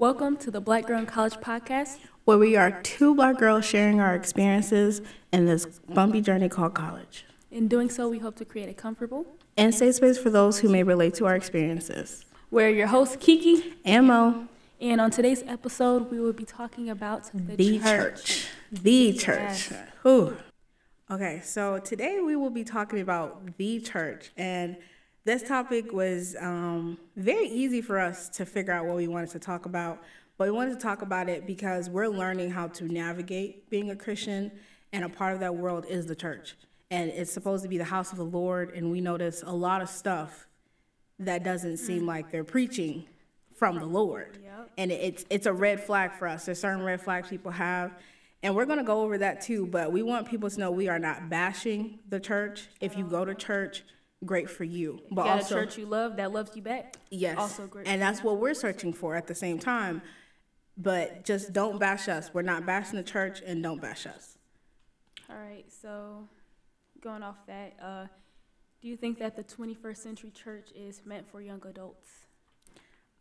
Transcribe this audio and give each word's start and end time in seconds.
Welcome 0.00 0.36
to 0.36 0.52
the 0.52 0.60
Black 0.60 0.86
Girl 0.86 1.00
in 1.00 1.06
College 1.06 1.34
podcast. 1.38 1.98
where 2.24 2.38
we 2.38 2.54
are 2.54 2.80
two 2.82 3.16
black 3.16 3.36
girls 3.38 3.64
sharing 3.64 3.98
our 3.98 4.14
experiences 4.14 5.02
in 5.32 5.46
this 5.46 5.66
bumpy 5.92 6.20
journey 6.20 6.48
called 6.48 6.74
college. 6.74 7.24
In 7.50 7.66
doing 7.66 7.90
so, 7.90 8.08
we 8.08 8.18
hope 8.20 8.36
to 8.36 8.44
create 8.44 8.68
a 8.68 8.74
comfortable. 8.74 9.26
And 9.56 9.74
safe 9.74 9.96
space 9.96 10.16
for 10.16 10.30
those 10.30 10.60
who 10.60 10.68
may 10.68 10.84
relate 10.84 11.14
to 11.14 11.26
our 11.26 11.34
experiences. 11.34 12.24
We're 12.48 12.68
your 12.70 12.86
hosts, 12.86 13.16
Kiki, 13.18 13.74
And 13.84 14.06
Mo, 14.06 14.46
and 14.80 15.00
on 15.00 15.10
today's 15.10 15.42
episode, 15.48 16.12
we 16.12 16.20
will 16.20 16.32
be 16.32 16.44
talking 16.44 16.88
about 16.88 17.24
the, 17.34 17.56
the 17.56 17.78
church. 17.80 18.24
church. 18.24 18.46
The 18.70 19.12
church. 19.14 19.70
Yes. 19.72 19.72
Whew. 20.02 20.36
Okay, 21.10 21.40
so 21.42 21.78
today 21.80 22.20
we 22.20 22.36
will 22.36 22.50
be 22.50 22.62
talking 22.62 23.00
about 23.00 23.56
the 23.56 23.80
church. 23.80 24.30
And 24.36 24.76
this 25.24 25.42
topic 25.42 25.92
was 25.92 26.36
um, 26.40 26.98
very 27.16 27.48
easy 27.48 27.82
for 27.82 27.98
us 27.98 28.28
to 28.30 28.46
figure 28.46 28.72
out 28.72 28.86
what 28.86 28.96
we 28.96 29.08
wanted 29.08 29.30
to 29.30 29.38
talk 29.38 29.66
about. 29.66 30.02
But 30.36 30.46
we 30.46 30.52
wanted 30.52 30.74
to 30.74 30.80
talk 30.80 31.02
about 31.02 31.28
it 31.28 31.46
because 31.46 31.90
we're 31.90 32.08
learning 32.08 32.50
how 32.50 32.68
to 32.68 32.84
navigate 32.84 33.68
being 33.70 33.90
a 33.90 33.96
Christian, 33.96 34.52
and 34.92 35.04
a 35.04 35.08
part 35.08 35.34
of 35.34 35.40
that 35.40 35.54
world 35.56 35.84
is 35.88 36.06
the 36.06 36.14
church. 36.14 36.54
And 36.90 37.10
it's 37.10 37.32
supposed 37.32 37.62
to 37.64 37.68
be 37.68 37.76
the 37.76 37.84
house 37.84 38.12
of 38.12 38.18
the 38.18 38.24
Lord, 38.24 38.72
and 38.74 38.90
we 38.90 39.00
notice 39.00 39.42
a 39.44 39.52
lot 39.52 39.82
of 39.82 39.88
stuff 39.88 40.46
that 41.18 41.42
doesn't 41.42 41.78
seem 41.78 42.06
like 42.06 42.30
they're 42.30 42.44
preaching 42.44 43.04
from 43.54 43.78
the 43.80 43.86
Lord. 43.86 44.38
And 44.78 44.92
it's 44.92 45.24
it's 45.28 45.46
a 45.46 45.52
red 45.52 45.80
flag 45.82 46.12
for 46.12 46.28
us. 46.28 46.46
There's 46.46 46.60
certain 46.60 46.84
red 46.84 47.00
flags 47.02 47.28
people 47.28 47.50
have. 47.50 47.92
And 48.42 48.54
we're 48.54 48.66
gonna 48.66 48.84
go 48.84 49.02
over 49.02 49.18
that 49.18 49.40
too, 49.40 49.66
but 49.66 49.90
we 49.90 50.02
want 50.02 50.28
people 50.28 50.48
to 50.48 50.60
know 50.60 50.70
we 50.70 50.88
are 50.88 51.00
not 51.00 51.28
bashing 51.28 51.98
the 52.08 52.20
church. 52.20 52.68
If 52.80 52.96
you 52.96 53.04
go 53.04 53.24
to 53.24 53.34
church, 53.34 53.82
great 54.24 54.50
for 54.50 54.64
you. 54.64 55.00
But 55.10 55.26
You 55.26 55.30
also 55.32 55.56
a 55.56 55.64
church 55.64 55.78
you 55.78 55.86
love 55.86 56.16
that 56.16 56.32
loves 56.32 56.56
you 56.56 56.62
back. 56.62 56.96
yes. 57.10 57.36
Also 57.38 57.66
great. 57.66 57.86
And 57.86 58.00
that's 58.00 58.22
what 58.22 58.38
we're 58.38 58.54
searching 58.54 58.92
for 58.92 59.14
at 59.16 59.26
the 59.26 59.34
same 59.34 59.58
time. 59.58 60.02
But 60.76 61.24
just 61.24 61.52
don't 61.52 61.78
bash 61.80 62.08
us. 62.08 62.32
We're 62.32 62.42
not 62.42 62.64
bashing 62.64 62.96
the 62.96 63.02
church 63.02 63.42
and 63.44 63.62
don't 63.62 63.80
bash 63.80 64.06
us. 64.06 64.38
All 65.28 65.36
right, 65.36 65.66
so 65.70 66.26
going 67.02 67.22
off 67.22 67.36
that, 67.46 67.76
uh, 67.82 68.06
do 68.80 68.88
you 68.88 68.96
think 68.96 69.18
that 69.18 69.36
the 69.36 69.42
21st 69.44 69.96
century 69.96 70.30
church 70.30 70.68
is 70.74 71.02
meant 71.04 71.28
for 71.30 71.40
young 71.40 71.60
adults? 71.66 72.08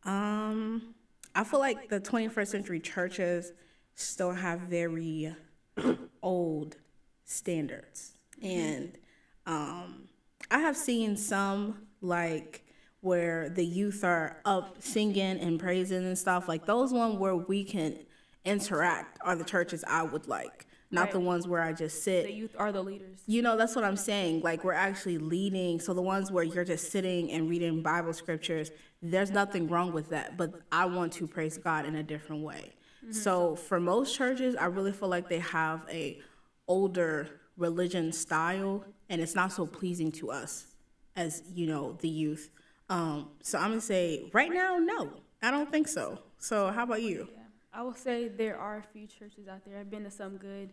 Um, 0.04 0.94
I 1.36 1.44
feel 1.44 1.60
like 1.60 1.90
the 1.90 2.00
21st 2.00 2.48
century 2.48 2.80
churches 2.80 3.52
still 3.96 4.32
have 4.32 4.62
very 4.62 5.36
old 6.24 6.78
standards, 7.26 8.14
and 8.42 8.98
um, 9.46 10.08
I 10.50 10.60
have 10.60 10.78
seen 10.78 11.18
some 11.18 11.88
like 12.02 12.64
where 13.02 13.50
the 13.50 13.66
youth 13.66 14.04
are 14.04 14.42
up 14.46 14.82
singing 14.82 15.40
and 15.40 15.60
praising 15.60 16.06
and 16.06 16.18
stuff. 16.18 16.48
Like 16.48 16.66
those 16.66 16.94
ones 16.94 17.18
where 17.18 17.36
we 17.36 17.64
can 17.64 17.98
interact 18.46 19.20
are 19.24 19.36
the 19.36 19.44
churches 19.44 19.84
I 19.88 20.04
would 20.04 20.28
like, 20.28 20.66
not 20.90 21.12
the 21.12 21.20
ones 21.20 21.48
where 21.48 21.62
I 21.62 21.74
just 21.74 22.04
sit 22.04 22.26
The 22.26 22.34
youth 22.34 22.56
are 22.58 22.72
the 22.72 22.84
leaders. 22.84 23.22
you 23.28 23.42
know, 23.42 23.58
that's 23.58 23.76
what 23.76 23.84
I'm 23.84 23.98
saying. 23.98 24.42
Like 24.42 24.64
we're 24.64 24.74
actually 24.74 25.18
leading. 25.18 25.80
So 25.80 25.94
the 25.94 26.02
ones 26.02 26.32
where 26.32 26.44
you're 26.44 26.66
just 26.66 26.92
sitting 26.92 27.32
and 27.32 27.50
reading 27.50 27.82
Bible 27.84 28.14
scriptures, 28.14 28.72
there's 29.02 29.32
nothing 29.32 29.68
wrong 29.68 29.92
with 29.92 30.10
that. 30.10 30.38
But 30.38 30.54
I 30.72 30.86
want 30.86 31.14
to 31.14 31.28
praise 31.28 31.58
God 31.58 31.86
in 31.86 31.96
a 31.96 32.04
different 32.04 32.44
way. 32.44 32.74
Mm-hmm. 33.04 33.14
So 33.14 33.56
for 33.56 33.80
most 33.80 34.16
churches, 34.16 34.56
I 34.56 34.66
really 34.66 34.92
feel 34.92 35.10
like 35.10 35.30
they 35.30 35.40
have 35.40 35.82
a 35.90 36.20
older 36.68 37.30
religion 37.58 38.12
style, 38.12 38.84
and 39.10 39.22
it's 39.22 39.36
not 39.36 39.52
so 39.52 39.66
pleasing 39.66 40.12
to 40.14 40.32
us 40.32 40.68
as 41.16 41.44
you 41.54 41.68
know 41.68 41.98
the 42.02 42.10
youth. 42.10 42.50
Um, 42.90 43.30
so 43.42 43.58
I'm 43.58 43.70
gonna 43.70 43.82
say 43.82 44.30
right 44.34 44.52
now, 44.52 44.78
no, 44.78 45.12
I 45.42 45.52
don't 45.52 45.72
think 45.72 45.88
so. 45.88 46.20
So 46.40 46.72
how 46.72 46.84
about 46.84 47.02
you? 47.02 47.28
Yeah, 47.32 47.40
I 47.74 47.82
will 47.84 47.96
say 47.96 48.28
there 48.28 48.58
are 48.58 48.78
a 48.78 48.84
few 48.94 49.08
churches 49.08 49.48
out 49.48 49.66
there. 49.66 49.80
I've 49.80 49.90
been 49.90 50.04
to 50.04 50.12
some 50.12 50.38
good, 50.38 50.72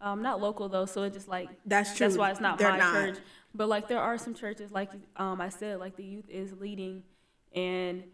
um, 0.00 0.22
not 0.22 0.40
local 0.40 0.68
though, 0.68 0.86
so 0.86 1.02
it's 1.02 1.16
just 1.16 1.28
like 1.28 1.48
That's 1.66 1.96
true. 1.96 2.06
That's 2.06 2.16
why 2.16 2.30
it's 2.30 2.40
not 2.40 2.58
They're 2.58 2.70
my 2.70 2.78
not. 2.78 2.92
church. 2.92 3.18
But 3.54 3.68
like 3.68 3.88
there 3.88 4.00
are 4.00 4.16
some 4.16 4.34
churches, 4.34 4.70
like 4.70 4.90
um, 5.16 5.40
I 5.40 5.48
said, 5.48 5.80
like 5.80 5.96
the 5.96 6.04
youth 6.04 6.28
is 6.30 6.52
leading, 6.60 7.02
and 7.54 8.04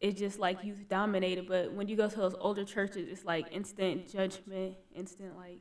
it's 0.00 0.18
just 0.18 0.38
like 0.38 0.62
youth 0.62 0.88
dominated. 0.88 1.48
But 1.48 1.72
when 1.72 1.88
you 1.88 1.96
go 1.96 2.08
to 2.08 2.16
those 2.16 2.34
older 2.38 2.64
churches, 2.64 3.08
it's 3.08 3.24
like 3.24 3.46
instant 3.50 4.12
judgment, 4.12 4.74
instant 4.94 5.36
like, 5.36 5.60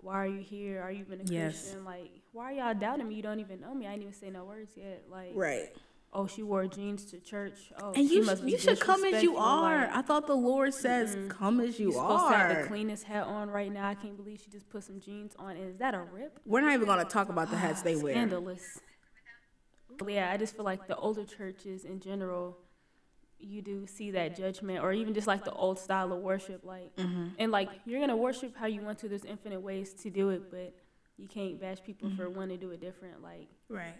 why 0.00 0.14
are 0.14 0.26
you 0.26 0.40
here? 0.40 0.80
Are 0.82 0.90
you 0.92 1.00
even 1.00 1.20
a 1.20 1.24
Yes. 1.24 1.60
Christian? 1.62 1.84
Like, 1.84 2.10
why 2.32 2.52
are 2.52 2.52
y'all 2.52 2.74
doubting 2.74 3.08
me? 3.08 3.14
You 3.16 3.22
don't 3.22 3.40
even 3.40 3.60
know 3.60 3.74
me. 3.74 3.86
I 3.86 3.92
ain't 3.92 4.02
even 4.02 4.14
say 4.14 4.30
no 4.30 4.44
words 4.44 4.72
yet. 4.76 5.04
Like, 5.10 5.32
Right. 5.34 5.74
oh, 6.12 6.26
she 6.26 6.42
wore 6.42 6.66
jeans 6.66 7.04
to 7.06 7.18
church. 7.18 7.72
Oh, 7.80 7.92
And 7.92 8.08
she 8.08 8.16
you, 8.16 8.24
must 8.24 8.42
sh- 8.42 8.44
be 8.44 8.50
you 8.52 8.58
should 8.58 8.80
come 8.80 9.04
as 9.04 9.22
you 9.22 9.36
are. 9.36 9.86
Like, 9.86 9.96
I 9.96 10.02
thought 10.02 10.26
the 10.26 10.36
Lord 10.36 10.72
says, 10.72 11.16
"Come 11.28 11.60
as 11.60 11.78
you 11.80 11.86
You're 11.90 12.00
supposed 12.00 12.28
to 12.28 12.36
have 12.36 12.56
the 12.62 12.68
cleanest 12.68 13.04
hat 13.04 13.24
on 13.24 13.50
right 13.50 13.72
now. 13.72 13.88
I 13.88 13.94
can't 13.94 14.16
believe 14.16 14.40
she 14.40 14.50
just 14.50 14.68
put 14.70 14.84
some 14.84 15.00
jeans 15.00 15.34
on. 15.38 15.56
And 15.56 15.68
is 15.68 15.76
that 15.78 15.94
a 15.94 16.02
rip? 16.02 16.38
We're 16.46 16.60
not 16.60 16.72
even 16.74 16.86
gonna 16.86 17.04
talk 17.04 17.28
about 17.28 17.50
the 17.50 17.56
hats 17.56 17.82
they 17.82 17.96
ah, 17.96 18.00
wear. 18.00 18.14
Scandalous. 18.14 18.80
But 19.98 20.12
yeah, 20.12 20.30
I 20.30 20.36
just 20.36 20.54
feel 20.54 20.64
like 20.64 20.86
the 20.86 20.96
older 20.96 21.24
churches 21.24 21.84
in 21.84 21.98
general, 22.00 22.56
you 23.40 23.62
do 23.62 23.86
see 23.86 24.10
that 24.12 24.36
judgment, 24.36 24.82
or 24.82 24.92
even 24.92 25.14
just 25.14 25.26
like 25.26 25.44
the 25.44 25.52
old 25.52 25.78
style 25.78 26.12
of 26.12 26.18
worship, 26.20 26.64
like, 26.64 26.94
Mm-hmm. 26.96 27.26
and 27.38 27.52
like 27.52 27.68
you're 27.86 28.00
gonna 28.00 28.16
worship 28.16 28.56
how 28.56 28.66
you 28.66 28.80
want 28.82 28.98
to. 29.00 29.08
There's 29.08 29.24
infinite 29.24 29.60
ways 29.60 29.92
to 30.02 30.10
do 30.10 30.30
it, 30.30 30.50
but 30.50 30.74
you 31.16 31.28
can't 31.28 31.60
bash 31.60 31.78
people 31.84 32.08
Mm-hmm. 32.08 32.16
for 32.16 32.28
wanting 32.30 32.58
to 32.58 32.66
do 32.66 32.70
it 32.72 32.80
different. 32.80 33.22
Like 33.22 33.48
Right. 33.68 33.94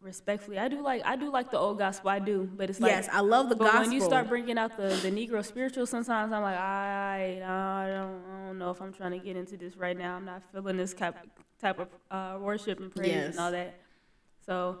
respectfully, 0.00 0.58
I 0.58 0.68
do 0.68 0.80
like 0.82 1.02
I 1.04 1.16
do 1.16 1.30
like 1.30 1.50
the 1.50 1.58
old 1.58 1.78
gospel. 1.78 2.10
I 2.10 2.18
do, 2.20 2.48
but 2.56 2.70
it's 2.70 2.80
like 2.80 2.90
yes, 2.90 3.08
I 3.12 3.20
love 3.20 3.48
the 3.48 3.56
but 3.56 3.64
gospel. 3.64 3.80
when 3.82 3.92
you 3.92 4.00
start 4.00 4.28
bringing 4.28 4.56
out 4.58 4.76
the, 4.76 4.88
the 5.02 5.10
Negro 5.10 5.44
spiritual, 5.44 5.86
sometimes 5.86 6.32
I'm 6.32 6.42
like, 6.42 6.56
I, 6.58 7.40
I, 7.44 7.88
don't, 7.88 8.22
I 8.32 8.46
don't 8.46 8.58
know 8.58 8.70
if 8.70 8.80
I'm 8.80 8.92
trying 8.92 9.12
to 9.12 9.18
get 9.18 9.36
into 9.36 9.56
this 9.56 9.76
right 9.76 9.96
now. 9.96 10.16
I'm 10.16 10.24
not 10.24 10.42
feeling 10.52 10.76
this 10.76 10.94
type, 10.94 11.16
type 11.60 11.78
of 11.80 11.88
uh, 12.10 12.38
worship 12.40 12.78
and 12.80 12.94
praise 12.94 13.08
Yes. 13.08 13.30
and 13.30 13.40
all 13.40 13.50
that. 13.52 13.78
So 14.46 14.78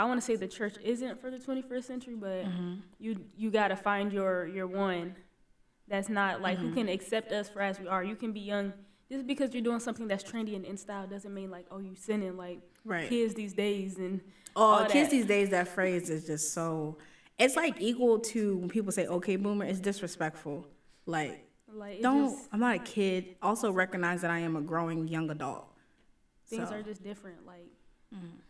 I 0.00 0.04
want 0.04 0.18
to 0.20 0.24
say 0.26 0.34
the 0.36 0.48
church 0.48 0.76
isn't 0.82 1.20
for 1.20 1.30
the 1.30 1.36
21st 1.38 1.84
century, 1.84 2.14
but 2.14 2.44
Mm-hmm. 2.46 2.74
you 2.98 3.16
you 3.36 3.50
got 3.50 3.68
to 3.68 3.76
find 3.76 4.12
your 4.12 4.46
your 4.46 4.66
one 4.66 5.14
that's 5.88 6.08
not 6.08 6.40
like 6.40 6.58
Mm-hmm. 6.58 6.68
who 6.68 6.74
can 6.74 6.88
accept 6.88 7.32
us 7.32 7.48
for 7.48 7.60
as 7.60 7.78
we 7.78 7.86
are. 7.86 8.02
You 8.02 8.16
can 8.16 8.32
be 8.32 8.40
young. 8.40 8.72
Just 9.10 9.26
because 9.26 9.52
you're 9.52 9.62
doing 9.62 9.80
something 9.80 10.06
that's 10.06 10.22
trendy 10.24 10.54
and 10.56 10.64
in 10.64 10.76
style 10.76 11.06
doesn't 11.06 11.34
mean 11.34 11.50
like, 11.50 11.66
oh, 11.70 11.78
you 11.78 11.94
sinning 11.96 12.36
like 12.36 12.60
Right. 12.84 13.08
kids 13.08 13.34
these 13.34 13.52
days 13.52 13.98
and 13.98 14.20
oh, 14.56 14.62
all 14.62 14.84
kids 14.86 15.10
these 15.10 15.26
days, 15.26 15.50
that 15.50 15.68
phrase 15.68 16.08
is 16.08 16.26
just 16.26 16.54
so. 16.54 16.96
It's 17.38 17.56
like 17.56 17.74
equal 17.80 18.20
to 18.32 18.56
when 18.58 18.68
people 18.70 18.92
say 18.92 19.06
"Okay, 19.06 19.36
boomer." 19.36 19.64
It's 19.66 19.80
disrespectful. 19.80 20.66
Like, 21.06 21.44
like 21.72 22.00
don't. 22.00 22.30
just- 22.30 22.48
I'm 22.52 22.60
not 22.60 22.76
a 22.76 22.78
kid. 22.78 23.36
Also, 23.42 23.70
recognize 23.70 24.22
that 24.22 24.30
I 24.30 24.38
am 24.38 24.56
a 24.56 24.60
growing 24.62 25.08
young 25.08 25.28
adult. 25.30 25.66
things 26.46 26.68
So, 26.68 26.74
are 26.76 26.82
just 26.82 27.02
different. 27.02 27.44
Like 27.46 27.68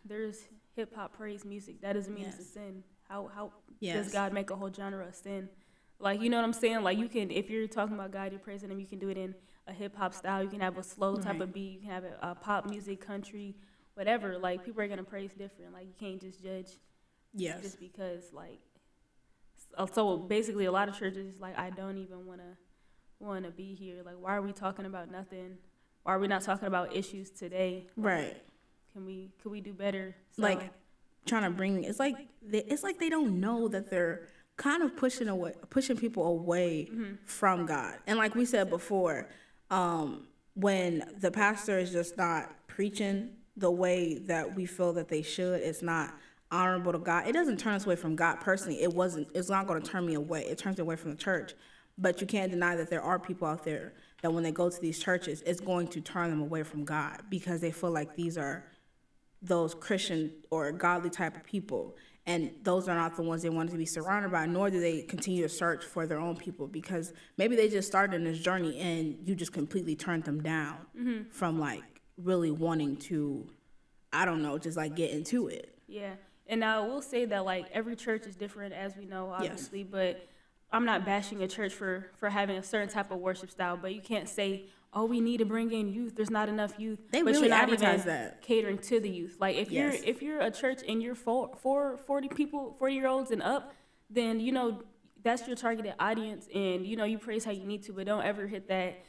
there's 0.05 0.39
hip 0.75 0.93
hop 0.95 1.13
praise 1.17 1.43
music. 1.45 1.81
That 1.81 1.93
doesn't 1.93 2.13
mean 2.13 2.25
it's 2.25 2.39
a 2.39 2.43
sin. 2.43 2.83
How 3.07 3.29
how 3.33 3.51
Yes. 3.79 4.05
does 4.05 4.13
God 4.13 4.31
make 4.33 4.49
a 4.51 4.55
whole 4.55 4.71
genre 4.71 5.05
a 5.07 5.13
sin? 5.13 5.49
Like 5.99 6.21
you 6.21 6.29
know 6.29 6.37
what 6.37 6.45
I'm 6.45 6.53
saying? 6.53 6.81
Like 6.83 6.97
you 6.97 7.07
can 7.07 7.29
if 7.31 7.49
you're 7.49 7.67
talking 7.67 7.95
about 7.95 8.11
God, 8.11 8.31
you're 8.31 8.39
praising 8.39 8.69
him, 8.71 8.79
you 8.79 8.87
can 8.87 8.99
do 8.99 9.09
it 9.09 9.17
in 9.17 9.35
a 9.67 9.73
hip 9.73 9.95
hop 9.95 10.13
style, 10.13 10.43
you 10.43 10.49
can 10.49 10.59
have 10.61 10.77
a 10.77 10.83
slow 10.83 11.15
type 11.17 11.33
Right. 11.33 11.41
of 11.41 11.53
beat, 11.53 11.73
you 11.73 11.79
can 11.81 11.89
have 11.89 12.03
a, 12.03 12.17
a 12.21 12.35
pop 12.35 12.65
music, 12.69 12.99
country, 13.01 13.55
whatever. 13.95 14.37
Like 14.37 14.63
people 14.65 14.81
are 14.81 14.87
gonna 14.87 15.03
praise 15.03 15.33
different. 15.33 15.73
Like 15.73 15.85
you 15.87 15.93
can't 15.99 16.19
just 16.21 16.41
judge 16.41 16.69
yes. 17.33 17.61
just 17.61 17.79
because 17.79 18.31
like 18.33 18.59
so- 19.93 20.17
basically 20.17 20.65
a 20.65 20.71
lot 20.71 20.89
of 20.89 20.97
churches 20.97 21.35
like 21.39 21.57
I 21.57 21.69
don't 21.69 21.97
even 21.97 22.25
wanna 22.25 22.57
wanna 23.19 23.51
be 23.51 23.73
here. 23.75 24.01
Like 24.05 24.15
why 24.19 24.35
are 24.35 24.41
we 24.41 24.53
talking 24.53 24.85
about 24.85 25.11
nothing? 25.11 25.57
Why 26.03 26.13
are 26.15 26.19
we 26.19 26.27
not 26.27 26.41
talking 26.41 26.67
about 26.67 26.95
issues 26.95 27.29
today? 27.29 27.87
Right. 27.95 28.35
Can 28.93 29.05
we 29.05 29.29
could 29.41 29.51
we 29.51 29.61
do 29.61 29.73
better? 29.73 30.15
So, 30.35 30.41
Like 30.41 30.71
trying 31.25 31.43
to 31.43 31.49
bring. 31.51 31.83
It's 31.83 31.99
like 31.99 32.15
they, 32.41 32.59
it's 32.59 32.83
like 32.83 32.99
they 32.99 33.09
don't 33.09 33.39
know 33.39 33.67
that 33.67 33.89
they're 33.89 34.27
kind 34.57 34.83
of 34.83 34.95
pushing 34.95 35.27
away, 35.27 35.53
pushing 35.69 35.97
people 35.97 36.25
away 36.27 36.89
Mm-hmm. 36.91 37.13
from 37.25 37.65
God. 37.65 37.95
And 38.07 38.17
like 38.17 38.35
we 38.35 38.45
said 38.45 38.69
before, 38.69 39.27
um, 39.69 40.27
when 40.55 41.03
the 41.19 41.31
pastor 41.31 41.79
is 41.79 41.91
just 41.91 42.17
not 42.17 42.67
preaching 42.67 43.29
the 43.57 43.71
way 43.71 44.15
that 44.19 44.55
we 44.55 44.65
feel 44.65 44.93
that 44.93 45.07
they 45.07 45.21
should, 45.21 45.61
it's 45.61 45.81
not 45.81 46.13
honorable 46.51 46.91
to 46.91 46.99
God. 46.99 47.27
It 47.27 47.31
doesn't 47.33 47.57
turn 47.57 47.73
us 47.73 47.85
away 47.85 47.95
from 47.95 48.15
God 48.15 48.35
personally. 48.41 48.81
It 48.81 48.93
wasn't. 48.93 49.29
It's 49.33 49.49
not 49.49 49.67
going 49.67 49.81
to 49.81 49.89
turn 49.89 50.05
me 50.05 50.15
away. 50.15 50.41
It 50.45 50.57
turns 50.57 50.77
me 50.77 50.81
away 50.81 50.95
from 50.97 51.11
the 51.11 51.17
church. 51.17 51.53
But 51.97 52.19
you 52.21 52.27
can't 52.27 52.51
deny 52.51 52.75
that 52.77 52.89
there 52.89 53.01
are 53.01 53.19
people 53.19 53.47
out 53.47 53.63
there 53.63 53.93
that 54.21 54.31
when 54.33 54.43
they 54.43 54.51
go 54.51 54.69
to 54.69 54.81
these 54.81 54.97
churches, 54.99 55.43
it's 55.45 55.59
going 55.59 55.87
to 55.89 56.01
turn 56.01 56.29
them 56.29 56.41
away 56.41 56.63
from 56.63 56.83
God 56.83 57.21
because 57.29 57.61
they 57.61 57.71
feel 57.71 57.91
like 57.91 58.15
these 58.15 58.37
are 58.37 58.65
those 59.41 59.73
Christian 59.73 60.31
or 60.49 60.71
godly 60.71 61.09
type 61.09 61.35
of 61.35 61.43
people. 61.43 61.95
And 62.27 62.51
those 62.61 62.87
are 62.87 62.95
not 62.95 63.15
the 63.15 63.23
ones 63.23 63.41
they 63.41 63.49
wanted 63.49 63.71
to 63.71 63.77
be 63.77 63.85
surrounded 63.85 64.31
by, 64.31 64.45
nor 64.45 64.69
do 64.69 64.79
they 64.79 65.01
continue 65.01 65.41
to 65.41 65.49
search 65.49 65.83
for 65.83 66.05
their 66.05 66.19
own 66.19 66.35
people 66.35 66.67
because 66.67 67.13
maybe 67.37 67.55
they 67.55 67.67
just 67.67 67.87
started 67.87 68.15
in 68.15 68.23
this 68.23 68.39
journey 68.39 68.77
and 68.79 69.17
you 69.27 69.33
just 69.33 69.51
completely 69.51 69.95
turned 69.95 70.23
them 70.23 70.41
down 70.41 70.77
mm-hmm. 70.97 71.29
from 71.31 71.59
like 71.59 71.83
really 72.17 72.51
wanting 72.51 72.95
to, 72.95 73.49
I 74.13 74.25
don't 74.25 74.43
know, 74.43 74.59
just 74.59 74.77
like 74.77 74.95
get 74.95 75.09
into 75.09 75.47
it. 75.47 75.75
Yeah, 75.87 76.13
and 76.47 76.59
now 76.59 76.83
I 76.83 76.87
will 76.87 77.01
say 77.01 77.25
that 77.25 77.45
like 77.45 77.65
every 77.71 77.95
church 77.95 78.27
is 78.27 78.35
different, 78.35 78.73
as 78.73 78.95
we 78.95 79.05
know, 79.05 79.31
obviously. 79.31 79.79
yes. 79.79 79.87
But 79.89 80.27
I'm 80.71 80.85
not 80.85 81.05
bashing 81.05 81.41
a 81.41 81.47
church 81.47 81.73
for 81.73 82.11
for 82.17 82.29
having 82.29 82.57
a 82.57 82.63
certain 82.63 82.89
type 82.89 83.09
of 83.09 83.19
worship 83.19 83.49
style, 83.49 83.77
but 83.77 83.95
you 83.95 84.01
can't 84.01 84.29
say, 84.29 84.65
"Oh, 84.93 85.05
we 85.05 85.21
need 85.21 85.37
to 85.37 85.45
bring 85.45 85.71
in 85.71 85.87
youth. 85.93 86.15
There's 86.15 86.29
not 86.29 86.49
enough 86.49 86.73
youth." 86.79 86.99
They 87.11 87.21
but 87.21 87.31
really 87.31 87.47
you're 87.47 87.49
not 87.49 87.63
advertise 87.63 88.01
even 88.01 88.07
that. 88.13 88.41
catering 88.41 88.77
to 88.79 88.99
the 88.99 89.09
youth. 89.09 89.37
Like 89.39 89.55
if 89.57 89.71
Yes. 89.71 90.01
you're 90.01 90.09
if 90.09 90.21
you're 90.21 90.41
a 90.41 90.51
church 90.51 90.81
and 90.87 91.01
you're 91.01 91.15
four, 91.15 91.55
four 91.57 91.97
40 91.97 92.27
people, 92.29 92.75
40 92.79 92.93
year 92.95 93.07
olds 93.07 93.31
and 93.31 93.41
up, 93.41 93.73
then 94.09 94.39
you 94.39 94.51
know 94.51 94.83
that's 95.23 95.45
your 95.47 95.55
targeted 95.55 95.93
audience, 95.99 96.47
and 96.53 96.85
you 96.85 96.95
know 96.95 97.03
you 97.05 97.17
praise 97.19 97.45
how 97.45 97.51
you 97.51 97.63
need 97.65 97.83
to, 97.83 97.93
but 97.93 98.05
don't 98.07 98.23
ever 98.23 98.47
hit 98.47 98.67
that. 98.69 99.03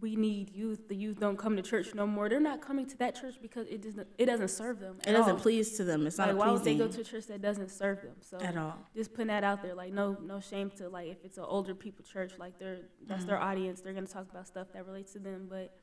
We 0.00 0.16
need 0.16 0.50
youth. 0.54 0.88
The 0.88 0.96
youth 0.96 1.20
don't 1.20 1.36
come 1.36 1.56
to 1.56 1.62
church 1.62 1.94
no 1.94 2.06
more. 2.06 2.28
They're 2.28 2.40
not 2.40 2.60
coming 2.62 2.86
to 2.86 2.96
that 2.98 3.14
church 3.20 3.34
because 3.42 3.66
it 3.68 3.82
doesn't 3.82 4.06
it 4.18 4.26
doesn't 4.26 4.48
serve 4.48 4.80
them. 4.80 4.96
It 5.06 5.12
doesn't 5.12 5.34
all. 5.34 5.38
please 5.40 5.76
to 5.76 5.84
them. 5.84 6.06
It's 6.06 6.16
not 6.18 6.28
Like 6.28 6.38
why 6.38 6.50
would 6.50 6.64
they 6.64 6.74
go 6.76 6.88
to 6.88 7.00
a 7.00 7.04
church 7.04 7.26
that 7.26 7.42
doesn't 7.42 7.70
serve 7.70 8.02
them? 8.02 8.14
So 8.20 8.38
at 8.40 8.56
all. 8.56 8.78
just 8.94 9.12
putting 9.12 9.26
that 9.28 9.44
out 9.44 9.62
there 9.62 9.74
like 9.74 9.92
no 9.92 10.16
no 10.22 10.40
shame 10.40 10.70
to 10.78 10.88
like 10.88 11.08
if 11.08 11.18
it's 11.24 11.36
an 11.38 11.44
older 11.46 11.74
people 11.74 12.04
church 12.04 12.32
like 12.38 12.58
they're 12.58 12.78
that's 13.06 13.24
their 13.24 13.36
Mm-hmm. 13.36 13.44
audience 13.50 13.80
they're 13.80 13.92
going 13.92 14.06
to 14.06 14.12
talk 14.12 14.26
about 14.30 14.46
stuff 14.46 14.68
that 14.74 14.86
relates 14.86 15.12
to 15.12 15.18
them 15.18 15.46
but 15.50 15.76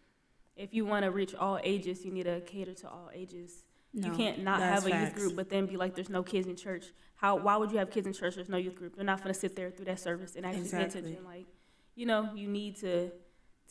if 0.56 0.74
you 0.74 0.86
want 0.86 1.04
to 1.06 1.12
reach 1.12 1.36
all 1.36 1.60
ages 1.64 2.04
you 2.06 2.12
need 2.12 2.24
to 2.24 2.42
cater 2.42 2.74
to 2.74 2.90
all 2.90 3.10
ages 3.14 3.64
you 3.94 4.12
can't 4.12 4.44
not 4.44 4.60
have 4.62 4.86
a 4.86 4.90
youth 4.90 5.14
group 5.16 5.36
but 5.36 5.50
then 5.50 5.66
be 5.66 5.78
like 5.78 5.96
there's 5.96 6.10
no 6.10 6.24
kids 6.24 6.48
in 6.48 6.56
church 6.56 6.86
how 7.16 7.36
why 7.36 7.56
would 7.56 7.72
you 7.72 7.78
have 7.78 7.90
kids 7.92 8.06
in 8.08 8.14
church 8.14 8.36
there's 8.36 8.50
no 8.50 8.58
youth 8.58 8.76
group 8.76 8.96
they're 8.96 9.06
not 9.06 9.22
going 9.24 9.34
to 9.34 9.40
sit 9.40 9.56
there 9.56 9.70
through 9.72 9.86
that 9.86 10.00
service 10.00 10.36
and 10.36 10.46
actually 10.46 10.62
Exactly. 10.62 11.02
pay 11.02 11.08
attention 11.10 11.26
like 11.26 11.46
you 11.96 12.06
know 12.06 12.30
you 12.36 12.48
need 12.48 12.76
to 12.78 13.12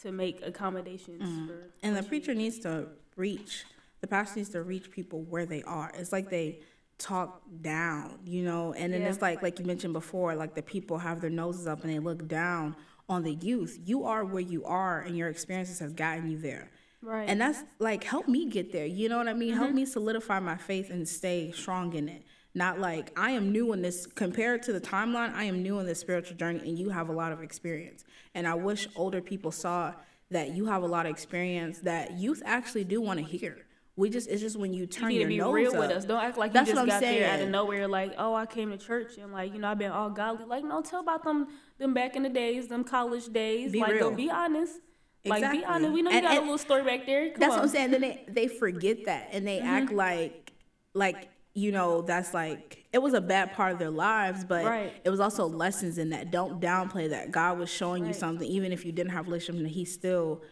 to 0.03 0.13
make 0.13 0.43
accommodations 0.45 1.23
Mm-hmm. 1.23 1.53
And 1.83 1.97
the 1.97 2.03
preacher 2.03 2.35
needs 2.35 2.59
to 2.61 2.89
reach, 3.17 3.65
the 4.01 4.07
pastor 4.07 4.39
needs 4.41 4.51
to 4.51 4.63
reach 4.63 4.91
people 4.91 5.23
where 5.23 5.47
they 5.47 5.63
are. 5.63 5.91
It's 5.97 6.13
like 6.13 6.31
they 6.31 6.61
talk 6.99 7.43
down, 7.61 8.19
you 8.25 8.43
know, 8.43 8.73
and 8.73 8.93
then 8.93 9.03
Yeah. 9.03 9.09
it's 9.09 9.21
like, 9.23 9.43
like 9.43 9.59
you 9.59 9.65
mentioned 9.65 9.93
before, 9.93 10.35
like 10.35 10.55
the 10.55 10.63
people 10.63 10.99
have 10.99 11.21
their 11.21 11.31
noses 11.31 11.67
up 11.67 11.83
and 11.83 11.93
they 11.93 11.99
look 11.99 12.27
down 12.27 12.75
on 13.09 13.23
the 13.23 13.35
youth. 13.35 13.79
You 13.85 14.05
are 14.05 14.25
where 14.25 14.41
you 14.43 14.65
are 14.65 15.01
and 15.01 15.17
your 15.17 15.29
experiences 15.29 15.79
have 15.81 15.95
gotten 15.97 16.31
you 16.31 16.39
there. 16.39 16.71
right 17.03 17.29
And 17.29 17.41
that's 17.41 17.63
like, 17.79 18.03
help 18.03 18.27
me 18.29 18.47
get 18.47 18.73
there. 18.73 18.87
You 18.87 19.09
know 19.09 19.19
what 19.19 19.29
I 19.29 19.35
mean? 19.35 19.53
Help 19.55 19.73
me 19.73 19.85
solidify 19.85 20.41
my 20.41 20.57
faith 20.57 20.91
and 20.91 21.07
stay 21.09 21.53
strong 21.53 21.93
in 21.95 22.09
it. 22.09 22.23
Not 22.57 22.81
like 22.81 23.11
I 23.19 23.33
am 23.33 23.53
new 23.53 23.75
in 23.75 23.83
this, 23.83 24.07
compared 24.07 24.63
to 24.63 24.73
the 24.73 24.81
timeline, 24.81 25.35
I 25.35 25.45
am 25.45 25.63
new 25.63 25.79
in 25.79 25.85
this 25.85 26.01
spiritual 26.01 26.39
journey 26.39 26.61
and 26.61 26.79
you 26.79 26.89
have 26.89 27.11
a 27.11 27.13
lot 27.13 27.31
of 27.31 27.43
experience. 27.43 28.03
And 28.35 28.49
I 28.49 28.55
wish 28.55 28.89
older 28.97 29.21
people 29.21 29.53
saw 29.53 29.93
that 30.31 30.55
you 30.57 30.65
have 30.65 30.83
a 30.83 30.87
lot 30.87 31.05
of 31.05 31.11
experience 31.13 31.81
that 31.81 32.13
youth 32.19 32.43
actually 32.47 32.85
do 32.85 33.03
want 33.03 33.19
to 33.21 33.25
hear. 33.27 33.59
We 33.95 34.09
just, 34.09 34.29
it's 34.31 34.41
just 34.41 34.57
when 34.57 34.73
you 34.73 34.81
you 34.81 34.87
turn 34.87 35.09
need 35.09 35.15
to 35.17 35.21
your 35.21 35.29
be 35.29 35.39
nose 35.39 35.55
real 35.55 35.73
up. 35.73 35.79
with 35.81 35.91
us. 35.91 36.05
Don't 36.07 36.23
act 36.23 36.39
like 36.39 36.55
That's 36.55 36.69
you 36.71 36.77
what 36.77 36.87
just 36.87 36.97
I'm 36.97 37.01
got 37.03 37.07
there 37.07 37.29
out 37.29 37.35
of 37.35 37.41
saying. 37.41 37.51
nowhere. 37.51 37.89
Like, 37.89 38.15
oh, 38.17 38.35
I 38.35 38.47
came 38.47 38.71
to 38.71 38.79
church 38.79 39.19
and 39.19 39.33
like, 39.35 39.53
you 39.53 39.59
know, 39.61 39.69
I've 39.69 39.79
been 39.79 39.91
all 39.93 40.09
godly. 40.09 40.47
Like, 40.47 40.65
no, 40.65 40.81
tell 40.81 41.01
about 41.01 41.25
them, 41.25 41.49
them 41.79 41.93
back 41.93 42.17
in 42.17 42.23
the 42.23 42.29
days, 42.31 42.69
them 42.69 42.85
college 42.85 43.27
days. 43.33 43.73
Be 43.73 43.81
like, 43.81 43.93
real. 43.93 44.11
go 44.11 44.17
be 44.17 44.31
honest. 44.31 44.81
Like, 45.27 45.51
be 45.53 45.63
honest. 45.65 45.93
We 45.93 46.01
know 46.03 46.11
you 46.11 46.17
And- 46.19 46.27
got 46.27 46.37
a 46.39 46.41
little 46.41 46.57
story 46.59 46.85
back 46.85 47.05
there. 47.05 47.31
Come 47.31 47.41
That's 47.41 47.53
on. 47.53 47.59
what 47.59 47.65
I'm 47.65 47.69
saying. 47.71 47.91
Then 47.91 48.01
they, 48.01 48.25
they 48.29 48.49
forget 48.49 49.05
that 49.07 49.29
and 49.33 49.47
they 49.47 49.61
act 49.61 49.87
Mm-hmm. 49.89 49.97
like 49.97 50.53
like 50.95 51.29
you 51.57 51.73
know 51.73 52.03
that's 52.03 52.35
like 52.35 52.85
it 52.93 52.99
was 52.99 53.15
a 53.15 53.21
bad 53.21 53.53
part 53.55 53.73
of 53.73 53.79
their 53.79 53.91
lives, 53.91 54.45
but 54.45 54.65
Right. 54.65 54.93
it 55.05 55.11
was 55.11 55.21
also 55.21 55.47
lessons 55.47 55.97
in 55.99 56.11
that. 56.11 56.31
Don't 56.31 56.61
downplay 56.61 57.09
that. 57.11 57.31
God 57.33 57.59
was 57.59 57.71
showing 57.71 58.07
you 58.07 58.13
something, 58.13 58.47
even 58.47 58.73
if 58.73 58.85
you 58.85 58.93
didn't 58.93 59.13
have 59.13 59.25
a 59.27 59.29
relationship, 59.31 59.63
and 59.65 59.71
He 59.71 59.85
still. 59.85 60.43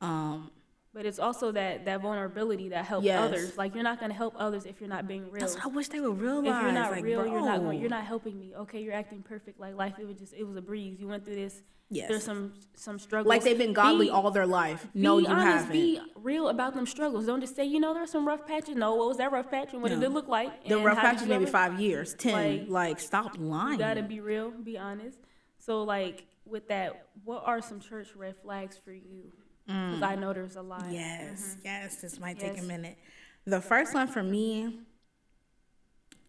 Um, 0.00 0.50
But 0.94 1.06
it's 1.06 1.18
also 1.18 1.50
that 1.52 1.84
that 1.86 2.00
vulnerability 2.02 2.68
that 2.68 2.84
helps 2.84 3.04
Yes. 3.04 3.20
others. 3.20 3.58
Like, 3.58 3.74
you're 3.74 3.82
not 3.82 3.98
gonna 3.98 4.14
help 4.14 4.34
others 4.38 4.64
if 4.64 4.80
you're 4.80 4.88
not 4.88 5.08
being 5.08 5.28
real. 5.30 5.40
that's 5.40 5.56
what 5.56 5.64
I 5.64 5.68
wish 5.68 5.88
they 5.88 5.98
would 6.00 6.20
realize. 6.20 6.46
if 6.54 6.62
you're 6.62 6.72
not 6.72 6.92
like, 6.92 7.02
real, 7.04 7.22
bro, 7.22 7.32
you're 7.32 7.44
not 7.44 7.60
going, 7.60 7.80
you're 7.80 7.90
not 7.90 8.04
helping 8.04 8.38
me. 8.38 8.54
Okay, 8.56 8.80
you're 8.80 8.94
acting 8.94 9.22
perfect. 9.22 9.58
Like 9.58 9.74
life, 9.74 9.94
it 9.98 10.06
was 10.06 10.16
just 10.18 10.32
it 10.34 10.44
was 10.44 10.56
a 10.56 10.62
breeze. 10.62 11.00
You 11.00 11.08
went 11.08 11.24
through 11.24 11.34
this. 11.34 11.62
Yes. 11.90 12.08
There's 12.08 12.22
some 12.22 12.54
some 12.74 12.98
struggles. 13.00 13.28
like 13.28 13.42
they've 13.42 13.58
been 13.58 13.72
godly 13.72 14.06
Be- 14.06 14.10
all 14.10 14.30
their 14.30 14.46
life. 14.46 14.86
No, 14.94 15.18
you 15.18 15.26
honest, 15.26 15.46
haven't. 15.66 15.72
Be 15.72 16.00
real 16.14 16.48
about 16.48 16.74
them 16.74 16.86
struggles. 16.86 17.26
Don't 17.26 17.40
just 17.40 17.56
say, 17.56 17.64
you 17.64 17.78
know, 17.80 17.92
there's 17.92 18.10
some 18.10 18.26
rough 18.26 18.46
patches. 18.46 18.76
No, 18.76 18.94
what 18.94 19.08
was 19.08 19.16
that 19.18 19.32
rough 19.32 19.50
patch 19.50 19.72
and 19.74 19.82
what 19.82 19.90
did 19.90 20.02
it 20.02 20.10
look 20.10 20.28
like? 20.28 20.64
the 20.66 20.78
rough 20.78 20.98
patches 20.98 21.26
maybe 21.26 21.44
five 21.46 21.78
years, 21.80 22.14
ten. 22.14 22.32
Like, 22.32 22.68
Like, 22.68 23.00
stop 23.00 23.36
lying. 23.38 23.72
You 23.72 23.78
gotta 23.78 24.02
be 24.02 24.20
real, 24.20 24.50
be 24.52 24.78
honest. 24.78 25.18
So 25.58 25.82
like 25.82 26.24
with 26.46 26.68
that, 26.68 27.08
what 27.24 27.42
are 27.46 27.60
some 27.60 27.80
church 27.80 28.14
red 28.14 28.36
flags 28.36 28.76
for 28.82 28.92
you? 28.92 29.32
Because 29.66 30.00
mm. 30.00 30.02
I 30.02 30.14
know 30.14 30.32
there's 30.32 30.56
a 30.56 30.62
lot. 30.62 30.84
Yes, 30.90 31.56
mm-hmm. 31.56 31.60
yes, 31.64 31.96
this 31.96 32.20
might 32.20 32.38
take 32.38 32.58
a 32.58 32.62
minute. 32.62 32.98
The 33.46 33.60
first 33.60 33.94
one 33.94 34.08
for 34.08 34.22
me 34.22 34.80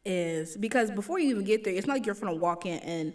is 0.05 0.55
because 0.57 0.91
before 0.91 1.19
you 1.19 1.31
even 1.31 1.43
get 1.43 1.63
there, 1.63 1.73
it's 1.73 1.87
not 1.87 1.93
like 1.95 2.05
you're 2.05 2.15
gonna 2.15 2.35
walk 2.35 2.65
in 2.65 2.79
and 2.79 3.13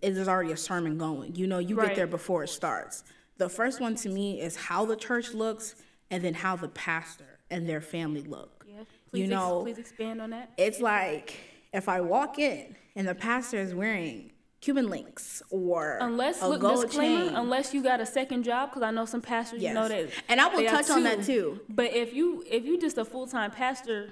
is 0.00 0.28
already 0.28 0.52
a 0.52 0.56
sermon 0.56 0.98
going. 0.98 1.34
You 1.34 1.46
know, 1.46 1.58
you 1.58 1.76
get 1.76 1.96
there 1.96 2.06
before 2.06 2.44
it 2.44 2.48
starts. 2.48 3.04
The 3.38 3.48
first 3.48 3.80
one 3.80 3.94
to 3.96 4.08
me 4.08 4.40
is 4.40 4.56
how 4.56 4.84
the 4.84 4.96
church 4.96 5.34
looks 5.34 5.74
and 6.10 6.22
then 6.22 6.34
how 6.34 6.56
the 6.56 6.68
pastor 6.68 7.38
and 7.50 7.68
their 7.68 7.80
family 7.80 8.22
look. 8.22 8.64
Yeah. 8.68 8.84
Please 9.10 9.18
You 9.18 9.24
ex- 9.24 9.30
know, 9.30 9.62
please 9.62 9.78
expand 9.78 10.20
on 10.20 10.30
that. 10.30 10.52
it's 10.56 10.80
like 10.80 11.38
if 11.72 11.88
I 11.88 12.00
walk 12.00 12.38
in 12.38 12.76
and 12.94 13.08
the 13.08 13.14
pastor 13.14 13.58
is 13.58 13.74
wearing 13.74 14.31
Cuban 14.62 14.88
links 14.88 15.42
or 15.50 15.98
Unless 16.00 16.40
a 16.40 16.48
look 16.48 16.60
gold 16.60 16.86
disclaimer, 16.86 17.26
chain. 17.26 17.34
unless 17.34 17.74
you 17.74 17.82
got 17.82 18.00
a 18.00 18.06
second 18.06 18.44
job, 18.44 18.70
because 18.70 18.82
I 18.82 18.92
know 18.92 19.04
some 19.04 19.20
pastors, 19.20 19.60
you 19.60 19.74
know 19.74 19.88
that. 19.88 20.04
Yes. 20.04 20.12
And 20.28 20.40
I 20.40 20.46
will 20.46 20.64
touch 20.64 20.88
on 20.88 21.02
that 21.02 21.24
too. 21.24 21.60
But 21.68 21.92
if 21.92 22.14
you 22.14 22.44
if 22.48 22.64
you 22.64 22.80
just 22.80 22.96
a 22.96 23.04
full 23.04 23.26
time 23.26 23.50
pastor, 23.50 24.10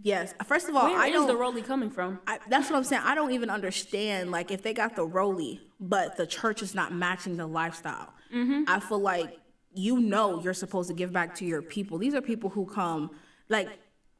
Yes. 0.00 0.32
First 0.46 0.68
of 0.68 0.76
all, 0.76 0.84
where 0.84 0.96
I 0.96 1.08
is 1.08 1.12
don't 1.14 1.26
Where 1.26 1.48
is 1.48 1.54
the 1.54 1.60
Rollie 1.60 1.66
coming 1.66 1.90
from? 1.90 2.20
I, 2.28 2.38
that's 2.48 2.70
what 2.70 2.76
I'm 2.76 2.84
saying. 2.84 3.02
I 3.04 3.16
don't 3.16 3.32
even 3.32 3.50
understand 3.50 4.30
like 4.30 4.52
if 4.52 4.62
they 4.62 4.72
got 4.72 4.94
the 4.94 5.04
Rollie, 5.06 5.58
but 5.80 6.16
the 6.16 6.24
church 6.26 6.62
is 6.62 6.72
not 6.72 6.94
matching 6.94 7.36
the 7.36 7.46
lifestyle. 7.46 8.14
Mm-hmm. 8.32 8.64
I 8.68 8.78
feel 8.78 9.00
like 9.00 9.36
you 9.74 9.98
know 10.00 10.40
you're 10.40 10.54
supposed 10.54 10.88
to 10.90 10.94
give 10.94 11.12
back 11.12 11.34
to 11.36 11.44
your 11.44 11.62
people. 11.62 11.98
These 11.98 12.14
are 12.14 12.22
people 12.22 12.50
who 12.50 12.66
come 12.66 13.10
like 13.48 13.68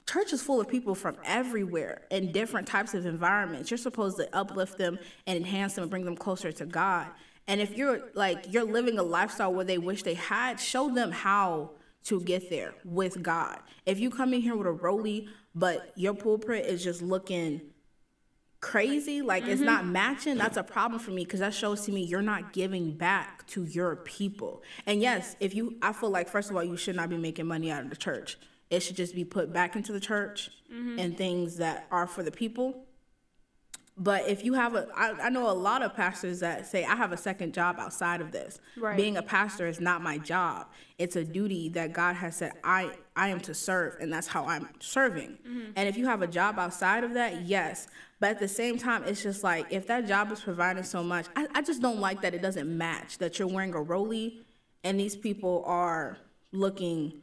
church 0.08 0.32
is 0.32 0.40
full 0.40 0.60
of 0.60 0.68
people 0.68 0.94
from 0.94 1.16
everywhere 1.24 2.02
in 2.10 2.32
different 2.32 2.66
types 2.66 2.94
of 2.94 3.04
environments. 3.04 3.70
You're 3.70 3.78
supposed 3.78 4.16
to 4.16 4.28
uplift 4.34 4.78
them 4.78 4.98
and 5.26 5.36
enhance 5.36 5.74
them 5.74 5.82
and 5.82 5.90
bring 5.90 6.04
them 6.04 6.16
closer 6.16 6.50
to 6.50 6.64
God. 6.64 7.08
And 7.46 7.60
if 7.60 7.76
you're 7.76 8.00
like 8.14 8.46
you're 8.50 8.64
living 8.64 8.98
a 8.98 9.02
lifestyle 9.02 9.52
where 9.52 9.64
they 9.64 9.78
wish 9.78 10.02
they 10.02 10.14
had, 10.14 10.58
show 10.58 10.88
them 10.92 11.12
how 11.12 11.72
to 12.04 12.20
get 12.22 12.48
there 12.48 12.74
with 12.84 13.22
God. 13.22 13.58
If 13.84 14.00
you 14.00 14.10
come 14.10 14.32
in 14.32 14.40
here 14.40 14.56
with 14.56 14.66
a 14.66 14.72
Rollie, 14.72 15.28
but 15.54 15.92
your 15.94 16.14
pulpit 16.14 16.64
is 16.64 16.82
just 16.82 17.02
looking 17.02 17.60
crazy, 18.60 19.22
like 19.22 19.44
it's 19.46 19.60
not 19.60 19.82
mm-hmm. 19.82 19.92
matching, 19.92 20.36
that's 20.36 20.56
a 20.56 20.62
problem 20.62 21.00
for 21.00 21.10
me 21.10 21.24
because 21.24 21.40
that 21.40 21.54
shows 21.54 21.82
to 21.82 21.92
me 21.92 22.02
you're 22.02 22.22
not 22.22 22.52
giving 22.52 22.96
back 22.96 23.46
to 23.48 23.64
your 23.64 23.96
people. 23.96 24.62
And 24.86 25.00
yes, 25.00 25.36
if 25.38 25.54
you, 25.54 25.76
I 25.82 25.92
feel 25.92 26.10
like, 26.10 26.28
first 26.28 26.50
of 26.50 26.56
all, 26.56 26.64
you 26.64 26.76
should 26.76 26.96
not 26.96 27.08
be 27.08 27.16
making 27.16 27.46
money 27.46 27.70
out 27.70 27.84
of 27.84 27.90
the 27.90 27.96
church. 27.96 28.36
It 28.70 28.80
should 28.80 28.96
just 28.96 29.14
be 29.14 29.24
put 29.24 29.52
back 29.52 29.76
into 29.76 29.92
the 29.92 30.00
church 30.00 30.50
mm-hmm. 30.72 30.98
and 30.98 31.16
things 31.16 31.56
that 31.56 31.86
are 31.90 32.06
for 32.06 32.22
the 32.22 32.30
people. 32.30 32.84
But 34.00 34.28
if 34.28 34.44
you 34.44 34.54
have 34.54 34.76
a, 34.76 34.86
I, 34.94 35.10
I 35.22 35.28
know 35.28 35.50
a 35.50 35.52
lot 35.52 35.82
of 35.82 35.92
pastors 35.96 36.38
that 36.40 36.66
say, 36.66 36.84
I 36.84 36.94
have 36.94 37.10
a 37.10 37.16
second 37.16 37.52
job 37.52 37.80
outside 37.80 38.20
of 38.20 38.30
this. 38.30 38.60
Right. 38.76 38.96
Being 38.96 39.16
a 39.16 39.22
pastor 39.22 39.66
is 39.66 39.80
not 39.80 40.02
my 40.02 40.18
job. 40.18 40.68
It's 40.98 41.16
a 41.16 41.24
duty 41.24 41.68
that 41.70 41.92
God 41.92 42.14
has 42.14 42.36
said, 42.36 42.52
I, 42.62 42.92
I 43.16 43.28
am 43.28 43.40
to 43.40 43.54
serve, 43.54 43.96
and 44.00 44.12
that's 44.12 44.28
how 44.28 44.44
I'm 44.44 44.68
serving. 44.78 45.38
Mm-hmm. 45.44 45.70
And 45.74 45.88
if 45.88 45.96
you 45.96 46.06
have 46.06 46.22
a 46.22 46.28
job 46.28 46.60
outside 46.60 47.02
of 47.02 47.14
that, 47.14 47.42
yes. 47.42 47.88
But 48.20 48.30
at 48.30 48.38
the 48.38 48.46
same 48.46 48.78
time, 48.78 49.02
it's 49.04 49.22
just 49.22 49.42
like, 49.42 49.66
if 49.70 49.88
that 49.88 50.06
job 50.06 50.30
is 50.30 50.40
providing 50.40 50.84
so 50.84 51.02
much, 51.02 51.26
I, 51.34 51.48
I 51.56 51.62
just 51.62 51.82
don't 51.82 51.98
like 51.98 52.22
that 52.22 52.34
it 52.34 52.42
doesn't 52.42 52.68
match, 52.68 53.18
that 53.18 53.40
you're 53.40 53.48
wearing 53.48 53.74
a 53.74 53.78
Rollie 53.78 54.38
and 54.84 54.98
these 55.00 55.16
people 55.16 55.64
are 55.66 56.18
looking 56.52 57.14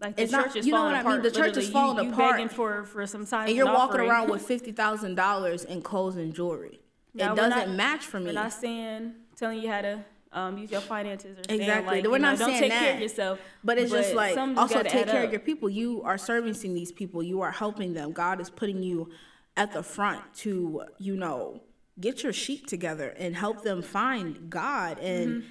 Like 0.00 0.16
the 0.16 0.22
It's 0.22 0.32
not- 0.32 0.46
church 0.46 0.56
is 0.56 0.66
you 0.66 0.72
know 0.72 0.78
falling 0.78 0.92
what 0.92 0.94
I 0.94 1.02
mean? 1.02 1.18
apart. 1.18 1.22
The 1.24 1.30
church 1.30 1.56
is 1.56 1.56
literally. 1.68 1.72
falling 1.72 2.06
you, 2.06 2.12
apart. 2.12 2.32
Begging 2.36 2.48
for 2.48 2.84
for 2.84 3.06
some 3.06 3.26
time. 3.26 3.48
and 3.48 3.56
you're 3.56 3.66
walking 3.66 4.00
around 4.00 4.30
with 4.30 4.42
fifty 4.42 4.72
thousand 4.72 5.14
dollars 5.16 5.64
in 5.64 5.82
clothes 5.82 6.16
and 6.16 6.32
jewelry. 6.34 6.80
Now, 7.14 7.26
it 7.26 7.30
we're 7.30 7.36
doesn't 7.48 7.68
not- 7.70 7.76
match 7.76 8.06
for 8.06 8.20
me. 8.20 8.26
We're 8.26 8.32
not 8.32 8.52
saying 8.52 9.14
telling 9.36 9.60
you 9.60 9.70
how 9.70 9.80
to 9.82 10.04
um, 10.32 10.58
use 10.58 10.70
your 10.70 10.80
finances 10.82 11.38
or 11.38 11.42
saying 11.48 11.60
Exactly. 11.62 11.96
like 12.02 12.04
We're 12.04 12.12
you 12.16 12.18
know, 12.22 12.28
not 12.30 12.38
don't 12.38 12.48
saying 12.50 12.60
take 12.60 12.72
care 12.72 12.90
of 12.90 12.96
that. 12.96 13.02
yourself. 13.02 13.40
But 13.64 13.78
it's 13.78 13.90
just 13.90 14.14
like 14.14 14.36
also 14.36 14.74
gotta 14.74 14.88
take 14.90 15.06
add 15.06 15.08
care 15.08 15.20
up. 15.22 15.26
of 15.26 15.32
your 15.32 15.40
people. 15.40 15.68
You 15.70 16.02
are 16.02 16.18
servicing 16.18 16.74
these 16.74 16.92
people. 16.92 17.22
You 17.22 17.40
are 17.40 17.50
helping 17.50 17.94
them. 17.94 18.12
God 18.12 18.40
is 18.40 18.50
putting 18.50 18.82
you 18.82 19.10
at 19.56 19.72
the 19.72 19.82
front 19.82 20.20
to, 20.36 20.82
you 20.98 21.16
know, 21.16 21.62
get 21.98 22.22
your 22.22 22.32
sheep 22.32 22.66
together 22.66 23.08
and 23.18 23.34
help 23.34 23.62
them 23.62 23.82
find 23.82 24.48
God. 24.50 24.98
And 25.00 25.28
Mm-hmm. 25.28 25.46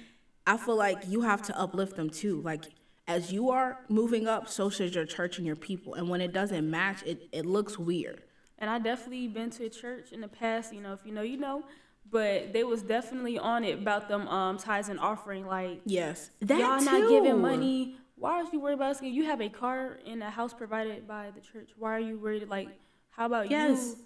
I 0.46 0.56
feel 0.56 0.76
like 0.76 1.02
you 1.06 1.20
have 1.20 1.42
to 1.42 1.58
uplift 1.60 1.96
them 1.96 2.08
too. 2.08 2.40
Like 2.40 2.64
as 3.08 3.32
you 3.32 3.50
are 3.50 3.78
moving 3.88 4.28
up, 4.28 4.48
so 4.48 4.70
should 4.70 4.94
your 4.94 5.06
church 5.06 5.38
and 5.38 5.46
your 5.46 5.56
people. 5.56 5.94
And 5.94 6.08
when 6.08 6.20
it 6.20 6.32
doesn't 6.32 6.70
match, 6.70 7.02
it, 7.04 7.28
it 7.32 7.44
looks 7.46 7.78
weird. 7.78 8.22
And 8.58 8.68
I 8.70 8.78
definitely 8.78 9.26
been 9.28 9.50
to 9.50 9.64
a 9.64 9.68
church 9.70 10.12
in 10.12 10.20
the 10.20 10.28
past. 10.28 10.72
You 10.72 10.80
know, 10.82 10.92
if 10.92 11.00
you 11.04 11.12
know, 11.12 11.22
you 11.22 11.38
know. 11.38 11.64
But 12.10 12.52
they 12.52 12.64
was 12.64 12.82
definitely 12.82 13.38
on 13.38 13.64
it 13.64 13.78
about 13.80 14.08
them 14.08 14.26
um, 14.28 14.56
tithes 14.58 14.88
and 14.88 14.98
offering. 15.00 15.46
Like 15.46 15.80
Yes. 15.84 16.30
That 16.40 16.58
y'all 16.58 16.78
too. 16.78 16.84
not 16.84 17.08
giving 17.08 17.40
money. 17.40 17.96
Why 18.16 18.32
are 18.40 18.44
you 18.52 18.60
worried 18.60 18.74
about 18.74 18.92
us? 18.96 19.02
You 19.02 19.24
have 19.24 19.40
a 19.40 19.48
car 19.48 19.98
and 20.06 20.22
a 20.22 20.30
house 20.30 20.52
provided 20.54 21.06
by 21.06 21.30
the 21.34 21.40
church. 21.40 21.70
Why 21.78 21.92
are 21.96 22.00
you 22.00 22.18
worried? 22.18 22.48
Like, 22.48 22.68
how 23.10 23.26
about 23.26 23.50
Yes. 23.50 23.94
you? 23.98 24.04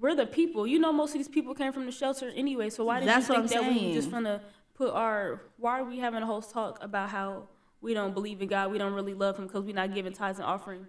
we're 0.00 0.14
the 0.14 0.24
people. 0.26 0.66
You 0.66 0.78
know, 0.78 0.92
most 0.92 1.10
of 1.10 1.14
these 1.18 1.28
people 1.28 1.52
came 1.54 1.72
from 1.72 1.84
the 1.84 1.92
shelter 1.92 2.30
anyway. 2.34 2.70
So 2.70 2.84
why 2.84 3.00
did 3.00 3.08
That's 3.08 3.28
you 3.28 3.34
think 3.34 3.48
that 3.50 3.64
we 3.64 3.92
just 3.92 4.10
saying. 4.10 4.24
gonna 4.24 4.40
put 4.74 4.90
our? 4.94 5.42
Why 5.58 5.80
are 5.80 5.84
we 5.84 5.98
having 5.98 6.22
a 6.22 6.26
whole 6.26 6.40
talk 6.40 6.82
about 6.82 7.10
how 7.10 7.48
we 7.80 7.94
don't 7.94 8.14
believe 8.14 8.40
in 8.42 8.48
God? 8.48 8.70
We 8.70 8.78
don't 8.78 8.92
really 8.92 9.14
love 9.14 9.38
Him 9.38 9.46
because 9.46 9.64
we're 9.64 9.74
not 9.74 9.94
giving 9.94 10.12
tithes 10.12 10.38
and 10.38 10.46
offering. 10.46 10.86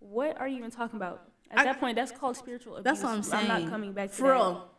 What 0.00 0.38
are 0.40 0.46
you 0.48 0.58
even 0.58 0.70
talking 0.70 0.96
about? 0.96 1.30
At 1.50 1.60
I- 1.60 1.64
that 1.64 1.80
point, 1.80 1.96
that's 1.96 2.12
called 2.12 2.36
spiritual 2.36 2.74
abuse. 2.76 2.84
That's 2.84 3.02
what 3.02 3.12
I'm 3.12 3.22
saying. 3.22 3.50
I'm 3.50 3.62
not 3.62 3.70
coming 3.70 3.92
back 3.92 4.10
to 4.10 4.14
For 4.16 4.28
that. 4.28 4.34
real. 4.34 4.70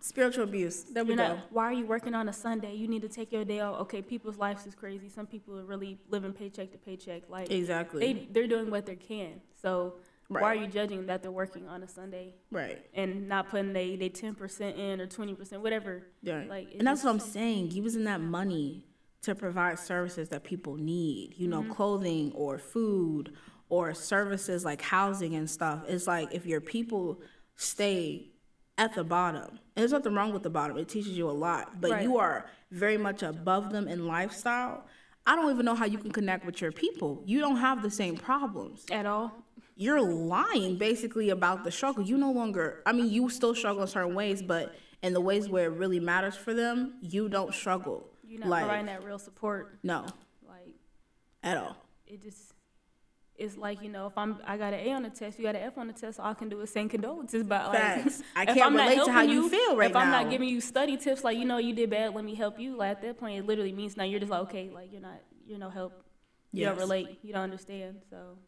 Spiritual 0.00 0.44
abuse. 0.44 0.82
There 0.84 1.04
we 1.04 1.10
You're 1.10 1.16
go. 1.18 1.28
not, 1.28 1.52
why 1.52 1.64
are 1.64 1.72
you 1.72 1.86
working 1.86 2.14
on 2.14 2.28
a 2.28 2.32
Sunday? 2.32 2.74
You 2.74 2.88
need 2.88 3.02
to 3.02 3.08
take 3.08 3.30
your 3.30 3.44
day 3.44 3.60
off. 3.60 3.80
Okay, 3.82 4.02
people's 4.02 4.36
lives 4.36 4.66
is 4.66 4.74
crazy. 4.74 5.08
Some 5.08 5.26
people 5.26 5.56
are 5.58 5.64
really 5.64 5.98
living 6.08 6.32
paycheck 6.32 6.72
to 6.72 6.78
paycheck. 6.78 7.28
Like 7.28 7.50
Exactly. 7.50 8.00
they 8.00 8.28
they're 8.30 8.48
doing 8.48 8.70
what 8.70 8.86
they 8.86 8.96
can. 8.96 9.40
So 9.60 9.94
why 10.26 10.42
are 10.42 10.54
you 10.56 10.66
judging 10.66 11.06
that 11.06 11.22
they're 11.22 11.30
working 11.30 11.68
on 11.68 11.82
a 11.84 11.88
Sunday 11.88 12.34
right. 12.50 12.84
and 12.92 13.28
not 13.28 13.50
putting 13.50 13.72
they 13.72 13.94
they 13.96 14.08
ten 14.08 14.34
percent 14.34 14.76
in 14.76 15.00
or 15.00 15.06
twenty 15.06 15.34
percent, 15.34 15.62
whatever? 15.62 16.08
Right. 16.24 16.48
Like, 16.48 16.74
and 16.76 16.86
that's 16.86 17.04
what 17.04 17.10
I'm 17.10 17.20
saying. 17.20 17.70
Using 17.70 18.04
that 18.04 18.20
money 18.20 18.87
to 19.22 19.34
provide 19.34 19.78
services 19.78 20.28
that 20.30 20.44
people 20.44 20.76
need, 20.76 21.34
you 21.36 21.48
Mm-hmm. 21.48 21.68
know, 21.68 21.74
clothing 21.74 22.32
or 22.34 22.58
food 22.58 23.32
or 23.68 23.92
services 23.94 24.64
like 24.64 24.80
housing 24.80 25.34
and 25.34 25.48
stuff. 25.50 25.84
It's 25.88 26.06
like 26.06 26.32
if 26.32 26.46
your 26.46 26.60
people 26.60 27.20
stay 27.56 28.30
at 28.78 28.94
the 28.94 29.02
bottom, 29.02 29.48
and 29.50 29.58
there's 29.74 29.90
nothing 29.92 30.14
wrong 30.14 30.32
with 30.32 30.44
the 30.44 30.50
bottom, 30.50 30.76
it 30.78 30.88
teaches 30.88 31.10
you 31.18 31.28
a 31.28 31.32
lot, 31.32 31.80
but 31.80 31.90
Right. 31.90 32.02
you 32.04 32.16
are 32.18 32.46
very 32.70 32.96
much 32.96 33.24
above 33.24 33.72
them 33.72 33.88
in 33.88 34.06
lifestyle. 34.06 34.84
I 35.26 35.34
don't 35.34 35.50
even 35.52 35.66
know 35.66 35.74
how 35.74 35.84
you 35.84 35.98
can 35.98 36.12
connect 36.12 36.46
with 36.46 36.60
your 36.60 36.70
people. 36.70 37.22
You 37.26 37.40
don't 37.40 37.56
have 37.56 37.82
the 37.82 37.90
same 37.90 38.16
problems 38.16 38.86
At 38.90 39.04
all? 39.04 39.32
you're 39.76 40.00
lying 40.00 40.76
basically 40.78 41.30
about 41.30 41.64
the 41.64 41.70
struggle. 41.72 42.02
You 42.04 42.16
no 42.18 42.30
longer, 42.32 42.82
I 42.86 42.92
mean, 42.92 43.10
you 43.10 43.28
still 43.30 43.54
struggle 43.54 43.82
in 43.82 43.88
certain 43.88 44.14
ways, 44.14 44.42
but 44.42 44.74
in 45.02 45.12
the 45.12 45.20
ways 45.20 45.48
where 45.48 45.66
it 45.66 45.76
really 45.76 46.00
matters 46.00 46.36
for 46.36 46.54
them, 46.54 46.94
you 47.02 47.28
don't 47.28 47.52
struggle. 47.52 48.08
You're 48.28 48.40
not 48.40 48.48
like, 48.50 48.62
providing 48.64 48.86
that 48.86 49.02
real 49.04 49.18
support. 49.18 49.78
no, 49.82 50.04
Like 50.46 50.74
at 51.42 51.56
all. 51.56 51.76
it 52.06 52.22
just 52.22 52.52
it's 53.36 53.56
like 53.56 53.80
you 53.82 53.88
know 53.88 54.06
if 54.08 54.18
I'm 54.18 54.38
I 54.44 54.56
got 54.58 54.74
an 54.74 54.80
A 54.80 54.92
on 54.92 55.02
the 55.04 55.10
test, 55.10 55.38
you 55.38 55.44
got 55.44 55.54
an 55.54 55.62
F 55.62 55.78
on 55.78 55.86
the 55.86 55.92
test, 55.92 56.18
all 56.20 56.26
I 56.30 56.34
can 56.34 56.48
do 56.48 56.60
is 56.60 56.70
send 56.70 56.90
condolences. 56.90 57.44
But 57.44 57.68
like 57.68 57.78
Facts. 57.78 58.22
I 58.36 58.42
if 58.42 58.48
can't 58.48 58.60
I'm 58.66 58.76
not 58.76 58.88
relate 58.88 59.04
to 59.04 59.12
how 59.12 59.18
helping 59.20 59.30
you 59.34 59.48
feel 59.48 59.76
right 59.76 59.90
If 59.90 59.96
I'm 59.96 60.10
not 60.10 60.28
giving 60.30 60.48
you 60.48 60.60
study 60.60 60.96
tips, 60.96 61.22
like 61.24 61.38
you 61.38 61.44
know 61.44 61.58
you 61.58 61.72
did 61.74 61.88
bad, 61.90 62.14
let 62.14 62.24
me 62.24 62.34
help 62.34 62.58
you. 62.58 62.76
Like 62.76 62.90
at 62.96 63.02
that 63.02 63.18
point, 63.18 63.38
it 63.38 63.46
literally 63.46 63.72
means 63.72 63.96
now 63.96 64.04
you're 64.04 64.20
just 64.20 64.30
like 64.30 64.40
okay, 64.42 64.70
like 64.74 64.90
you're 64.92 65.00
not 65.00 65.20
you're 65.46 65.58
no 65.58 65.70
help. 65.70 66.02
You 66.52 66.64
don't 66.66 66.78
relate. 66.78 67.18
You 67.22 67.32
don't 67.32 67.42
understand. 67.42 68.02
So 68.10 68.38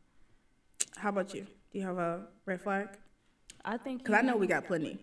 How 0.96 1.10
about 1.10 1.32
you? 1.34 1.46
Do 1.72 1.78
you 1.78 1.87
have 1.87 1.99
a 1.99 2.26
red 2.46 2.60
flag? 2.60 2.88
I 3.64 3.76
think 3.76 4.02
Because 4.02 4.16
I 4.18 4.22
know 4.22 4.37
we 4.37 4.46
got 4.49 4.66
plenty. 4.66 4.99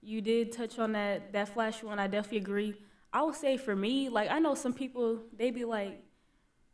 you 0.00 0.20
did 0.22 0.52
touch 0.52 0.78
on 0.78 0.92
that 0.92 1.32
that 1.34 1.50
flash 1.50 1.82
one. 1.82 1.98
I 1.98 2.06
definitely 2.06 2.38
agree. 2.38 2.74
I 3.16 3.22
would 3.22 3.34
say 3.34 3.56
for 3.56 3.74
me, 3.74 4.10
like 4.10 4.30
I 4.30 4.38
know 4.40 4.54
some 4.54 4.74
people 4.74 5.20
they 5.34 5.50
be 5.50 5.64
like, 5.64 6.04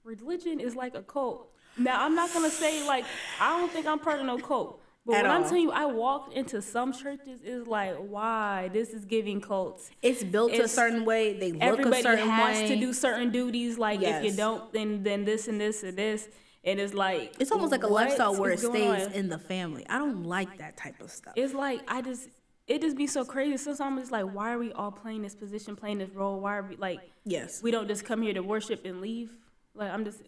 religion 0.03 0.59
is 0.59 0.75
like 0.75 0.97
a 0.97 1.03
cult. 1.03 1.53
Now 1.79 2.05
I'm 2.05 2.17
not 2.17 2.35
gonna 2.35 2.51
say 2.51 2.85
like 2.85 3.05
I 3.41 3.57
don't 3.61 3.71
think 3.71 3.87
I'm 3.87 4.01
part 4.01 4.19
of 4.19 4.27
no 4.27 4.39
cult. 4.39 4.81
But 5.07 5.17
At 5.19 5.23
when 5.23 5.31
I'm 5.31 5.43
telling 5.45 5.63
you, 5.63 5.71
I 5.71 5.85
walked 5.85 6.33
into 6.33 6.61
some 6.61 6.93
churches, 6.93 7.41
it's 7.45 7.67
like, 7.69 7.97
why? 7.97 8.71
This 8.73 8.91
is 8.91 9.05
giving 9.05 9.41
cults. 9.41 9.91
It's 10.01 10.25
built 10.25 10.53
a 10.53 10.67
certain 10.67 11.05
way. 11.05 11.39
They 11.39 11.53
look 11.53 11.63
a 11.63 11.65
Everybody 11.65 12.03
certain 12.03 12.29
has 12.29 12.59
way. 12.63 12.69
to 12.69 12.77
do 12.77 12.93
certain 12.93 13.31
duties. 13.31 13.79
Like 13.79 14.03
if 14.03 14.25
you 14.25 14.33
don't, 14.33 14.73
then 14.73 15.05
then 15.05 15.25
this 15.25 15.47
and 15.47 15.61
this 15.61 15.85
and 15.85 15.97
this, 15.97 16.29
and 16.65 16.81
it's 16.81 16.93
like 16.93 17.37
it's 17.39 17.53
almost 17.53 17.71
like 17.71 17.85
a 17.85 17.89
lifestyle 17.89 18.35
where 18.35 18.51
it 18.51 18.59
stays 18.59 19.07
on? 19.07 19.13
in 19.13 19.29
the 19.29 19.39
family. 19.39 19.87
I 19.89 19.99
don't 19.99 20.25
like 20.25 20.59
that 20.59 20.77
type 20.77 21.01
of 21.01 21.13
stuff. 21.13 21.35
it's 21.37 21.55
like 21.55 21.83
I 21.87 22.03
just 22.03 22.29
it 22.67 22.81
just 22.81 22.97
be 22.97 23.07
so 23.07 23.25
crazy. 23.25 23.57
Sometimes 23.57 24.01
it's 24.03 24.11
like, 24.11 24.25
why 24.25 24.53
are 24.53 24.59
we 24.59 24.73
all 24.73 24.93
playing 24.93 25.23
this 25.23 25.35
position, 25.35 25.77
playing 25.77 25.99
this 25.99 26.11
role? 26.11 26.41
Why 26.41 26.57
are 26.59 26.63
we 26.63 26.77
like 26.77 27.01
yes. 27.25 27.63
we 27.63 27.71
don't 27.71 27.89
just 27.89 28.05
come 28.05 28.23
here 28.23 28.35
to 28.35 28.41
worship 28.41 28.85
and 28.85 29.01
leave? 29.01 29.31
Like 29.75 29.91
I'm 29.91 30.05
just 30.05 30.21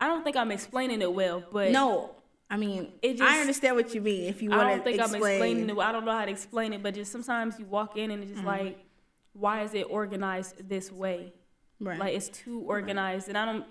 I 0.00 0.06
don't 0.06 0.22
think 0.24 0.36
I'm 0.36 0.50
explaining 0.50 1.02
it 1.02 1.12
well, 1.12 1.42
but 1.52 1.72
No. 1.72 2.10
I 2.52 2.56
mean, 2.56 2.92
It 3.00 3.16
just- 3.18 3.30
I 3.30 3.40
understand 3.40 3.76
what 3.76 3.94
you 3.94 4.00
mean. 4.00 4.24
If 4.24 4.42
you 4.42 4.50
want 4.50 4.62
to, 4.62 4.66
I 4.66 4.70
don't 4.70 4.82
think 4.84 4.98
explain, 4.98 5.22
I'm 5.22 5.28
explaining 5.30 5.70
it. 5.70 5.78
I 5.78 5.92
don't 5.92 6.04
know 6.04 6.12
how 6.18 6.24
to 6.24 6.30
explain 6.30 6.72
it, 6.72 6.82
but 6.82 6.94
just 6.94 7.12
sometimes 7.12 7.58
you 7.60 7.64
walk 7.66 7.96
in 7.96 8.10
and 8.10 8.22
it's 8.22 8.32
Mm-hmm. 8.32 8.40
just 8.40 8.46
like, 8.46 8.78
why 9.34 9.62
is 9.62 9.74
it 9.74 9.86
organized 9.88 10.68
this 10.68 10.90
way? 10.90 11.32
right? 11.78 11.98
Like 11.98 12.14
it's 12.14 12.28
too 12.28 12.60
organized, 12.66 13.28
and 13.28 13.38
I 13.38 13.44
don't 13.46 13.64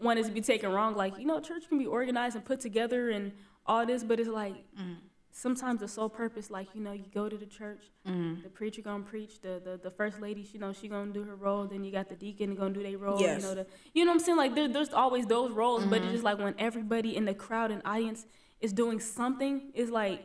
want 0.00 0.18
it 0.18 0.24
to 0.26 0.32
be 0.32 0.40
taken 0.40 0.72
wrong. 0.72 0.94
Like 0.96 1.18
you 1.18 1.26
know, 1.26 1.40
church 1.40 1.68
can 1.68 1.78
be 1.78 1.86
organized 1.86 2.36
and 2.36 2.44
put 2.44 2.60
together 2.60 3.10
and 3.10 3.32
all 3.66 3.84
this, 3.86 4.02
but 4.02 4.18
it's 4.18 4.28
like 4.30 4.54
Mm-hmm. 4.80 4.94
Sometimes 5.38 5.80
the 5.80 5.88
sole 5.88 6.08
purpose, 6.08 6.50
like 6.50 6.68
you 6.74 6.80
know, 6.80 6.92
you 6.92 7.04
go 7.12 7.28
to 7.28 7.36
the 7.36 7.46
church, 7.46 7.82
Mm-hmm. 8.08 8.42
the 8.44 8.48
preacher 8.48 8.82
gonna 8.82 9.02
preach, 9.04 9.40
the, 9.42 9.60
the 9.62 9.78
the 9.82 9.90
first 9.90 10.20
lady, 10.20 10.42
she 10.50 10.56
know 10.58 10.72
she 10.72 10.88
gonna 10.88 11.12
do 11.12 11.24
her 11.24 11.34
role, 11.36 11.64
then 11.66 11.84
you 11.84 11.92
got 11.92 12.08
the 12.08 12.14
deacon 12.14 12.54
gonna 12.54 12.72
do 12.72 12.82
their 12.82 12.96
role. 12.98 13.20
Yes. 13.20 13.42
You 13.42 13.48
know 13.48 13.54
the, 13.54 13.66
you 13.94 14.04
know 14.04 14.12
what 14.12 14.20
I'm 14.20 14.24
saying? 14.24 14.38
Like 14.38 14.54
there, 14.54 14.68
there's 14.68 14.92
always 14.92 15.26
those 15.26 15.50
roles, 15.52 15.84
but 15.84 15.96
Mm-hmm. 15.98 16.04
it's 16.04 16.12
just 16.12 16.24
like 16.24 16.38
when 16.38 16.54
everybody 16.58 17.16
in 17.16 17.24
the 17.26 17.34
crowd 17.34 17.70
and 17.70 17.82
audience 17.84 18.24
is 18.60 18.72
doing 18.72 18.98
something, 19.00 19.54
it's 19.74 19.90
like. 19.90 20.20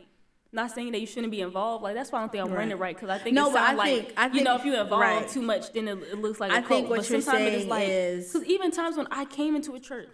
Not 0.54 0.70
saying 0.70 0.92
that 0.92 1.00
you 1.00 1.06
shouldn't 1.06 1.30
be 1.30 1.40
involved, 1.40 1.82
like 1.82 1.94
that's 1.94 2.12
why 2.12 2.18
I 2.18 2.22
don't 2.22 2.30
think 2.32 2.44
I'm 2.44 2.50
Right. 2.50 2.58
running 2.58 2.72
it 2.72 2.78
right, 2.78 2.94
because 2.94 3.08
I 3.08 3.16
think 3.16 3.34
No, 3.34 3.48
it 3.48 3.56
I 3.56 3.68
sounds 3.68 3.78
like 3.78 4.04
think- 4.08 4.12
I 4.18 4.26
you 4.36 4.44
know 4.44 4.54
if 4.54 4.66
you 4.66 4.78
involve 4.78 5.00
right. 5.00 5.26
too 5.26 5.40
much, 5.40 5.72
then 5.72 5.88
it, 5.88 5.96
it 6.12 6.18
looks 6.20 6.40
like 6.40 6.52
a 6.52 6.56
I 6.56 6.58
cult. 6.58 6.68
think 6.68 6.90
what 6.90 6.98
but 6.98 7.08
you're 7.08 7.22
sometimes 7.22 7.46
it 7.46 7.56
saying 7.60 7.68
like, 7.70 7.88
is- 7.88 8.28
Mm-hmm. 8.28 8.38
because 8.40 8.48
even 8.54 8.70
times 8.70 8.98
when 8.98 9.06
I 9.10 9.24
came 9.24 9.56
into 9.56 9.74
a 9.74 9.80
church, 9.80 10.08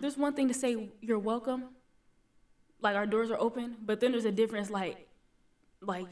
there's 0.00 0.16
one 0.16 0.32
thing 0.34 0.46
to 0.46 0.54
say 0.54 0.90
you're 1.00 1.18
welcome, 1.18 1.64
like 2.82 2.96
our 2.96 3.06
doors 3.06 3.30
are 3.30 3.40
open, 3.40 3.76
but 3.84 4.00
then 4.00 4.12
there's 4.12 4.24
a 4.24 4.32
difference, 4.32 4.70
like, 4.70 5.06
like 5.80 6.06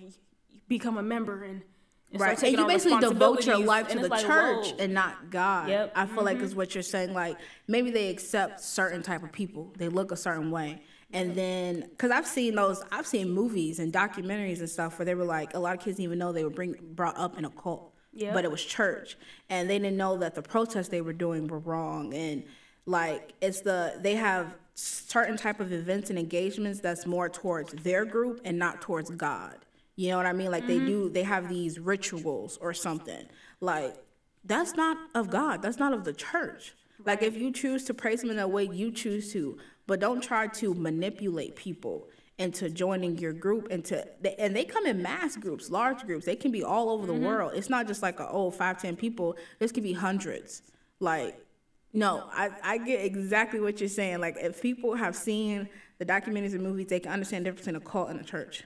become 0.69 0.99
a 0.99 1.03
member 1.03 1.45
and, 1.45 1.63
and 2.11 2.21
start 2.21 2.43
right. 2.43 2.43
And 2.43 2.59
you 2.59 2.67
basically 2.67 3.01
devote 3.01 3.47
your 3.47 3.59
life 3.59 3.89
to 3.89 3.99
the 3.99 4.09
like, 4.09 4.25
church 4.25 4.67
whoa. 4.69 4.77
and 4.79 4.95
not 4.95 5.31
God. 5.31 5.69
Yep. 5.69 5.93
I 5.95 6.07
feel 6.07 6.25
like 6.25 6.39
is 6.39 6.51
mm-hmm. 6.51 6.59
what 6.59 6.75
you're 6.75 6.83
saying. 6.83 7.13
Like 7.13 7.37
maybe 7.67 7.91
they 7.91 8.09
accept 8.09 8.61
certain 8.61 9.03
type 9.03 9.23
of 9.23 9.33
people. 9.33 9.73
They 9.77 9.89
look 9.89 10.13
a 10.13 10.17
certain 10.17 10.51
way. 10.51 10.83
And 11.11 11.35
then, 11.35 11.87
because 11.89 12.11
I've 12.11 12.27
seen 12.27 12.55
those, 12.55 12.83
I've 12.93 13.07
seen 13.07 13.31
movies 13.31 13.79
and 13.79 13.91
documentaries 13.91 14.59
and 14.59 14.69
stuff 14.69 14.99
where 14.99 15.07
they 15.07 15.15
were 15.15 15.25
like, 15.25 15.55
a 15.55 15.59
lot 15.59 15.75
of 15.75 15.83
kids 15.83 15.97
didn't 15.97 16.05
even 16.05 16.19
know 16.19 16.33
they 16.33 16.45
were 16.45 16.51
bring, 16.51 16.75
brought 16.93 17.17
up 17.17 17.39
in 17.39 17.47
a 17.47 17.51
cult, 17.51 17.95
Yep. 18.13 18.35
but 18.35 18.45
it 18.45 18.51
was 18.51 18.63
church, 18.63 19.17
and 19.49 19.71
they 19.71 19.79
didn't 19.79 19.97
know 19.97 20.19
that 20.19 20.35
the 20.35 20.43
protests 20.43 20.89
they 20.89 21.01
were 21.01 21.15
doing 21.15 21.47
were 21.47 21.61
wrong. 21.61 22.13
And 22.13 22.45
like, 22.85 23.33
it's 23.41 23.63
the 23.63 23.99
they 24.03 24.17
have 24.17 24.55
certain 24.79 25.37
type 25.37 25.59
of 25.59 25.73
events 25.73 26.09
and 26.09 26.19
engagements 26.19 26.79
that's 26.79 27.05
more 27.05 27.29
towards 27.29 27.73
their 27.83 28.05
group 28.05 28.41
and 28.45 28.57
not 28.57 28.81
towards 28.81 29.11
God. 29.11 29.57
You 29.97 30.11
know 30.11 30.19
what 30.19 30.27
I 30.27 30.33
mean? 30.33 30.53
Like 30.53 30.69
they 30.69 30.79
do, 30.79 31.09
they 31.09 31.25
have 31.25 31.49
these 31.49 31.81
rituals 31.81 32.59
or 32.59 32.73
something. 32.73 33.27
Like 33.61 33.97
that's 34.45 34.75
not 34.75 34.97
of 35.17 35.31
God. 35.31 35.63
That's 35.63 35.79
not 35.79 35.93
of 35.93 36.05
the 36.05 36.13
church. 36.13 36.75
Like 37.05 37.23
if 37.23 37.37
you 37.37 37.53
choose 37.53 37.85
to 37.85 37.95
praise 37.95 38.23
Him 38.23 38.31
in 38.31 38.37
the 38.37 38.47
way 38.47 38.65
you 38.65 38.93
choose 38.93 39.33
to, 39.33 39.59
but 39.89 39.99
don't 39.99 40.23
try 40.23 40.47
to 40.47 40.75
manipulate 40.75 41.57
people 41.57 42.09
into 42.39 42.71
joining 42.71 43.19
your 43.19 43.33
group 43.33 43.67
and 43.73 43.85
to 43.87 44.07
and 44.41 44.55
they 44.55 44.65
come 44.65 44.87
in 44.87 45.03
mass 45.03 45.37
groups, 45.37 45.71
large 45.71 46.07
groups. 46.07 46.25
They 46.25 46.37
can 46.37 46.53
be 46.53 46.63
all 46.63 46.89
over 46.91 47.05
the 47.05 47.13
mm-hmm. 47.13 47.25
world. 47.25 47.53
It's 47.57 47.69
not 47.69 47.89
just 47.89 48.01
like 48.01 48.21
a 48.21 48.29
oh 48.29 48.53
five 48.53 48.81
ten 48.81 48.95
people. 48.95 49.37
This 49.59 49.73
could 49.73 49.83
be 49.83 49.93
hundreds. 49.93 50.63
Like 51.01 51.45
no, 51.93 52.29
I, 52.33 52.51
I 52.63 52.79
get 52.79 53.05
exactly 53.05 53.61
what 53.61 53.81
you're 53.81 53.89
saying. 53.89 54.21
Like 54.21 54.37
if 54.39 54.61
people 54.61 54.95
have 54.95 55.17
seen 55.17 55.69
the 55.99 56.05
documentaries 56.05 56.53
and 56.53 56.63
movies, 56.63 56.87
they 56.87 57.01
can 57.01 57.13
understand 57.13 57.45
the 57.45 57.51
difference 57.51 57.69
in 57.69 57.77
a 57.77 57.81
cult 57.81 58.11
and 58.11 58.21
a 58.21 58.25
church. 58.25 58.65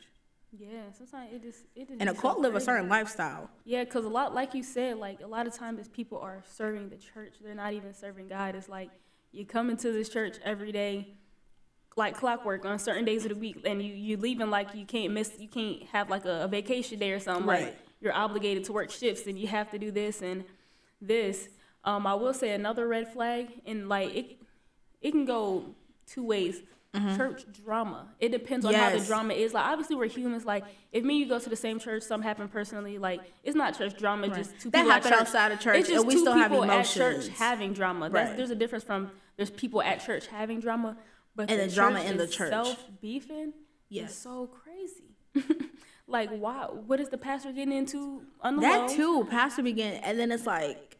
Yeah, 0.59 0.91
sometimes 0.93 1.33
it 1.33 1.43
just 1.43 1.65
it 1.75 1.89
just 1.89 2.01
And 2.01 2.11
a 2.11 2.13
be 2.13 2.17
so 2.17 2.23
cult 2.23 2.41
live 2.41 2.55
a 2.55 2.61
certain 2.61 2.89
lifestyle. 2.89 3.49
Yeah, 3.65 3.85
because 3.85 4.05
a 4.05 4.09
lot, 4.09 4.35
like 4.35 4.53
you 4.53 4.63
said, 4.63 4.99
like 4.99 5.21
a 5.23 5.27
lot 5.27 5.47
of 5.47 5.55
times 5.55 5.89
people 5.89 6.19
are 6.19 6.43
serving 6.47 6.91
the 6.91 6.97
church. 6.97 7.37
They're 7.43 7.55
not 7.55 7.73
even 7.73 7.95
serving 7.95 8.29
God. 8.29 8.55
It's 8.55 8.69
like 8.69 8.91
you 9.31 9.47
come 9.47 9.71
into 9.71 9.93
this 9.93 10.11
church 10.11 10.37
every 10.45 10.71
day, 10.71 11.15
like 11.97 12.15
clockwork 12.15 12.67
on 12.67 12.79
certain 12.79 13.07
days 13.07 13.25
of 13.25 13.31
the 13.31 13.37
week, 13.37 13.63
and 13.65 13.83
you 13.83 13.95
you 13.95 14.17
leaving 14.19 14.51
like 14.51 14.75
you 14.75 14.85
can't 14.85 15.15
miss, 15.15 15.33
you 15.39 15.49
can't 15.49 15.85
have 15.85 16.11
like 16.11 16.27
a, 16.27 16.45
a 16.45 16.49
vacation 16.49 16.99
day 16.99 17.13
or 17.13 17.21
something. 17.21 17.47
Right. 17.47 17.65
Like 17.65 17.79
you're 18.03 18.15
obligated 18.15 18.65
to 18.65 18.73
work 18.73 18.91
shifts, 18.91 19.27
and 19.27 19.39
you 19.39 19.47
have 19.47 19.71
to 19.71 19.79
do 19.79 19.91
this 19.91 20.21
and 20.21 20.45
this. 21.01 21.49
Um, 21.85 22.07
I 22.07 22.15
will 22.15 22.35
say 22.35 22.53
another 22.53 22.87
red 22.87 23.13
flag, 23.13 23.49
and 23.67 23.89
like 23.89 24.15
it, 24.15 24.37
it 25.01 25.11
can 25.13 25.25
go 25.25 25.75
two 26.07 26.25
ways. 26.25 26.63
Church 27.17 27.47
drama. 27.65 28.07
It 28.21 28.33
depends 28.33 28.67
on 28.67 28.75
how 28.75 28.91
the 28.91 28.97
Mm-hmm. 28.99 29.07
Drama 29.07 29.33
is. 29.33 29.55
Like 29.55 29.65
obviously 29.65 29.97
we're 29.97 30.09
humans. 30.09 30.45
Like 30.45 30.63
if 30.93 31.03
me 31.03 31.15
and 31.15 31.21
you 31.23 31.27
go 31.27 31.39
to 31.39 31.49
the 31.49 31.57
same 31.57 31.79
church, 31.79 32.03
something 32.03 32.29
happened 32.29 32.53
personally. 32.53 32.99
Like 32.99 33.23
it's 33.43 33.57
not 33.57 33.79
church 33.79 33.97
drama. 33.97 34.27
Right. 34.29 34.37
Just 34.37 34.61
two 34.61 34.69
That 34.71 34.81
people 34.81 34.91
happen 34.93 35.13
outside 35.15 35.53
of 35.53 35.61
church, 35.61 35.77
It's 35.79 35.89
just 35.89 36.01
and 36.01 36.07
we 36.07 36.13
two 36.15 36.21
still 36.21 36.35
have 36.35 36.51
people 36.51 36.65
at 36.65 36.85
church 36.85 37.15
emotions. 37.15 37.39
having 37.39 37.73
drama. 37.73 38.11
That's, 38.11 38.29
Right. 38.29 38.37
There's 38.37 38.51
a 38.51 38.55
difference 38.55 38.85
from 38.85 39.11
there's 39.39 39.49
people 39.49 39.81
at 39.81 40.05
church 40.05 40.27
having 40.27 40.61
drama, 40.61 40.99
but 41.35 41.51
And 41.51 41.61
the 41.63 41.67
the 41.69 41.75
drama 41.75 42.01
in 42.03 42.19
the 42.19 42.27
church. 42.27 42.49
itself 42.49 42.85
beefing 43.01 43.55
Yes. 43.89 44.11
is 44.11 44.19
so 44.19 44.51
crazy. 44.63 45.17
like 46.07 46.29
why? 46.29 46.65
What 46.67 47.01
is 47.01 47.09
the 47.09 47.17
pastor 47.17 47.53
getting 47.53 47.73
into 47.73 48.21
the 48.45 48.51
That 48.61 48.91
too, 48.91 49.27
pastor 49.31 49.63
begin, 49.63 49.95
and 50.05 50.19
then 50.19 50.31
it's 50.31 50.45
like, 50.47 50.92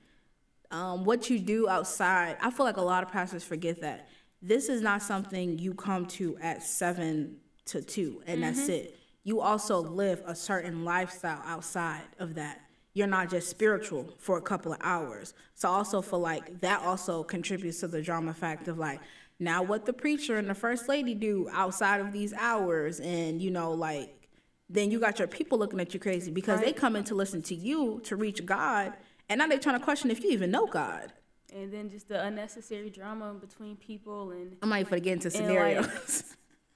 um, 0.73 1.05
what 1.05 1.31
you 1.31 1.39
do 1.39 1.69
outside. 1.69 2.37
I 2.41 2.51
feel 2.51 2.67
like 2.67 2.79
a 2.79 2.83
lot 2.83 3.03
of 3.05 3.11
pastors 3.13 3.45
forget 3.45 3.81
that 3.83 4.09
this 4.41 4.69
is 4.69 4.81
not 4.83 5.03
something 5.03 5.59
you 5.59 5.75
come 5.75 6.07
to 6.07 6.37
at 6.43 6.63
seven 6.63 7.37
to 7.67 7.81
two, 7.83 8.23
and 8.27 8.43
that's 8.43 8.63
Mm-hmm. 8.63 8.71
it. 8.73 8.99
you 9.25 9.41
also 9.41 9.79
live 9.81 10.21
a 10.27 10.35
certain 10.35 10.85
lifestyle 10.85 11.41
outside 11.47 12.03
of 12.19 12.35
that. 12.35 12.61
You're 12.95 13.07
not 13.07 13.31
just 13.31 13.49
spiritual 13.49 14.15
for 14.19 14.37
a 14.37 14.43
couple 14.43 14.73
of 14.73 14.79
hours. 14.83 15.33
So 15.55 15.69
I 15.69 15.73
also 15.73 16.03
feel 16.03 16.19
like 16.19 16.61
that 16.61 16.81
also 16.83 17.23
contributes 17.23 17.81
to 17.81 17.89
the 17.89 18.03
drama 18.03 18.35
fact 18.35 18.67
of 18.69 18.79
like 18.79 19.01
now 19.39 19.63
what 19.63 19.87
the 19.87 19.93
preacher 19.93 20.37
and 20.39 20.49
the 20.51 20.55
first 20.55 20.89
lady 20.89 21.15
do 21.15 21.49
outside 21.53 22.01
of 22.01 22.13
these 22.13 22.33
hours 22.35 23.01
and 23.01 23.41
you 23.41 23.51
know 23.51 23.73
like 23.73 24.29
then 24.69 24.91
you 24.91 24.99
got 25.01 25.19
your 25.19 25.27
people 25.29 25.59
looking 25.59 25.81
at 25.81 25.95
you 25.95 26.01
crazy 26.01 26.31
because 26.31 26.61
they 26.61 26.73
come 26.73 26.95
in 26.97 27.05
to 27.05 27.15
listen 27.15 27.43
to 27.43 27.55
you 27.55 28.01
to 28.05 28.15
reach 28.17 28.45
God 28.45 28.93
and 29.33 29.39
now 29.39 29.47
they're 29.47 29.59
trying 29.59 29.79
to 29.79 29.85
question 29.85 30.11
if 30.11 30.23
you 30.23 30.31
even 30.31 30.51
know 30.51 30.67
God. 30.67 31.13
And 31.55 31.73
then 31.73 31.91
just 31.91 32.09
the 32.09 32.23
unnecessary 32.23 32.91
drama 32.91 33.35
between 33.35 33.77
people 33.77 34.31
and 34.31 34.57
I'm 34.63 34.69
not 34.71 34.81
even 34.81 34.91
gonna 34.91 35.01
get 35.01 35.13
into 35.15 35.31
scenarios. 35.31 35.87
like, 35.87 36.25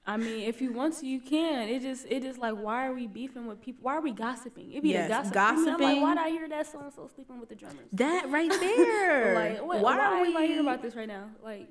I 0.08 0.16
mean, 0.16 0.40
if 0.48 0.60
you 0.60 0.72
want 0.72 0.96
to, 0.98 1.06
you 1.06 1.18
can. 1.20 1.68
It 1.68 1.82
just, 1.82 2.06
it 2.08 2.22
just 2.22 2.38
like, 2.38 2.54
why 2.54 2.86
are 2.86 2.92
we 2.94 3.06
beefing 3.06 3.46
with 3.46 3.60
people? 3.60 3.80
Why 3.84 3.94
are 3.96 4.00
we 4.00 4.12
gossiping? 4.12 4.72
It 4.72 4.82
be 4.82 4.90
Yes, 4.90 5.28
the 5.28 5.34
gossip. 5.34 5.34
I 5.34 5.54
mean, 5.56 5.64
like, 5.66 5.78
gossiping. 5.78 6.02
why 6.02 6.14
did 6.14 6.20
I 6.24 6.30
hear 6.30 6.48
that 6.48 6.66
so 6.66 6.78
and 6.80 6.92
so 6.92 7.08
sleeping 7.14 7.40
with 7.40 7.48
the 7.48 7.54
drummers? 7.56 7.88
that 7.94 8.28
right 8.30 8.50
there. 8.50 9.34
Like, 9.34 9.66
what, 9.66 9.80
why, 9.80 9.96
why, 9.96 10.04
are 10.18 10.22
we? 10.22 10.32
hearing 10.46 10.60
about 10.60 10.82
this 10.82 10.94
right 10.94 11.08
now? 11.08 11.30
Like, 11.42 11.68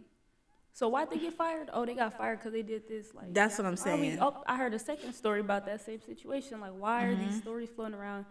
so 0.74 0.90
why'd 0.90 1.10
they 1.10 1.18
get 1.20 1.34
fired? 1.36 1.70
Oh, 1.72 1.86
they 1.86 1.94
got 1.96 2.18
fired 2.18 2.40
because 2.40 2.52
they 2.52 2.62
did 2.64 2.88
this. 2.90 3.14
Like, 3.14 3.34
That's 3.34 3.58
what 3.58 3.66
I'm 3.66 3.74
are 3.74 3.76
we- 3.76 3.78
saying. 3.78 4.18
oh, 4.20 4.44
I 4.46 4.58
heard 4.58 4.74
a 4.74 4.80
second 4.80 5.14
story 5.14 5.40
about 5.40 5.66
that 5.68 5.80
same 5.86 6.02
situation. 6.02 6.60
Like, 6.60 6.74
why 6.78 7.06
are 7.06 7.14
Mm-hmm. 7.14 7.30
these 7.30 7.42
stories 7.42 7.70
floating 7.74 7.94
around? 7.96 8.26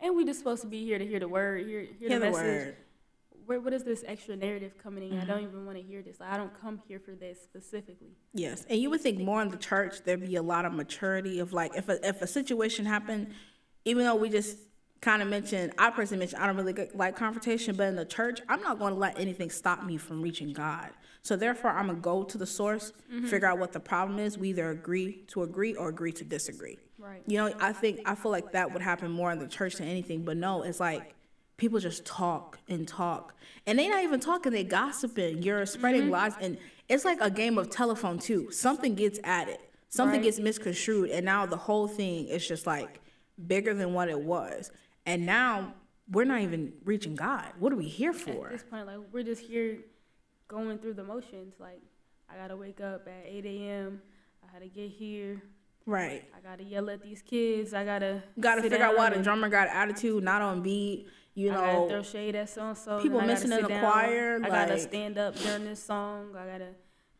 And 0.00 0.16
we 0.16 0.24
just 0.24 0.38
supposed 0.38 0.62
to 0.62 0.68
be 0.68 0.84
here 0.84 0.98
to 0.98 1.06
hear 1.06 1.18
the 1.20 1.28
word, 1.28 1.66
hear, 1.66 1.80
hear, 1.80 1.88
Hear 1.98 2.08
the 2.10 2.14
the 2.26 2.30
message. 2.30 2.42
word. 2.44 2.68
Mm-hmm. 2.68 3.46
Where, 3.46 3.60
what 3.60 3.72
is 3.72 3.82
this 3.82 4.04
extra 4.06 4.36
narrative 4.36 4.76
coming 4.76 5.10
in? 5.10 5.18
I 5.18 5.24
don't 5.24 5.42
even 5.42 5.64
want 5.64 5.78
to 5.78 5.82
hear 5.82 6.02
this. 6.02 6.18
I 6.20 6.36
don't 6.36 6.52
come 6.60 6.80
here 6.86 7.00
for 7.00 7.12
this 7.12 7.38
specifically. 7.42 8.10
Yes, 8.34 8.66
and 8.68 8.78
you 8.78 8.90
would 8.90 9.00
think 9.00 9.18
more 9.18 9.40
in 9.40 9.48
the 9.48 9.56
church 9.56 10.02
there'd 10.04 10.20
be 10.20 10.36
a 10.36 10.42
lot 10.42 10.66
of 10.66 10.72
maturity 10.74 11.38
of 11.38 11.52
like 11.54 11.74
if 11.74 11.88
a, 11.88 12.06
if 12.06 12.20
a 12.20 12.26
situation 12.26 12.84
happened, 12.84 13.28
even 13.86 14.04
though 14.04 14.16
we 14.16 14.28
just 14.28 14.58
kind 15.00 15.22
of 15.22 15.28
mentioned, 15.28 15.72
I 15.78 15.88
personally 15.90 16.18
mentioned 16.18 16.42
I 16.42 16.46
don't 16.46 16.56
really 16.56 16.88
like 16.94 17.16
confrontation, 17.16 17.74
but 17.74 17.84
in 17.88 17.96
the 17.96 18.04
church, 18.04 18.40
I'm 18.50 18.60
not 18.60 18.78
going 18.78 18.92
to 18.92 18.98
let 18.98 19.18
anything 19.18 19.48
stop 19.48 19.82
me 19.82 19.96
from 19.96 20.20
reaching 20.20 20.52
God. 20.52 20.90
So 21.22 21.34
therefore, 21.34 21.70
I'm 21.70 21.86
gonna 21.88 21.98
go 22.00 22.22
to 22.24 22.38
the 22.38 22.46
source, 22.46 22.92
figure 23.28 23.46
out 23.48 23.58
what 23.58 23.72
the 23.72 23.80
problem 23.80 24.18
is. 24.18 24.36
We 24.38 24.50
either 24.50 24.70
agree 24.70 25.24
to 25.28 25.42
agree 25.42 25.74
or 25.74 25.88
agree 25.88 26.12
to 26.12 26.24
disagree. 26.24 26.78
Right. 26.98 27.22
You 27.26 27.38
know, 27.38 27.54
I 27.60 27.72
think 27.72 28.00
I 28.06 28.14
feel 28.14 28.32
like 28.32 28.52
that 28.52 28.72
would 28.72 28.82
happen 28.82 29.10
more 29.10 29.30
in 29.30 29.38
the 29.38 29.46
church 29.46 29.76
than 29.76 29.88
anything. 29.88 30.24
But 30.24 30.36
no, 30.36 30.62
it's 30.62 30.80
like 30.80 31.14
people 31.56 31.78
just 31.78 32.04
talk 32.04 32.58
and 32.68 32.88
talk, 32.88 33.34
and 33.66 33.78
they're 33.78 33.90
not 33.90 34.02
even 34.02 34.20
talking; 34.20 34.52
they 34.52 34.64
gossiping. 34.64 35.42
You're 35.42 35.64
spreading 35.66 36.02
mm-hmm. 36.02 36.10
lies, 36.10 36.34
and 36.40 36.58
it's 36.88 37.04
like 37.04 37.18
a 37.20 37.30
game 37.30 37.56
of 37.56 37.70
telephone 37.70 38.18
too. 38.18 38.50
Something 38.50 38.94
gets 38.94 39.20
added, 39.22 39.58
something 39.88 40.20
Right. 40.20 40.24
gets 40.24 40.40
misconstrued, 40.40 41.10
and 41.10 41.24
now 41.24 41.46
the 41.46 41.56
whole 41.56 41.86
thing 41.86 42.26
is 42.26 42.46
just 42.46 42.66
like 42.66 43.00
bigger 43.46 43.74
than 43.74 43.94
what 43.94 44.08
it 44.08 44.20
was. 44.20 44.72
And 45.06 45.24
now 45.24 45.74
we're 46.10 46.24
not 46.24 46.40
even 46.40 46.72
reaching 46.84 47.14
God. 47.14 47.46
What 47.58 47.72
are 47.72 47.76
we 47.76 47.88
here 47.88 48.12
for? 48.12 48.46
At 48.46 48.52
this 48.52 48.64
point, 48.64 48.86
like 48.86 48.98
we're 49.12 49.22
just 49.22 49.42
here 49.42 49.78
going 50.48 50.78
through 50.78 50.94
the 50.94 51.04
motions. 51.04 51.54
Like 51.60 51.80
I 52.28 52.36
gotta 52.36 52.56
wake 52.56 52.80
up 52.80 53.06
at 53.06 53.26
8 53.26 53.46
a.m. 53.46 54.02
I 54.42 54.52
gotta 54.52 54.68
get 54.68 54.90
here. 54.90 55.42
Right. 55.88 56.24
I 56.36 56.40
gotta 56.46 56.64
yell 56.64 56.90
at 56.90 57.02
these 57.02 57.22
kids. 57.22 57.72
I 57.72 57.82
gotta 57.82 58.22
Got 58.38 58.56
to 58.56 58.62
sit 58.62 58.72
figure 58.72 58.84
out 58.84 58.98
why 58.98 59.08
the 59.08 59.22
drummer 59.22 59.48
got 59.48 59.68
attitude, 59.68 60.22
not 60.22 60.42
on 60.42 60.60
beat. 60.62 61.08
You 61.34 61.50
I 61.50 61.54
gotta 61.54 61.88
throw 61.88 62.02
shade 62.02 62.34
at 62.34 62.50
so 62.50 62.74
so. 62.74 63.00
people 63.00 63.22
missing 63.22 63.52
in 63.52 63.62
the 63.62 63.68
choir, 63.68 64.38
I 64.44 64.48
gotta 64.48 64.78
stand 64.78 65.16
up 65.16 65.34
during 65.36 65.64
this 65.64 65.82
song. 65.82 66.34
I 66.36 66.44
gotta, 66.46 66.68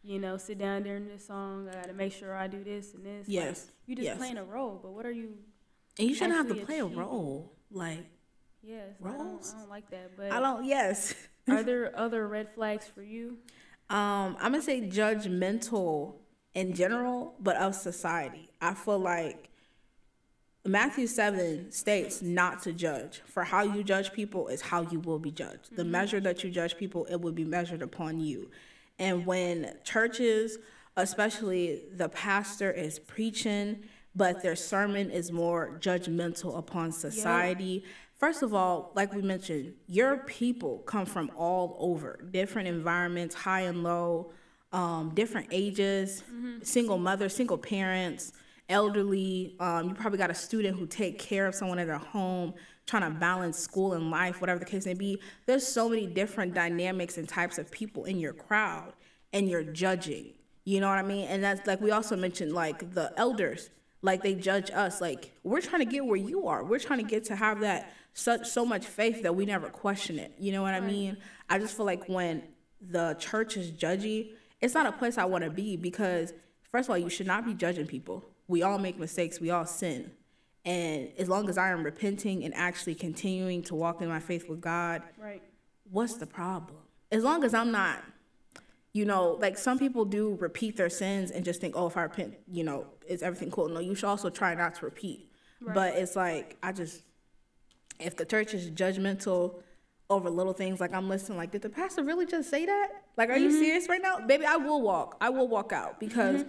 you 0.02 0.18
know, 0.18 0.36
sit 0.36 0.58
down 0.58 0.82
during 0.82 1.08
this 1.08 1.26
song. 1.26 1.68
I 1.70 1.74
gotta 1.76 1.94
make 1.94 2.12
sure 2.12 2.34
I 2.36 2.46
do 2.46 2.62
this 2.62 2.92
and 2.92 3.06
this. 3.06 3.26
Like, 3.26 3.34
Yes, 3.34 3.70
you 3.86 3.96
just 3.96 4.04
yes. 4.04 4.18
playing 4.18 4.36
a 4.36 4.44
role, 4.44 4.78
but 4.82 4.92
what 4.92 5.06
are 5.06 5.12
you? 5.12 5.38
and 5.98 6.08
you 6.08 6.14
shouldn't 6.14 6.36
have 6.36 6.48
to 6.48 6.66
play 6.66 6.80
a 6.80 6.84
role. 6.84 7.52
Like 7.70 8.04
Yes, 8.62 8.88
I 9.02 9.08
don't, 9.12 9.18
Roles? 9.18 9.54
I 9.54 9.60
don't 9.60 9.70
like 9.70 9.88
that. 9.90 10.10
But 10.16 10.30
I 10.32 10.40
don't. 10.40 10.64
Yes. 10.66 11.14
are 11.48 11.62
there 11.62 11.98
other 11.98 12.28
red 12.28 12.52
flags 12.54 12.86
for 12.86 13.02
you? 13.02 13.38
Um, 13.90 14.36
I'm 14.38 14.52
gonna 14.52 14.60
say 14.60 14.82
judgmental 14.82 16.16
in 16.54 16.74
general, 16.74 17.34
but 17.40 17.56
of 17.56 17.74
society. 17.74 18.48
I 18.60 18.74
feel 18.74 18.98
like 18.98 19.48
Matthew 20.64 21.06
7 21.06 21.72
states 21.72 22.20
not 22.20 22.62
to 22.62 22.72
judge. 22.72 23.22
For 23.26 23.44
how 23.44 23.62
you 23.62 23.82
judge 23.82 24.12
people 24.12 24.48
is 24.48 24.60
how 24.60 24.82
you 24.82 25.00
will 25.00 25.18
be 25.18 25.30
judged. 25.30 25.76
The 25.76 25.82
mm-hmm. 25.82 25.90
measure 25.90 26.20
that 26.20 26.44
you 26.44 26.50
judge 26.50 26.76
people, 26.76 27.06
it 27.06 27.20
will 27.20 27.32
be 27.32 27.44
measured 27.44 27.82
upon 27.82 28.20
you. 28.20 28.50
And 28.98 29.24
when 29.24 29.74
churches, 29.84 30.58
especially 30.96 31.82
the 31.94 32.08
pastor, 32.08 32.70
is 32.70 32.98
preaching, 32.98 33.84
but 34.14 34.42
their 34.42 34.56
sermon 34.56 35.10
is 35.10 35.30
more 35.30 35.78
judgmental 35.80 36.58
upon 36.58 36.92
society. 36.92 37.84
First 38.16 38.42
of 38.42 38.52
all, 38.52 38.90
like 38.96 39.14
we 39.14 39.22
mentioned, 39.22 39.74
your 39.86 40.16
people 40.18 40.78
come 40.78 41.06
from 41.06 41.30
all 41.36 41.76
over, 41.78 42.18
different 42.32 42.66
environments, 42.66 43.34
high 43.34 43.60
and 43.60 43.84
low, 43.84 44.32
um, 44.72 45.12
different 45.14 45.48
ages, 45.50 46.22
single 46.62 46.98
mothers, 46.98 47.34
single 47.34 47.58
parents, 47.58 48.32
elderly. 48.68 49.56
Um, 49.60 49.88
you 49.88 49.94
probably 49.94 50.18
got 50.18 50.30
a 50.30 50.34
student 50.34 50.78
who 50.78 50.86
take 50.86 51.18
care 51.18 51.46
of 51.46 51.54
someone 51.54 51.78
at 51.78 51.86
their 51.86 51.98
home, 51.98 52.54
trying 52.86 53.10
to 53.10 53.18
balance 53.18 53.58
school 53.58 53.94
and 53.94 54.10
life, 54.10 54.40
whatever 54.40 54.58
the 54.58 54.66
case 54.66 54.86
may 54.86 54.94
be. 54.94 55.20
There's 55.46 55.66
so 55.66 55.88
many 55.88 56.06
different 56.06 56.54
dynamics 56.54 57.18
and 57.18 57.28
types 57.28 57.58
of 57.58 57.70
people 57.70 58.04
in 58.04 58.18
your 58.18 58.32
crowd, 58.32 58.92
and 59.32 59.48
you're 59.48 59.64
judging. 59.64 60.34
You 60.64 60.80
know 60.80 60.88
what 60.88 60.98
I 60.98 61.02
mean? 61.02 61.26
And 61.28 61.42
that's 61.42 61.66
like 61.66 61.80
we 61.80 61.90
also 61.90 62.16
mentioned, 62.16 62.52
like 62.52 62.92
the 62.92 63.12
elders, 63.16 63.70
like 64.02 64.22
they 64.22 64.34
judge 64.34 64.70
us. 64.70 65.00
Like 65.00 65.32
we're 65.42 65.62
trying 65.62 65.80
to 65.80 65.90
get 65.90 66.04
where 66.04 66.16
you 66.16 66.46
are. 66.46 66.62
We're 66.62 66.78
trying 66.78 66.98
to 66.98 67.06
get 67.06 67.24
to 67.26 67.36
have 67.36 67.60
that 67.60 67.94
such 68.12 68.48
so 68.48 68.66
much 68.66 68.84
faith 68.84 69.22
that 69.22 69.34
we 69.34 69.46
never 69.46 69.70
question 69.70 70.18
it. 70.18 70.34
You 70.38 70.52
know 70.52 70.60
what 70.60 70.74
I 70.74 70.80
mean? 70.80 71.16
I 71.48 71.58
just 71.58 71.76
feel 71.76 71.86
like 71.86 72.06
when 72.08 72.42
the 72.80 73.14
church 73.14 73.56
is 73.56 73.70
judgy, 73.70 74.32
it's 74.60 74.74
not 74.74 74.86
a 74.86 74.92
place 74.92 75.18
I 75.18 75.24
want 75.24 75.44
to 75.44 75.50
be 75.50 75.76
because 75.76 76.32
first 76.70 76.88
of 76.88 76.90
all, 76.90 76.98
you 76.98 77.08
should 77.10 77.26
not 77.26 77.44
be 77.44 77.54
judging 77.54 77.86
people. 77.86 78.24
We 78.48 78.62
all 78.62 78.78
make 78.78 78.98
mistakes. 78.98 79.40
We 79.40 79.50
all 79.50 79.66
sin. 79.66 80.10
And 80.64 81.10
as 81.18 81.28
long 81.28 81.48
as 81.48 81.56
I 81.56 81.70
am 81.70 81.82
repenting 81.82 82.44
and 82.44 82.54
actually 82.54 82.94
continuing 82.94 83.62
to 83.64 83.74
walk 83.74 84.02
in 84.02 84.08
my 84.08 84.20
faith 84.20 84.48
with 84.48 84.60
God, 84.60 85.02
Right. 85.18 85.42
what's 85.90 86.14
the 86.14 86.26
problem? 86.26 86.78
As 87.10 87.24
long 87.24 87.44
as 87.44 87.54
I'm 87.54 87.70
not, 87.70 88.02
you 88.92 89.04
know, 89.04 89.38
like 89.40 89.56
some 89.56 89.78
people 89.78 90.04
do 90.04 90.36
repeat 90.40 90.76
their 90.76 90.90
sins 90.90 91.30
and 91.30 91.44
just 91.44 91.60
think, 91.60 91.74
oh, 91.76 91.86
if 91.86 91.96
I 91.96 92.02
repent, 92.02 92.34
you 92.50 92.64
know, 92.64 92.86
is 93.06 93.22
everything 93.22 93.50
cool? 93.50 93.68
No, 93.68 93.80
you 93.80 93.94
should 93.94 94.08
also 94.08 94.28
try 94.28 94.54
not 94.54 94.74
to 94.76 94.84
repeat. 94.84 95.30
But 95.60 95.96
it's 95.96 96.14
like, 96.16 96.56
I 96.62 96.72
just, 96.72 97.02
if 97.98 98.16
the 98.16 98.24
church 98.24 98.54
is 98.54 98.70
judgmental 98.70 99.62
over 100.10 100.30
little 100.30 100.52
things, 100.52 100.80
like 100.80 100.94
I'm 100.94 101.08
listening, 101.08 101.36
like, 101.36 101.50
did 101.50 101.62
the 101.62 101.68
pastor 101.68 102.02
really 102.02 102.26
just 102.26 102.48
say 102.48 102.64
that? 102.66 102.88
Like, 103.16 103.28
are 103.28 103.36
you 103.36 103.50
serious 103.50 103.88
right 103.88 104.00
now? 104.00 104.18
Baby, 104.20 104.46
I 104.46 104.56
will 104.56 104.80
walk. 104.80 105.16
I 105.20 105.28
will 105.28 105.48
walk 105.48 105.72
out 105.72 106.00
because 106.00 106.44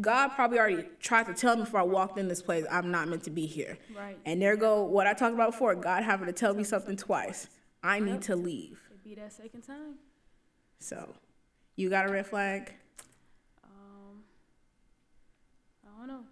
God 0.00 0.28
probably 0.28 0.58
already 0.58 0.84
tried 0.98 1.26
to 1.26 1.34
tell 1.34 1.56
me 1.56 1.62
before 1.62 1.80
I 1.80 1.84
walked 1.84 2.18
in 2.18 2.26
this 2.26 2.42
place, 2.42 2.64
I'm 2.70 2.90
not 2.90 3.08
meant 3.08 3.22
to 3.24 3.30
be 3.30 3.46
here. 3.46 3.78
Right. 3.96 4.18
And 4.24 4.42
there 4.42 4.56
go 4.56 4.82
what 4.82 5.06
I 5.06 5.14
talked 5.14 5.34
about 5.34 5.52
before, 5.52 5.74
God 5.76 6.02
having 6.02 6.26
to 6.26 6.32
tell 6.32 6.54
me 6.54 6.64
something 6.64 6.96
twice. 6.96 7.48
I 7.82 8.00
need 8.00 8.22
to 8.22 8.34
leave. 8.34 8.80
It'd 8.90 9.04
be 9.04 9.14
that 9.14 9.32
second 9.32 9.62
time. 9.62 9.96
So, 10.80 11.14
you 11.76 11.90
got 11.90 12.08
a 12.08 12.12
red 12.12 12.26
flag? 12.26 12.72
Um, 13.62 14.24
I 15.84 15.98
don't 15.98 16.08
know. 16.08 16.24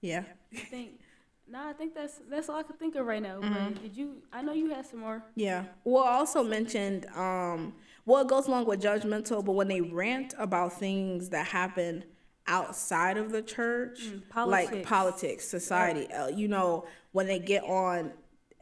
Yeah. 0.00 0.22
I 0.54 0.56
think. 0.56 1.00
Nah, 1.48 1.68
I 1.68 1.72
think 1.72 1.94
that's 1.94 2.20
that's 2.28 2.48
all 2.48 2.56
I 2.56 2.62
could 2.62 2.78
think 2.78 2.96
of 2.96 3.06
right 3.06 3.22
now. 3.22 3.40
Mm-hmm. 3.40 3.72
But 3.72 3.82
did 3.82 3.96
you? 3.96 4.22
I 4.32 4.42
know 4.42 4.52
you 4.52 4.70
had 4.70 4.84
some 4.86 5.00
more. 5.00 5.22
Yeah. 5.36 5.64
Well, 5.84 6.04
I 6.04 6.14
also 6.14 6.42
mentioned, 6.42 7.06
um, 7.14 7.74
well, 8.04 8.22
it 8.22 8.28
goes 8.28 8.48
along 8.48 8.66
with 8.66 8.82
judgmental, 8.82 9.44
but 9.44 9.52
when 9.52 9.68
they 9.68 9.80
rant 9.80 10.34
about 10.38 10.72
things 10.72 11.28
that 11.30 11.46
happen 11.46 12.04
outside 12.48 13.16
of 13.16 13.30
the 13.30 13.42
church, 13.42 14.00
like 14.34 14.66
politics. 14.68 14.88
politics, 14.88 15.48
society, 15.48 16.12
uh, 16.12 16.28
you 16.28 16.48
know, 16.48 16.86
when 17.12 17.26
they 17.26 17.38
get 17.38 17.62
on 17.64 18.12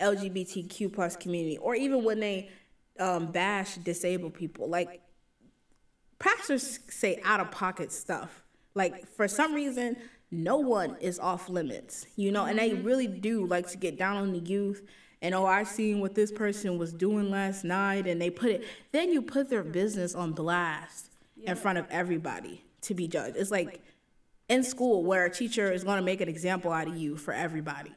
LGBTQ 0.00 0.92
plus 0.92 1.16
community, 1.16 1.56
or 1.58 1.74
even 1.74 2.04
when 2.04 2.20
they 2.20 2.50
um, 2.98 3.32
bash 3.32 3.76
disabled 3.76 4.34
people, 4.34 4.68
like 4.68 5.00
pastors 6.18 6.80
say 6.88 7.20
out 7.24 7.40
of 7.40 7.50
pocket 7.50 7.92
stuff. 7.92 8.42
Like 8.74 9.06
for 9.06 9.28
some 9.28 9.54
reason, 9.54 9.96
no 10.34 10.56
one 10.56 10.96
is 11.00 11.18
off 11.18 11.48
limits, 11.48 12.06
you 12.16 12.32
know, 12.32 12.44
and 12.44 12.58
they 12.58 12.74
really 12.74 13.06
do 13.06 13.46
like 13.46 13.68
to 13.68 13.78
get 13.78 13.98
down 13.98 14.16
on 14.16 14.32
the 14.32 14.38
youth. 14.38 14.82
And 15.22 15.34
oh, 15.34 15.46
I 15.46 15.62
seen 15.64 16.00
what 16.00 16.14
this 16.14 16.30
person 16.30 16.76
was 16.76 16.92
doing 16.92 17.30
last 17.30 17.64
night, 17.64 18.06
and 18.06 18.20
they 18.20 18.28
put 18.28 18.50
it. 18.50 18.64
Then 18.92 19.10
you 19.10 19.22
put 19.22 19.48
their 19.48 19.62
business 19.62 20.14
on 20.14 20.32
blast 20.32 21.10
in 21.42 21.56
front 21.56 21.78
of 21.78 21.86
everybody 21.90 22.64
to 22.82 22.94
be 22.94 23.08
judged. 23.08 23.36
It's 23.36 23.50
like 23.50 23.80
in 24.48 24.62
school 24.62 25.04
where 25.04 25.24
a 25.24 25.30
teacher 25.30 25.72
is 25.72 25.84
going 25.84 25.96
to 25.96 26.02
make 26.02 26.20
an 26.20 26.28
example 26.28 26.72
out 26.72 26.88
of 26.88 26.96
you 26.96 27.16
for 27.16 27.32
everybody. 27.32 27.92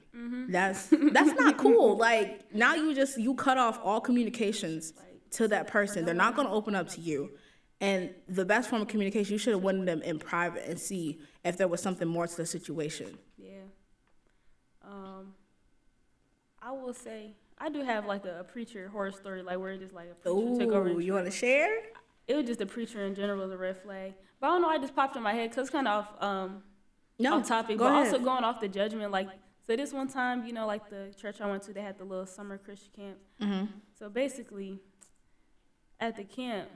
That's 0.51 0.87
that's 1.11 1.33
not 1.33 1.57
cool. 1.57 1.97
Like 1.97 2.53
now 2.53 2.75
you 2.75 2.93
just 2.95 3.17
you 3.17 3.33
cut 3.33 3.57
off 3.57 3.79
all 3.83 3.99
communications 3.99 4.93
to 5.31 5.47
that 5.49 5.67
person. 5.67 6.05
They're 6.05 6.13
not 6.13 6.35
going 6.35 6.47
to 6.47 6.53
open 6.53 6.75
up 6.75 6.89
to 6.89 7.01
you. 7.01 7.31
And 7.79 8.09
the 8.27 8.43
best 8.43 8.69
form 8.69 8.81
of 8.81 8.87
communication, 8.87 9.33
you 9.33 9.37
should 9.37 9.53
have 9.53 9.61
to 9.61 9.85
them 9.85 10.01
in 10.01 10.17
private 10.17 10.67
and 10.67 10.79
see 10.79 11.19
if 11.45 11.57
there 11.57 11.67
was 11.67 11.81
something 11.81 12.07
more 12.07 12.25
to 12.25 12.35
the 12.35 12.45
situation. 12.45 13.17
Yeah. 13.37 13.51
Um, 14.83 15.33
I 16.61 16.71
will 16.71 16.93
say 16.93 17.35
I 17.59 17.69
do 17.69 17.83
have 17.83 18.05
like 18.05 18.25
a, 18.25 18.39
a 18.39 18.43
preacher 18.43 18.89
horror 18.89 19.11
story, 19.11 19.43
like 19.43 19.59
where 19.59 19.71
it 19.71 19.79
just 19.79 19.93
like 19.93 20.09
a 20.11 20.15
preacher 20.15 20.59
took 20.59 20.73
over. 20.73 20.89
Ooh, 20.89 20.99
you 20.99 21.13
want 21.13 21.25
to 21.25 21.31
share? 21.31 21.69
It 22.27 22.35
was 22.35 22.45
just 22.45 22.61
a 22.61 22.65
preacher 22.65 23.05
in 23.05 23.15
general 23.15 23.39
was 23.39 23.51
a 23.51 23.57
red 23.57 23.81
flag. 23.81 24.13
But 24.39 24.47
I 24.47 24.49
don't 24.51 24.61
know, 24.61 24.69
I 24.69 24.77
just 24.77 24.95
popped 24.95 25.15
in 25.15 25.23
my 25.23 25.33
head 25.33 25.49
because 25.49 25.67
it's 25.67 25.69
kind 25.69 25.87
of 25.87 26.05
off, 26.05 26.23
um, 26.23 26.63
No, 27.19 27.35
off 27.35 27.47
topic, 27.47 27.77
but 27.77 27.91
ahead. 27.91 28.07
also 28.07 28.19
going 28.19 28.43
off 28.43 28.59
the 28.59 28.67
judgment. 28.67 29.11
Like, 29.11 29.29
so 29.65 29.75
this 29.75 29.93
one 29.93 30.07
time, 30.07 30.45
you 30.45 30.53
know, 30.53 30.67
like 30.67 30.89
the 30.89 31.13
church 31.19 31.41
I 31.41 31.49
went 31.49 31.63
to, 31.63 31.73
they 31.73 31.81
had 31.81 31.97
the 31.97 32.05
little 32.05 32.25
summer 32.25 32.57
Christian 32.57 32.91
camp. 32.95 33.17
Mm-hmm. 33.41 33.65
So 33.97 34.09
basically, 34.09 34.79
at 35.99 36.15
the 36.15 36.23
camp, 36.23 36.69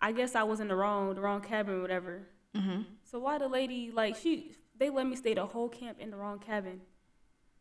I 0.00 0.12
guess 0.12 0.34
I 0.34 0.42
was 0.44 0.60
in 0.60 0.68
the 0.68 0.76
wrong, 0.76 1.14
the 1.14 1.20
wrong 1.20 1.40
cabin 1.40 1.74
or 1.74 1.82
whatever. 1.82 2.22
Mm-hmm. 2.56 2.82
So 3.04 3.18
why 3.18 3.38
the 3.38 3.48
lady 3.48 3.90
like 3.92 4.16
she 4.16 4.52
they 4.78 4.90
let 4.90 5.06
me 5.06 5.16
stay 5.16 5.34
the 5.34 5.46
whole 5.46 5.68
camp 5.68 5.98
in 6.00 6.10
the 6.10 6.16
wrong 6.16 6.38
cabin? 6.38 6.80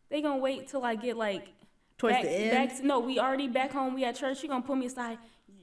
They 0.10 0.22
gonna 0.22 0.38
wait 0.38 0.68
till 0.68 0.84
I 0.84 0.96
get 0.96 1.18
like 1.18 1.50
Towards 1.98 2.16
back, 2.16 2.24
the 2.24 2.32
end? 2.32 2.70
Back 2.70 2.84
no, 2.84 3.00
we 3.00 3.20
already 3.20 3.48
back 3.48 3.72
home. 3.72 3.96
We 3.96 4.06
at 4.06 4.16
church. 4.16 4.40
She 4.40 4.48
gonna 4.48 4.62
pull 4.62 4.76
me 4.76 4.86
aside. 4.86 5.18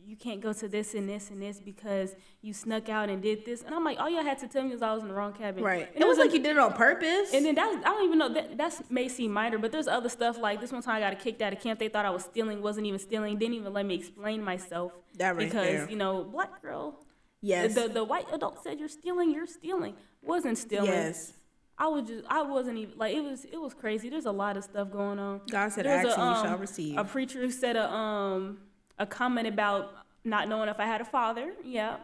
You 0.06 0.16
can't 0.16 0.40
go 0.40 0.52
to 0.52 0.68
this 0.68 0.94
and 0.94 1.08
this 1.08 1.30
and 1.30 1.40
this 1.40 1.60
because 1.60 2.14
you 2.42 2.52
snuck 2.52 2.88
out 2.88 3.08
and 3.08 3.22
did 3.22 3.44
this. 3.44 3.62
And 3.62 3.74
I'm 3.74 3.82
like, 3.84 3.98
all 3.98 4.10
y'all 4.10 4.22
had 4.22 4.38
to 4.40 4.48
tell 4.48 4.62
me 4.62 4.70
was 4.70 4.82
I 4.82 4.92
was 4.92 5.02
in 5.02 5.08
the 5.08 5.14
wrong 5.14 5.32
cabin. 5.32 5.64
Right. 5.64 5.88
And 5.94 6.02
it 6.02 6.06
was 6.06 6.18
like 6.18 6.32
you 6.32 6.40
did 6.42 6.52
it 6.52 6.58
on 6.58 6.72
purpose. 6.74 7.32
and 7.32 7.44
then 7.44 7.54
that's 7.54 7.76
I 7.76 7.88
don't 7.88 8.04
even 8.04 8.18
know 8.18 8.28
that 8.34 8.56
that's 8.58 8.82
may 8.90 9.08
seem 9.08 9.32
minor, 9.32 9.58
but 9.58 9.72
there's 9.72 9.88
other 9.88 10.08
stuff 10.08 10.38
like 10.38 10.60
this 10.60 10.72
one 10.72 10.82
time 10.82 10.96
I 11.02 11.10
got 11.10 11.18
kicked 11.20 11.40
out 11.42 11.52
of 11.52 11.60
camp. 11.60 11.78
They 11.78 11.88
thought 11.88 12.04
I 12.04 12.10
was 12.10 12.24
stealing, 12.24 12.60
wasn't 12.62 12.86
even 12.86 12.98
stealing, 12.98 13.38
didn't 13.38 13.54
even 13.54 13.72
let 13.72 13.86
me 13.86 13.94
explain 13.94 14.44
myself 14.44 14.92
That 15.16 15.36
right 15.36 15.46
because 15.46 15.64
there. 15.66 15.90
you 15.90 15.96
know 15.96 16.24
black 16.24 16.60
girl. 16.60 17.00
yes. 17.40 17.74
The, 17.74 17.88
the 17.88 18.04
white 18.04 18.26
adult 18.32 18.62
said 18.62 18.78
you're 18.78 18.88
stealing, 18.88 19.32
you're 19.32 19.46
stealing. 19.46 19.94
Wasn't 20.22 20.58
stealing. 20.58 20.90
yes. 20.90 21.32
I 21.76 21.88
was 21.88 22.06
just 22.06 22.24
I 22.28 22.42
wasn't 22.42 22.78
even 22.78 22.96
like 22.98 23.16
it 23.16 23.20
was 23.22 23.44
it 23.46 23.56
was 23.60 23.74
crazy. 23.74 24.08
There's 24.08 24.26
a 24.26 24.30
lot 24.32 24.56
of 24.56 24.62
stuff 24.64 24.92
going 24.92 25.18
on. 25.18 25.40
God 25.50 25.72
said, 25.72 25.86
There 25.86 26.04
was 26.04 26.12
"Ask 26.12 26.18
a, 26.18 26.20
you 26.20 26.26
um, 26.26 26.46
shall 26.46 26.58
receive." 26.58 26.98
A 26.98 27.04
preacher 27.04 27.40
who 27.40 27.50
said 27.50 27.74
a 27.76 27.90
um 27.90 28.58
a 28.98 29.07
comment 29.07 29.48
about 29.48 29.92
not 30.24 30.48
knowing 30.48 30.68
if 30.68 30.80
I 30.80 30.87
had 30.87 31.00
a 31.00 31.04
father. 31.04 31.52
Yeah. 31.64 31.96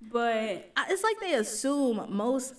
But 0.00 0.70
I- 0.76 0.86
It's 0.88 1.02
like 1.02 1.20
they 1.20 1.34
assume 1.34 2.06
most. 2.08 2.54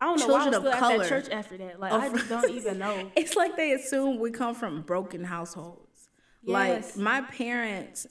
I 0.00 0.06
don't 0.06 0.20
know 0.20 0.26
why 0.26 0.42
I 0.42 0.48
was 0.48 0.54
Children 0.54 0.54
of 0.54 0.60
still 0.62 0.72
at 0.72 0.78
color. 0.78 0.98
that 0.98 1.08
church 1.08 1.28
after 1.30 1.56
that. 1.58 1.80
Like 1.80 1.92
I 1.92 2.08
just 2.10 2.28
don't 2.28 2.50
even 2.50 2.78
know. 2.78 3.10
It's 3.16 3.36
like 3.36 3.56
they 3.56 3.72
assume 3.72 4.18
we 4.18 4.30
come 4.30 4.54
from 4.54 4.82
broken 4.82 5.24
households. 5.24 6.08
Yes. 6.42 6.96
Like 6.96 7.02
my 7.02 7.20
parents, 7.22 8.06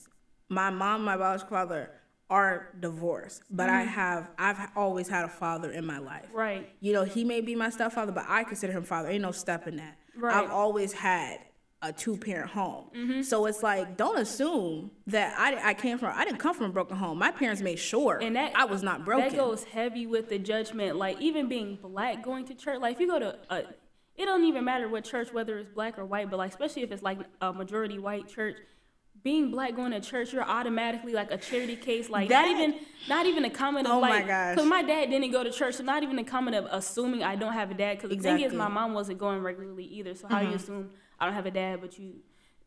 my 0.50 0.70
mom, 0.70 1.04
my 1.04 1.18
biological 1.18 1.56
father 1.56 1.92
are 2.30 2.70
divorced, 2.80 3.44
but 3.52 3.70
I 3.70 3.84
mm-hmm. 3.84 3.90
have 3.90 4.32
I've 4.40 4.70
always 4.76 5.08
had 5.08 5.26
a 5.26 5.30
father 5.30 5.72
in 5.72 5.86
my 5.86 6.00
life. 6.00 6.26
Right. 6.34 6.68
You 6.80 6.94
know, 6.94 7.04
he 7.04 7.24
may 7.24 7.42
be 7.42 7.56
my 7.56 7.70
stepfather, 7.70 8.12
but 8.12 8.26
I 8.28 8.44
consider 8.44 8.74
him 8.74 8.84
father. 8.84 9.10
Ain't 9.10 9.22
no 9.22 9.32
step 9.32 9.68
in 9.68 9.76
that. 9.78 9.98
Right. 10.18 10.36
I've 10.36 10.50
always 10.50 10.94
had 10.94 11.40
a 11.84 11.92
two 11.92 12.16
parent 12.18 12.50
home. 12.50 13.22
So 13.24 13.46
it's 13.46 13.62
like, 13.62 13.98
don't 13.98 14.18
assume 14.18 14.90
that 15.08 15.36
I, 15.38 15.70
I 15.72 15.74
came 15.74 15.98
from, 15.98 16.14
I 16.16 16.24
didn't 16.24 16.40
come 16.40 16.56
from 16.56 16.68
a 16.68 16.74
broken 16.74 16.96
home. 16.98 17.20
My 17.20 17.30
parents 17.32 17.62
made 17.62 17.78
sure 17.78 18.20
And 18.22 18.36
that 18.38 18.54
I 18.56 18.66
was 18.66 18.82
not 18.82 19.04
broken. 19.04 19.30
That 19.30 19.36
goes 19.38 19.66
heavy 19.66 20.08
with 20.08 20.30
the 20.30 20.40
judgment. 20.40 20.96
Like 20.96 21.20
even 21.22 21.48
being 21.50 21.78
black, 21.82 22.24
going 22.24 22.46
to 22.46 22.56
church. 22.56 22.80
Like 22.80 22.96
if 22.96 23.02
you 23.02 23.08
go 23.08 23.20
to 23.20 23.38
a, 23.50 23.58
it 24.16 24.26
don't 24.26 24.46
even 24.46 24.64
matter 24.64 24.88
what 24.88 25.04
church, 25.04 25.34
whether 25.34 25.58
it's 25.60 25.70
black 25.70 26.00
or 26.00 26.06
white. 26.06 26.30
But 26.32 26.38
like 26.38 26.52
especially 26.52 26.84
if 26.84 26.92
it's 26.92 27.04
like 27.04 27.20
a 27.42 27.52
majority 27.52 28.00
white 28.00 28.28
church, 28.30 28.56
being 29.24 29.52
black 29.52 29.76
going 29.76 29.92
to 29.92 30.00
church, 30.02 30.34
you're 30.34 30.44
automatically 30.44 31.14
like 31.14 31.32
a 31.32 31.38
charity 31.38 31.76
case. 31.76 32.10
Like 32.10 32.30
That- 32.30 32.44
not 32.48 32.52
even 32.52 32.76
not 33.10 33.26
even 33.26 33.46
a 33.46 33.50
comment 33.50 33.88
of 33.88 33.94
Oh 33.94 34.00
like, 34.00 34.26
because 34.26 34.66
my 34.66 34.84
dad 34.84 35.10
didn't 35.10 35.32
go 35.32 35.44
to 35.44 35.52
church, 35.52 35.76
so 35.76 35.84
not 35.84 36.04
even 36.04 36.18
a 36.20 36.24
comment 36.24 36.56
of 36.56 36.68
assuming 36.72 37.24
I 37.24 37.36
don't 37.36 37.54
have 37.54 37.72
a 37.72 37.74
dad. 37.74 37.98
Because 38.00 38.16
the 38.16 38.22
thing 38.22 38.40
is, 38.40 38.50
Mm-hmm. 38.52 38.58
my 38.58 38.68
mom 38.70 38.94
wasn't 38.94 39.18
going 39.20 39.42
regularly 39.42 39.86
either. 39.86 40.16
So 40.16 40.28
how 40.28 40.42
you 40.42 40.56
assume 40.56 40.90
I 41.24 41.26
don't 41.28 41.36
have 41.36 41.46
a 41.46 41.52
dad, 41.52 41.80
but 41.82 41.98
you. 41.98 42.16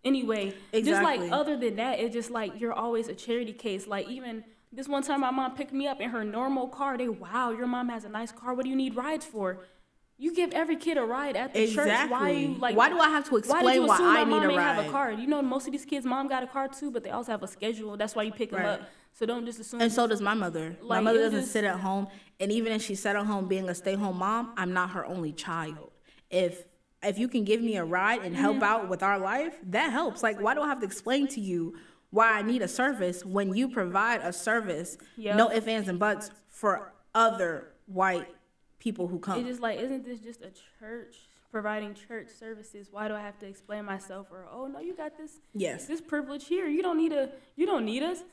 Anyway, 0.02 0.54
exactly. 0.72 0.82
just 0.82 1.02
like 1.02 1.32
other 1.32 1.56
than 1.56 1.76
that, 1.76 1.98
it's 1.98 2.14
just 2.14 2.30
like 2.30 2.58
you're 2.60 2.72
always 2.72 3.08
a 3.08 3.14
charity 3.14 3.52
case. 3.52 3.86
Like 3.86 4.08
even 4.08 4.44
this 4.72 4.88
one 4.88 5.02
time, 5.02 5.20
my 5.20 5.30
mom 5.30 5.54
picked 5.54 5.72
me 5.72 5.86
up 5.86 6.00
in 6.00 6.10
her 6.10 6.24
normal 6.24 6.68
car. 6.68 6.96
They, 6.96 7.08
wow, 7.08 7.50
your 7.50 7.66
mom 7.66 7.88
has 7.88 8.04
a 8.04 8.08
nice 8.08 8.32
car. 8.32 8.54
What 8.54 8.64
do 8.64 8.70
you 8.70 8.76
need 8.76 8.94
rides 8.94 9.24
for? 9.24 9.58
You 10.18 10.34
give 10.34 10.52
every 10.52 10.76
kid 10.76 10.96
a 10.96 11.02
ride 11.02 11.36
at 11.36 11.52
the 11.52 11.70
church. 11.70 12.10
Why 12.10 12.30
you 12.30 12.54
like? 12.54 12.74
Why 12.74 12.88
do 12.88 12.98
I 12.98 13.10
have 13.10 13.24
to 13.24 13.32
why 13.32 13.40
did 13.40 13.44
explain 13.44 13.74
you 13.82 13.86
why 13.86 13.96
I 13.96 14.00
my 14.00 14.24
need 14.24 14.30
mom 14.30 14.42
a 14.44 14.52
ain't 14.52 14.60
have 14.62 14.86
a 14.86 14.90
car? 14.90 15.12
You 15.12 15.26
know, 15.26 15.42
most 15.42 15.66
of 15.66 15.72
these 15.72 15.84
kids' 15.84 16.06
mom 16.06 16.28
got 16.28 16.42
a 16.42 16.46
car 16.46 16.68
too, 16.68 16.90
but 16.90 17.04
they 17.04 17.10
also 17.10 17.32
have 17.32 17.42
a 17.42 17.48
schedule. 17.48 17.96
That's 17.98 18.14
why 18.14 18.22
you 18.22 18.32
pick 18.32 18.50
them 18.50 18.60
Right. 18.60 18.80
up. 18.80 18.88
So 19.12 19.26
don't 19.26 19.44
just 19.44 19.60
assume. 19.60 19.82
And 19.82 19.92
so 19.92 20.06
does 20.06 20.20
my 20.22 20.34
mother. 20.34 20.76
my 20.82 21.00
mother 21.00 21.18
doesn't 21.18 21.40
just- 21.40 21.52
sit 21.52 21.64
at 21.64 21.80
home, 21.80 22.08
and 22.40 22.50
even 22.52 22.72
if 22.72 22.82
she 22.82 22.88
she's 22.88 23.04
at 23.06 23.16
home 23.16 23.46
being 23.48 23.68
a 23.68 23.74
stay-home 23.74 24.18
mom, 24.18 24.52
I'm 24.56 24.72
not 24.72 24.90
her 24.90 25.04
only 25.04 25.32
child. 25.32 25.90
If 26.30 26.64
if 27.02 27.18
you 27.18 27.28
can 27.28 27.44
give 27.44 27.60
me 27.60 27.76
a 27.76 27.84
ride 27.84 28.22
and 28.22 28.34
help 28.34 28.62
out 28.62 28.88
with 28.88 29.02
our 29.02 29.18
life, 29.18 29.54
that 29.64 29.92
helps. 29.92 30.22
Like, 30.22 30.40
why 30.40 30.54
do 30.54 30.62
I 30.62 30.68
have 30.68 30.80
to 30.80 30.86
explain 30.86 31.28
to 31.28 31.40
you 31.40 31.74
why 32.10 32.32
I 32.32 32.42
need 32.42 32.62
a 32.62 32.68
service 32.68 33.24
when 33.24 33.54
you 33.54 33.68
provide 33.68 34.20
a 34.22 34.32
service, 34.32 34.96
Yep. 35.16 35.36
no 35.36 35.50
ifs, 35.52 35.66
ands, 35.66 35.88
and 35.88 35.98
buts, 35.98 36.30
for 36.48 36.92
other 37.14 37.72
white 37.86 38.28
people 38.78 39.08
who 39.08 39.18
come? 39.18 39.38
It's 39.40 39.48
just 39.48 39.60
like, 39.60 39.78
isn't 39.78 40.04
this 40.04 40.20
just 40.20 40.42
a 40.42 40.50
church 40.80 41.16
providing 41.50 41.94
church 41.94 42.28
services? 42.28 42.88
Why 42.90 43.08
do 43.08 43.14
I 43.14 43.20
have 43.20 43.38
to 43.38 43.46
explain 43.46 43.84
myself? 43.84 44.28
Or 44.30 44.46
oh 44.52 44.66
no, 44.66 44.80
you 44.80 44.94
got 44.94 45.16
this 45.16 45.38
Yes, 45.54 45.86
this 45.86 46.00
privilege 46.00 46.46
here. 46.46 46.66
You 46.66 46.82
don't 46.82 46.98
need 46.98 47.12
a 47.12 47.30
you 47.56 47.66
don't 47.66 47.84
need 47.84 48.02
us. 48.02 48.24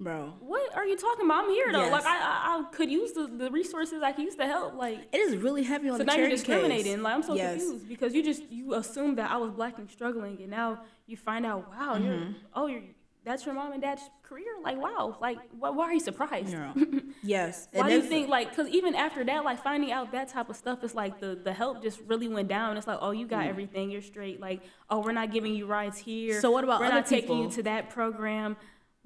Bro. 0.00 0.34
What 0.40 0.74
are 0.76 0.84
you 0.86 0.96
talking 0.96 1.26
about? 1.26 1.44
I'm 1.44 1.50
here 1.50 1.72
though. 1.72 1.80
Yes. 1.84 1.92
Like 1.92 2.04
I, 2.06 2.16
I, 2.18 2.60
I 2.60 2.64
could 2.72 2.90
use 2.90 3.12
the, 3.12 3.26
the 3.26 3.50
resources 3.50 4.02
I 4.02 4.12
can 4.12 4.24
use 4.24 4.34
to 4.36 4.46
help. 4.46 4.74
Like 4.74 5.08
It 5.12 5.18
is 5.18 5.36
really 5.36 5.62
heavy 5.62 5.88
on 5.88 5.94
so 5.94 5.98
the 5.98 6.04
now 6.04 6.16
you're 6.16 6.28
discriminating. 6.28 6.94
case. 6.96 7.02
Like 7.02 7.14
I'm 7.14 7.22
so 7.22 7.34
Yes. 7.34 7.58
confused 7.62 7.88
because 7.88 8.14
you 8.14 8.22
just 8.22 8.42
you 8.50 8.74
assumed 8.74 9.18
that 9.18 9.30
I 9.30 9.36
was 9.36 9.50
black 9.52 9.78
and 9.78 9.90
struggling, 9.90 10.38
and 10.40 10.50
now 10.50 10.82
you 11.06 11.16
find 11.16 11.46
out, 11.46 11.68
wow, 11.70 11.96
you're 11.96 12.14
Mm-hmm. 12.14 12.32
oh 12.54 12.66
you're 12.66 12.82
that's 13.24 13.44
your 13.44 13.56
mom 13.56 13.72
and 13.72 13.82
dad's 13.82 14.02
career. 14.22 14.44
Like 14.62 14.80
wow, 14.80 15.16
like 15.20 15.38
why, 15.58 15.70
why 15.70 15.86
are 15.86 15.92
you 15.92 15.98
surprised? 16.00 16.52
Girl. 16.54 16.72
Yes. 17.22 17.66
Why 17.72 17.80
and 17.80 17.88
do 17.88 17.96
you 17.96 18.02
think 18.02 18.28
like? 18.28 18.50
Because 18.50 18.68
even 18.68 18.94
after 18.94 19.24
that, 19.24 19.44
like 19.44 19.60
finding 19.60 19.90
out 19.90 20.12
that 20.12 20.28
type 20.28 20.48
of 20.48 20.54
stuff 20.54 20.84
is 20.84 20.94
like 20.94 21.18
the 21.18 21.34
the 21.42 21.52
help 21.52 21.82
just 21.82 21.98
really 22.06 22.28
went 22.28 22.46
down. 22.46 22.76
It's 22.76 22.86
like, 22.86 22.98
oh, 23.00 23.10
you 23.10 23.26
got 23.26 23.46
everything, 23.46 23.90
you're 23.90 24.00
straight. 24.02 24.38
Like, 24.40 24.60
oh, 24.90 25.00
we're 25.00 25.10
not 25.10 25.32
giving 25.32 25.54
you 25.56 25.66
rides 25.66 25.98
here. 25.98 26.36
Mm. 26.36 26.40
So 26.40 26.52
what 26.52 26.62
about 26.62 26.78
we're 26.80 26.88
not 26.90 27.06
taking 27.06 27.38
you 27.38 27.50
to 27.50 27.62
that 27.64 27.90
program? 27.90 28.56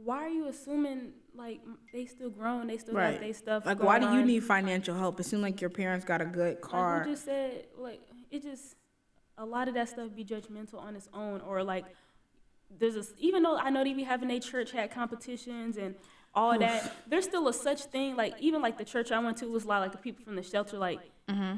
Why 0.04 0.18
are 0.24 0.28
you 0.28 0.46
assuming 0.48 1.12
like 1.34 1.60
they 1.92 2.06
still 2.06 2.30
grown, 2.30 2.66
they 2.66 2.78
still 2.78 2.94
Right. 2.94 3.12
got 3.14 3.20
their 3.20 3.34
stuff? 3.34 3.66
Like, 3.66 3.80
why 3.80 3.98
do 3.98 4.06
you 4.06 4.20
on? 4.20 4.26
need 4.26 4.44
financial 4.44 4.94
help? 4.96 5.20
It 5.20 5.24
seems 5.24 5.42
like 5.42 5.60
your 5.60 5.70
parents 5.70 6.04
got 6.04 6.20
a 6.20 6.24
good 6.24 6.54
Like, 6.54 6.60
car. 6.62 7.04
who 7.04 7.10
just 7.12 7.24
said 7.24 7.66
like 7.76 8.00
it 8.30 8.42
just 8.42 8.76
a 9.38 9.44
lot 9.44 9.68
of 9.68 9.74
that 9.74 9.88
stuff 9.88 10.14
be 10.14 10.24
judgmental 10.24 10.78
on 10.80 10.96
its 10.96 11.08
own, 11.12 11.40
or 11.40 11.62
like 11.62 11.86
there's 12.78 12.96
a 12.96 13.04
even 13.18 13.42
though 13.42 13.56
I 13.56 13.70
know 13.70 13.82
they 13.84 13.92
be 13.94 14.02
having 14.04 14.28
their 14.28 14.40
church 14.40 14.70
had 14.72 14.90
competitions 14.92 15.76
and 15.76 15.94
all 16.34 16.56
that, 16.58 16.92
there's 17.08 17.24
still 17.24 17.48
a 17.48 17.52
such 17.52 17.82
thing 17.84 18.16
like 18.16 18.34
even 18.40 18.62
like 18.62 18.78
the 18.78 18.84
church 18.84 19.10
I 19.10 19.18
went 19.18 19.38
to 19.38 19.46
was 19.46 19.64
a 19.64 19.68
lot 19.68 19.80
like 19.80 19.92
the 19.92 19.98
people 19.98 20.24
from 20.24 20.36
the 20.36 20.42
shelter 20.42 20.78
like 20.78 21.00
Mm-hmm. 21.28 21.56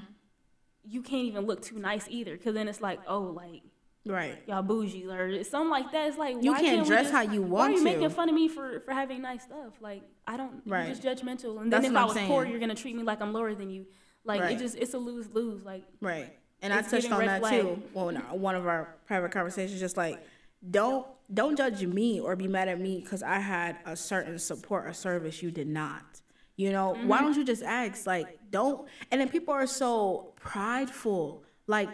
you 0.84 1.02
can't 1.02 1.24
even 1.24 1.46
look 1.46 1.62
too 1.62 1.78
nice 1.78 2.06
either 2.08 2.36
because 2.36 2.54
then 2.54 2.68
it's 2.68 2.80
like 2.80 3.00
oh 3.06 3.20
like 3.20 3.62
right. 4.06 4.42
y'all 4.46 4.62
bougie 4.62 5.06
or 5.06 5.42
something 5.44 5.70
like 5.70 5.92
that. 5.92 6.08
It's 6.08 6.18
like 6.18 6.36
You 6.42 6.52
why 6.52 6.60
can't 6.60 6.82
we 6.82 6.88
dress 6.88 7.04
just- 7.04 7.12
how 7.14 7.20
you 7.22 7.42
want. 7.42 7.50
Why 7.52 7.66
are 7.68 7.70
you 7.78 7.84
making 7.84 8.10
fun 8.10 8.28
of 8.28 8.34
me 8.34 8.48
for 8.48 8.80
for 8.80 8.92
having 8.92 9.22
nice 9.22 9.42
stuff? 9.44 9.74
Like 9.80 10.02
I 10.26 10.36
don't. 10.36 10.62
Right. 10.66 10.86
You're 10.86 10.94
just 10.96 11.02
judgmental. 11.24 11.60
And 11.60 11.72
That's 11.72 11.82
then 11.84 11.92
if 11.92 12.02
what 12.02 12.16
I 12.18 12.20
was 12.20 12.28
poor, 12.28 12.44
you're 12.44 12.60
gonna 12.60 12.74
treat 12.74 12.96
me 12.96 13.02
like 13.02 13.20
I'm 13.20 13.32
lower 13.32 13.54
than 13.54 13.70
you. 13.70 13.86
Like 14.24 14.40
Right. 14.40 14.52
it 14.56 14.58
just 14.58 14.76
it's 14.76 14.94
a 14.94 14.98
lose 14.98 15.28
lose. 15.30 15.64
Like 15.64 15.84
Right. 16.00 16.32
And 16.60 16.72
I 16.72 16.82
touched 16.82 17.10
on 17.10 17.24
that 17.26 17.40
flag. 17.40 17.60
too. 17.62 17.82
Well, 17.92 18.08
in 18.10 18.16
our- 18.18 18.36
one 18.36 18.54
of 18.54 18.66
our 18.68 18.94
private 19.06 19.32
conversations, 19.32 19.80
just 19.80 19.96
like, 19.96 20.20
don't 20.70 21.06
don't 21.32 21.56
judge 21.56 21.84
me 21.84 22.20
or 22.20 22.36
be 22.36 22.46
mad 22.46 22.68
at 22.68 22.78
me 22.80 23.00
because 23.00 23.22
I 23.22 23.38
had 23.38 23.78
a 23.86 23.96
certain 23.96 24.38
support 24.38 24.86
or 24.86 24.92
service 24.92 25.42
you 25.42 25.50
did 25.50 25.66
not. 25.66 26.20
You 26.56 26.70
know, 26.70 26.90
why 26.90 27.16
Mm-hmm. 27.18 27.24
don't 27.24 27.36
you 27.36 27.44
just 27.44 27.62
ask? 27.62 28.06
Like, 28.06 28.38
don't. 28.50 28.86
And 29.10 29.20
then 29.20 29.28
people 29.28 29.54
are 29.54 29.66
so 29.66 30.34
prideful. 30.36 31.44
Like, 31.66 31.88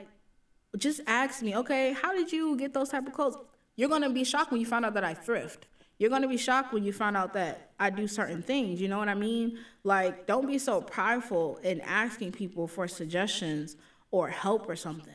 just 0.76 1.00
ask 1.07 1.42
me, 1.42 1.57
okay, 1.57 1.92
how 1.92 2.12
did 2.12 2.31
you 2.31 2.57
get 2.57 2.74
those 2.74 2.90
type 2.90 3.07
of 3.07 3.12
clothes? 3.12 3.37
You're 3.76 3.88
gonna 3.88 4.11
be 4.11 4.24
shocked 4.24 4.50
when 4.50 4.61
you 4.61 4.66
find 4.66 4.85
out 4.85 4.94
that 4.94 5.04
I 5.04 5.14
thrift. 5.14 5.66
You're 5.98 6.11
gonna 6.11 6.28
be 6.28 6.37
shocked 6.37 6.72
when 6.72 6.85
you 6.85 6.92
find 6.92 7.16
out 7.16 7.33
that 7.35 7.72
I 7.81 7.90
do 7.90 8.07
certain 8.07 8.42
things. 8.42 8.81
You 8.81 8.88
know 8.88 8.98
what 8.98 9.09
I 9.09 9.14
mean? 9.14 9.59
Like, 9.85 10.26
don't 10.26 10.46
be 10.46 10.59
so 10.59 10.81
prideful 10.81 11.59
in 11.59 11.81
asking 11.81 12.33
people 12.33 12.68
for 12.68 12.87
suggestions 12.87 13.76
or 14.11 14.28
help 14.28 14.68
or 14.68 14.76
something. 14.76 15.14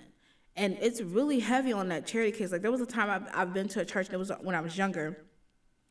And 0.56 0.78
it's 0.82 1.02
really 1.02 1.40
heavy 1.40 1.74
on 1.74 1.90
that 1.90 2.06
charity 2.06 2.32
case. 2.32 2.52
Like, 2.52 2.62
there 2.62 2.72
was 2.72 2.82
a 2.82 2.86
time 2.86 3.10
I've, 3.10 3.28
I've 3.34 3.54
been 3.54 3.68
to 3.70 3.82
a 3.82 3.86
church, 3.86 4.10
it 4.12 4.18
was 4.18 4.32
when 4.42 4.56
I 4.56 4.62
was 4.62 4.78
younger 4.78 5.18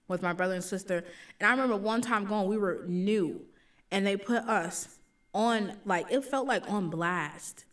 with 0.08 0.22
my 0.22 0.32
brother 0.32 0.54
and 0.54 0.62
sister. 0.62 1.04
And 1.40 1.46
I 1.46 1.50
remember 1.50 1.76
one 1.76 2.00
time 2.00 2.24
going, 2.26 2.48
we 2.48 2.58
were 2.58 2.84
new, 2.86 3.42
and 3.90 4.06
they 4.06 4.16
put 4.16 4.44
us 4.44 4.98
on, 5.34 5.78
like, 5.84 6.06
it 6.10 6.24
felt 6.24 6.46
like 6.46 6.68
on 6.70 6.90
blast, 6.90 7.64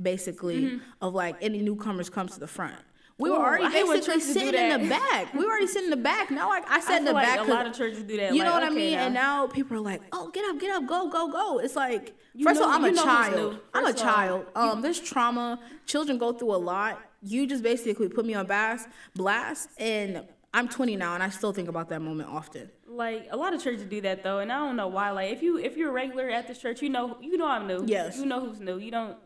basically, 0.00 0.80
of 1.00 1.14
like 1.14 1.36
any 1.40 1.60
newcomers 1.60 2.10
comes 2.10 2.34
to 2.34 2.40
the 2.40 2.46
front. 2.46 2.76
We 3.18 3.30
were 3.30 3.36
already 3.36 3.64
when 3.64 3.72
basically 3.72 4.20
sitting 4.20 4.70
in 4.70 4.82
the 4.82 4.88
back. 4.90 5.32
We 5.32 5.42
were 5.44 5.50
already 5.50 5.66
sitting 5.66 5.84
in 5.84 5.90
the 5.90 5.96
back. 5.96 6.30
Now 6.30 6.50
I, 6.50 6.60
I 6.68 6.80
sat 6.80 6.92
I 6.92 6.96
in 6.98 7.04
the 7.06 7.12
like 7.14 7.26
back. 7.26 7.48
a 7.48 7.50
lot 7.50 7.66
of 7.66 7.74
churches 7.74 8.02
do 8.02 8.14
that. 8.18 8.34
you 8.34 8.44
know 8.44 8.50
like, 8.50 8.62
what 8.62 8.70
I 8.72 8.74
mean? 8.74 8.92
now. 8.92 9.04
And 9.06 9.14
now 9.14 9.46
people 9.46 9.74
are 9.78 9.80
like, 9.80 10.02
"Oh, 10.12 10.30
get 10.30 10.44
up, 10.44 10.60
get 10.60 10.70
up, 10.70 10.86
go, 10.86 11.08
go, 11.08 11.32
go." 11.32 11.58
It's 11.58 11.76
like, 11.76 12.14
You 12.34 12.44
first 12.44 12.60
of 12.60 12.66
all, 12.66 12.72
I'm 12.74 12.84
a 12.84 12.90
know 12.90 13.02
child. 13.02 13.58
I'm 13.72 13.86
a 13.86 13.88
of 13.88 13.96
all, 13.96 14.02
child. 14.02 14.46
Um, 14.54 14.82
there's 14.82 15.00
trauma. 15.00 15.58
Children 15.86 16.18
go 16.18 16.34
through 16.34 16.54
a 16.54 16.58
lot. 16.58 17.00
You 17.22 17.46
just 17.46 17.62
basically 17.62 18.10
put 18.10 18.26
me 18.26 18.34
on 18.34 18.46
blast, 18.46 18.86
blast, 19.14 19.70
and 19.78 20.22
I'm 20.52 20.68
20 20.68 20.96
now, 20.96 21.14
and 21.14 21.22
I 21.22 21.30
still 21.30 21.52
think 21.52 21.68
about 21.68 21.88
that 21.88 22.02
moment 22.02 22.28
often. 22.28 22.70
like 22.86 23.28
a 23.30 23.36
lot 23.36 23.54
of 23.54 23.62
churches 23.62 23.84
do 23.84 24.02
that 24.02 24.22
though, 24.24 24.40
and 24.40 24.52
I 24.52 24.58
don't 24.58 24.76
know 24.76 24.88
why. 24.88 25.10
Like 25.10 25.32
if 25.32 25.42
you 25.42 25.58
if 25.58 25.78
you're 25.78 25.88
a 25.88 25.92
regular 25.92 26.28
at 26.28 26.48
this 26.48 26.58
church, 26.58 26.82
you 26.82 26.90
know 26.90 27.16
you 27.22 27.38
know 27.38 27.46
I'm 27.46 27.66
new. 27.66 27.82
Yes. 27.86 28.18
You 28.18 28.26
know 28.26 28.40
who's 28.40 28.60
new. 28.60 28.76
You 28.78 28.90
don't. 28.90 29.16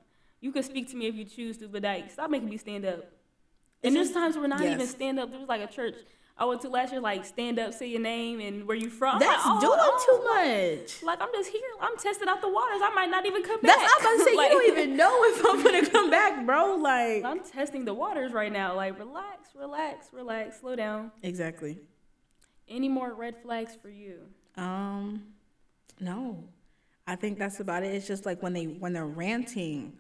You 0.41 0.53
can 0.53 0.63
speak 0.63 0.91
to 0.91 0.97
me 0.97 1.07
if 1.07 1.15
you 1.15 1.25
choose 1.25 1.59
to, 1.59 1.69
but 1.69 1.83
like 1.83 2.11
stop 2.11 2.31
making 2.31 2.49
me 2.49 2.57
stand 2.57 2.85
up. 2.85 3.05
And 3.83 3.97
there's 3.97 4.13
times 4.13 4.35
where 4.35 4.43
we're 4.43 4.49
not 4.49 4.63
even 4.63 4.87
stand 4.87 5.19
up. 5.19 5.31
There 5.31 5.39
was 5.41 5.49
like 5.49 5.63
a 5.63 5.67
church 5.67 5.95
I 6.41 6.47
went 6.47 6.63
to 6.63 6.71
last 6.71 6.91
year, 6.91 7.03
like 7.03 7.27
stand 7.27 7.59
up, 7.59 7.75
say 7.75 7.87
your 7.89 8.01
name 8.01 8.41
and 8.41 8.67
where 8.67 8.77
you 8.77 8.89
from. 8.89 9.17
I'm 9.17 9.21
That's 9.21 9.45
like, 9.45 9.57
oh, 9.57 9.61
doing 9.61 9.79
oh, 9.79 10.05
too 10.07 10.81
much. 10.81 11.03
Like 11.03 11.21
I'm 11.21 11.29
just 11.35 11.51
here. 11.51 11.61
I'm 11.83 11.99
testing 11.99 12.29
out 12.29 12.41
the 12.41 12.49
waters. 12.49 12.81
I 12.83 12.91
might 12.95 13.11
not 13.11 13.27
even 13.27 13.43
come 13.43 13.59
That's 13.63 13.77
back. 13.77 13.91
I'm 13.99 14.01
about 14.01 14.25
to 14.25 14.25
say. 14.25 14.37
Like- 14.41 14.51
you 14.53 14.59
don't 14.59 14.79
even 14.79 14.97
know 14.97 15.25
if 15.25 15.45
I'm 15.45 15.63
gonna 15.63 15.87
come 15.87 16.11
back, 16.11 16.47
bro. 16.47 16.77
Like 16.77 17.25
I'm 17.25 17.41
testing 17.41 17.85
the 17.85 17.93
waters 17.93 18.33
right 18.33 18.51
now. 18.51 18.75
Like 18.75 18.99
relax, 18.99 19.51
relax, 19.55 20.09
relax, 20.15 20.61
slow 20.61 20.75
down. 20.77 21.13
exactly. 21.23 21.79
Any 22.69 22.89
more 22.89 23.13
red 23.13 23.37
flags 23.43 23.77
for 23.81 23.91
you? 23.91 24.21
Um, 24.57 25.25
no, 25.99 26.45
I 27.07 27.17
think 27.17 27.39
that's 27.39 27.61
about 27.61 27.83
it. 27.83 27.93
It's 27.95 28.07
just 28.07 28.25
like 28.25 28.43
when 28.43 28.55
they 28.55 28.65
when 28.65 28.95
they're 28.95 29.05
ranting, 29.05 29.99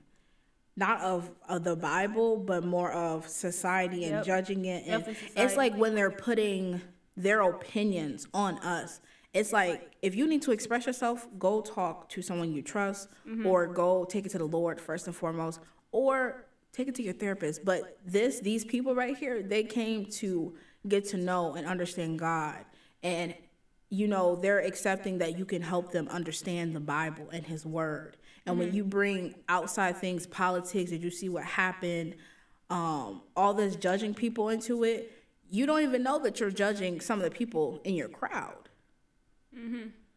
not 0.76 1.00
of, 1.00 1.30
of 1.48 1.64
the 1.64 1.76
Bible, 1.76 2.36
but 2.38 2.64
more 2.64 2.92
of 2.92 3.28
society 3.28 4.04
and 4.04 4.16
Yep. 4.16 4.24
judging 4.24 4.64
it, 4.64 4.84
and 4.86 5.06
Yep, 5.06 5.16
it's 5.36 5.56
like 5.56 5.74
when 5.76 5.94
they're 5.94 6.10
putting 6.10 6.80
their 7.16 7.40
opinions 7.42 8.26
on 8.32 8.58
us. 8.60 9.00
It's 9.34 9.52
like 9.52 9.92
if 10.02 10.14
you 10.14 10.26
need 10.26 10.42
to 10.42 10.52
express 10.52 10.86
yourself, 10.86 11.26
go 11.38 11.60
talk 11.60 12.08
to 12.10 12.22
someone 12.22 12.52
you 12.52 12.62
trust, 12.62 13.08
Mm-hmm. 13.28 13.46
or 13.46 13.66
go 13.66 14.04
take 14.04 14.26
it 14.26 14.30
to 14.30 14.38
the 14.38 14.46
Lord 14.46 14.80
first 14.80 15.06
and 15.06 15.14
foremost, 15.14 15.60
or 15.92 16.46
take 16.72 16.88
it 16.88 16.94
to 16.96 17.02
your 17.02 17.14
therapist. 17.14 17.64
But 17.64 17.98
this, 18.06 18.40
these 18.40 18.64
people 18.64 18.94
right 18.94 19.16
here, 19.16 19.42
they 19.42 19.62
came 19.64 20.06
to 20.06 20.54
get 20.88 21.04
to 21.08 21.16
know 21.16 21.54
and 21.54 21.66
understand 21.66 22.18
God, 22.18 22.64
and 23.02 23.34
you 23.90 24.06
know 24.06 24.36
they're 24.36 24.60
accepting 24.60 25.18
that 25.18 25.36
you 25.36 25.44
can 25.44 25.62
help 25.62 25.90
them 25.92 26.08
understand 26.08 26.74
the 26.74 26.80
Bible 26.80 27.28
and 27.32 27.44
His 27.44 27.66
Word. 27.66 28.16
And 28.50 28.58
when 28.58 28.74
you 28.74 28.84
bring 28.84 29.34
outside 29.48 29.96
things, 29.96 30.26
politics, 30.26 30.90
did 30.90 31.02
you 31.02 31.10
see 31.10 31.28
what 31.28 31.44
happened? 31.44 32.16
Um, 32.68 33.22
all 33.36 33.54
this 33.54 33.76
judging 33.76 34.14
people 34.14 34.48
into 34.48 34.84
it, 34.84 35.12
you 35.50 35.66
don't 35.66 35.82
even 35.82 36.02
know 36.02 36.18
that 36.20 36.38
you're 36.38 36.50
judging 36.50 37.00
some 37.00 37.18
of 37.18 37.24
the 37.24 37.30
people 37.30 37.80
in 37.84 37.94
your 37.94 38.08
crowd. 38.08 38.68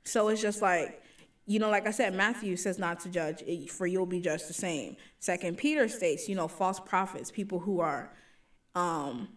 So 0.04 0.28
it's 0.28 0.42
just 0.42 0.62
like, 0.62 1.02
you 1.46 1.60
know, 1.60 1.70
like 1.70 1.88
I 1.88 1.92
said, 1.92 2.14
Matthew 2.14 2.56
says 2.56 2.78
not 2.78 3.00
to 3.02 3.10
judge, 3.10 3.44
for 3.70 3.88
you'll 3.88 4.06
be 4.06 4.22
judged 4.22 4.48
the 4.48 4.54
same. 4.54 4.96
Second 5.20 5.58
Peter 5.58 5.88
states, 5.88 6.30
you 6.30 6.36
know, 6.36 6.48
false 6.48 6.80
prophets, 6.80 7.32
people 7.32 7.60
who 7.60 7.80
are, 7.80 8.14
um, 8.76 9.28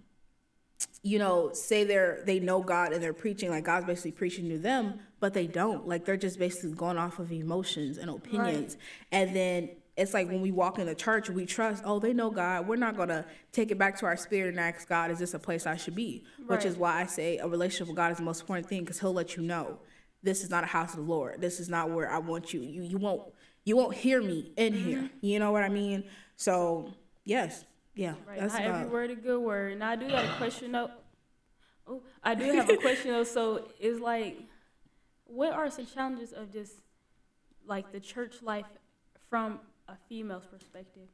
you 1.06 1.20
know, 1.20 1.52
say 1.52 1.84
they're 1.84 2.20
they 2.26 2.40
know 2.40 2.60
God 2.60 2.92
and 2.92 3.00
they're 3.00 3.12
preaching 3.12 3.48
like 3.48 3.62
God's 3.62 3.86
basically 3.86 4.10
preaching 4.10 4.48
to 4.48 4.58
them, 4.58 4.98
but 5.20 5.34
they 5.34 5.46
don't. 5.46 5.86
Like 5.86 6.04
they're 6.04 6.16
just 6.16 6.36
basically 6.36 6.72
going 6.72 6.98
off 6.98 7.20
of 7.20 7.30
emotions 7.30 7.96
and 7.96 8.10
opinions. 8.10 8.76
And 9.12 9.34
then 9.34 9.70
it's 9.96 10.12
like 10.12 10.26
when 10.26 10.40
we 10.40 10.50
walk 10.50 10.80
in 10.80 10.86
the 10.86 10.96
church, 10.96 11.30
we 11.30 11.46
trust, 11.46 11.84
oh, 11.86 12.00
they 12.00 12.12
know 12.12 12.28
God. 12.28 12.66
We're 12.66 12.74
not 12.74 12.96
gonna 12.96 13.24
take 13.52 13.70
it 13.70 13.78
back 13.78 13.96
to 14.00 14.06
our 14.06 14.16
spirit 14.16 14.48
and 14.48 14.58
ask 14.58 14.88
God, 14.88 15.12
is 15.12 15.20
this 15.20 15.32
a 15.32 15.38
place 15.38 15.64
I 15.64 15.76
should 15.76 15.94
be? 15.94 16.24
Which 16.48 16.64
is 16.64 16.76
why 16.76 17.00
I 17.00 17.06
say 17.06 17.38
a 17.38 17.46
relationship 17.46 17.86
with 17.86 17.96
God 17.96 18.10
is 18.10 18.18
the 18.18 18.24
most 18.24 18.40
important 18.40 18.68
thing 18.68 18.80
because 18.80 18.98
He'll 18.98 19.14
let 19.14 19.36
you 19.36 19.44
know 19.44 19.78
this 20.24 20.42
is 20.42 20.50
not 20.50 20.64
a 20.64 20.66
house 20.66 20.90
of 20.90 20.96
the 20.96 21.12
Lord. 21.12 21.40
This 21.40 21.60
is 21.60 21.68
not 21.68 21.90
where 21.90 22.10
I 22.10 22.18
want 22.18 22.52
you. 22.52 22.62
You 22.62 22.82
you 22.82 22.98
won't 22.98 23.22
you 23.64 23.76
won't 23.76 23.94
hear 23.94 24.20
me 24.20 24.50
in 24.56 24.72
mm-hmm. 24.72 24.84
here. 24.84 25.10
You 25.20 25.38
know 25.38 25.52
what 25.52 25.62
I 25.62 25.68
mean? 25.68 26.02
So 26.34 26.94
yes, 27.24 27.64
yeah, 27.96 28.14
Right. 28.28 28.38
that's 28.38 28.52
Not 28.52 28.62
about. 28.64 28.80
every 28.82 28.92
word 28.92 29.10
a 29.10 29.14
good 29.16 29.40
word. 29.40 29.78
Now 29.80 29.90
I 29.90 29.96
do 29.96 30.08
got 30.08 30.24
a 30.24 30.36
question 30.36 30.70
though. 30.72 30.90
Oh, 31.88 32.02
I 32.22 32.34
do 32.36 32.44
have 32.52 32.68
a 32.70 32.76
question 32.86 33.10
though. 33.10 33.24
So 33.24 33.66
it's 33.80 34.00
like, 34.00 34.38
what 35.24 35.52
are 35.52 35.68
some 35.70 35.86
challenges 35.86 36.32
of 36.32 36.52
just 36.52 36.74
like 37.66 37.90
the 37.92 37.98
church 38.00 38.42
life 38.42 38.66
from 39.28 39.58
a 39.88 39.96
female's 40.08 40.46
perspective? 40.46 41.08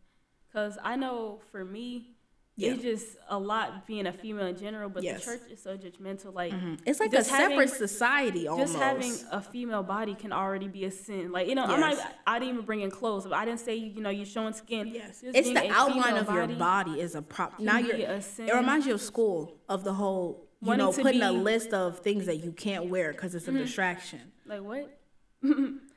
Because 0.48 0.76
I 0.82 0.96
know 0.96 1.40
for 1.50 1.64
me, 1.64 2.16
Yeah. 2.62 2.72
it's 2.74 2.82
just 2.82 3.06
a 3.28 3.38
lot 3.38 3.86
being 3.86 4.06
a 4.06 4.12
female 4.12 4.46
in 4.46 4.56
general, 4.56 4.88
but 4.88 5.02
Yes. 5.02 5.24
the 5.24 5.32
church 5.32 5.50
is 5.50 5.62
so 5.62 5.76
judgmental. 5.76 6.32
Like 6.34 6.52
It's 6.86 7.00
like 7.00 7.12
a 7.14 7.24
separate 7.24 7.52
having- 7.52 7.68
society 7.68 8.48
almost. 8.48 8.72
just 8.72 8.82
having 8.82 9.12
a 9.30 9.40
female 9.40 9.82
body 9.82 10.14
can 10.14 10.32
already 10.32 10.68
be 10.68 10.84
a 10.84 10.90
sin. 10.90 11.32
Like 11.32 11.48
you 11.48 11.54
know, 11.54 11.64
I'm 11.64 11.80
Yes. 11.80 11.98
not. 11.98 12.14
I 12.26 12.38
didn't 12.38 12.54
even 12.54 12.64
bring 12.66 12.80
in 12.80 12.90
clothes. 12.90 13.24
But 13.24 13.34
I 13.34 13.44
didn't 13.44 13.60
say 13.60 13.74
you 13.76 14.00
know 14.00 14.10
you're 14.10 14.26
showing 14.26 14.52
skin. 14.52 14.88
Yes, 14.88 15.20
Just 15.20 15.36
it's 15.36 15.48
the 15.48 15.68
outline 15.70 16.16
of 16.16 16.30
your 16.32 16.46
body 16.48 17.00
is 17.00 17.14
a 17.14 17.22
prop. 17.22 17.58
Now 17.58 17.78
you're. 17.78 17.96
a 17.96 18.16
It 18.18 18.54
reminds 18.54 18.86
you 18.86 18.94
of 18.94 19.00
school 19.02 19.60
of 19.68 19.84
the 19.84 19.92
whole. 19.94 20.48
You 20.60 20.68
Wanting 20.68 20.86
know, 20.86 20.92
putting 20.92 21.22
a 21.22 21.30
be- 21.30 21.34
Mm-hmm. 21.34 21.42
list 21.42 21.72
of 21.74 21.98
things 22.00 22.26
that 22.26 22.36
you 22.44 22.52
can't 22.52 22.88
wear 22.88 23.10
because 23.12 23.34
it's 23.34 23.48
a 23.48 23.52
distraction. 23.52 24.20
Like 24.46 24.62
what? 24.62 24.96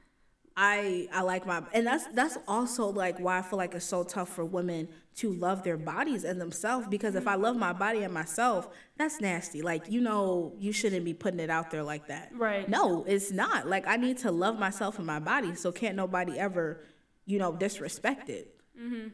I 0.57 1.09
I 1.11 1.21
like 1.21 1.45
my 1.45 1.61
and 1.73 1.85
that's 1.85 2.07
that's 2.13 2.37
also 2.47 2.87
like 2.87 3.19
why 3.19 3.39
I 3.39 3.41
feel 3.41 3.57
like 3.57 3.75
it's 3.75 3.85
so 3.85 4.03
tough 4.03 4.29
for 4.29 4.45
women 4.45 4.87
to 5.17 5.33
love 5.33 5.63
their 5.63 5.75
bodies 5.77 6.23
and 6.23 6.39
themselves 6.39 6.87
because 6.87 7.15
if 7.15 7.27
I 7.27 7.35
love 7.35 7.57
my 7.57 7.73
body 7.73 8.03
and 8.03 8.13
myself, 8.13 8.69
that's 8.97 9.19
nasty. 9.19 9.61
Like 9.61 9.91
you 9.91 9.99
know, 9.99 10.53
you 10.57 10.71
shouldn't 10.71 11.03
be 11.03 11.13
putting 11.13 11.41
it 11.41 11.49
out 11.49 11.71
there 11.71 11.83
like 11.83 12.07
that. 12.07 12.31
Right. 12.33 12.69
No, 12.69 13.03
it's 13.05 13.31
not. 13.31 13.67
Like 13.67 13.85
I 13.85 13.97
need 13.97 14.17
to 14.19 14.31
love 14.31 14.57
myself 14.57 14.97
and 14.97 15.05
my 15.05 15.19
body, 15.19 15.55
so 15.55 15.73
can't 15.73 15.95
nobody 15.97 16.39
ever, 16.39 16.85
you 17.25 17.37
know, 17.37 17.51
disrespect 17.53 18.29
it. 18.29 18.55
Mhm. 18.79 19.11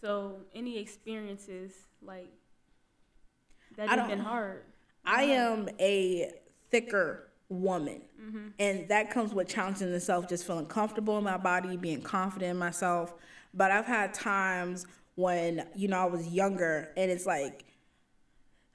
So 0.00 0.40
any 0.54 0.78
experiences 0.78 1.72
like 2.00 2.32
that 3.76 3.90
have 3.90 4.08
been 4.08 4.20
hard? 4.20 4.64
I 5.04 5.24
am 5.24 5.68
a 5.78 6.32
thicker 6.70 7.28
woman. 7.48 8.02
Mm-hmm. 8.20 8.48
And 8.58 8.88
that 8.88 9.10
comes 9.10 9.34
with 9.34 9.48
challenging 9.48 9.92
itself, 9.92 10.28
just 10.28 10.46
feeling 10.46 10.66
comfortable 10.66 11.18
in 11.18 11.24
my 11.24 11.36
body, 11.36 11.76
being 11.76 12.02
confident 12.02 12.50
in 12.52 12.56
myself. 12.56 13.14
But 13.52 13.70
I've 13.70 13.86
had 13.86 14.14
times 14.14 14.86
when, 15.14 15.66
you 15.74 15.88
know, 15.88 15.98
I 15.98 16.06
was 16.06 16.28
younger 16.28 16.90
and 16.96 17.10
it's 17.10 17.26
like, 17.26 17.64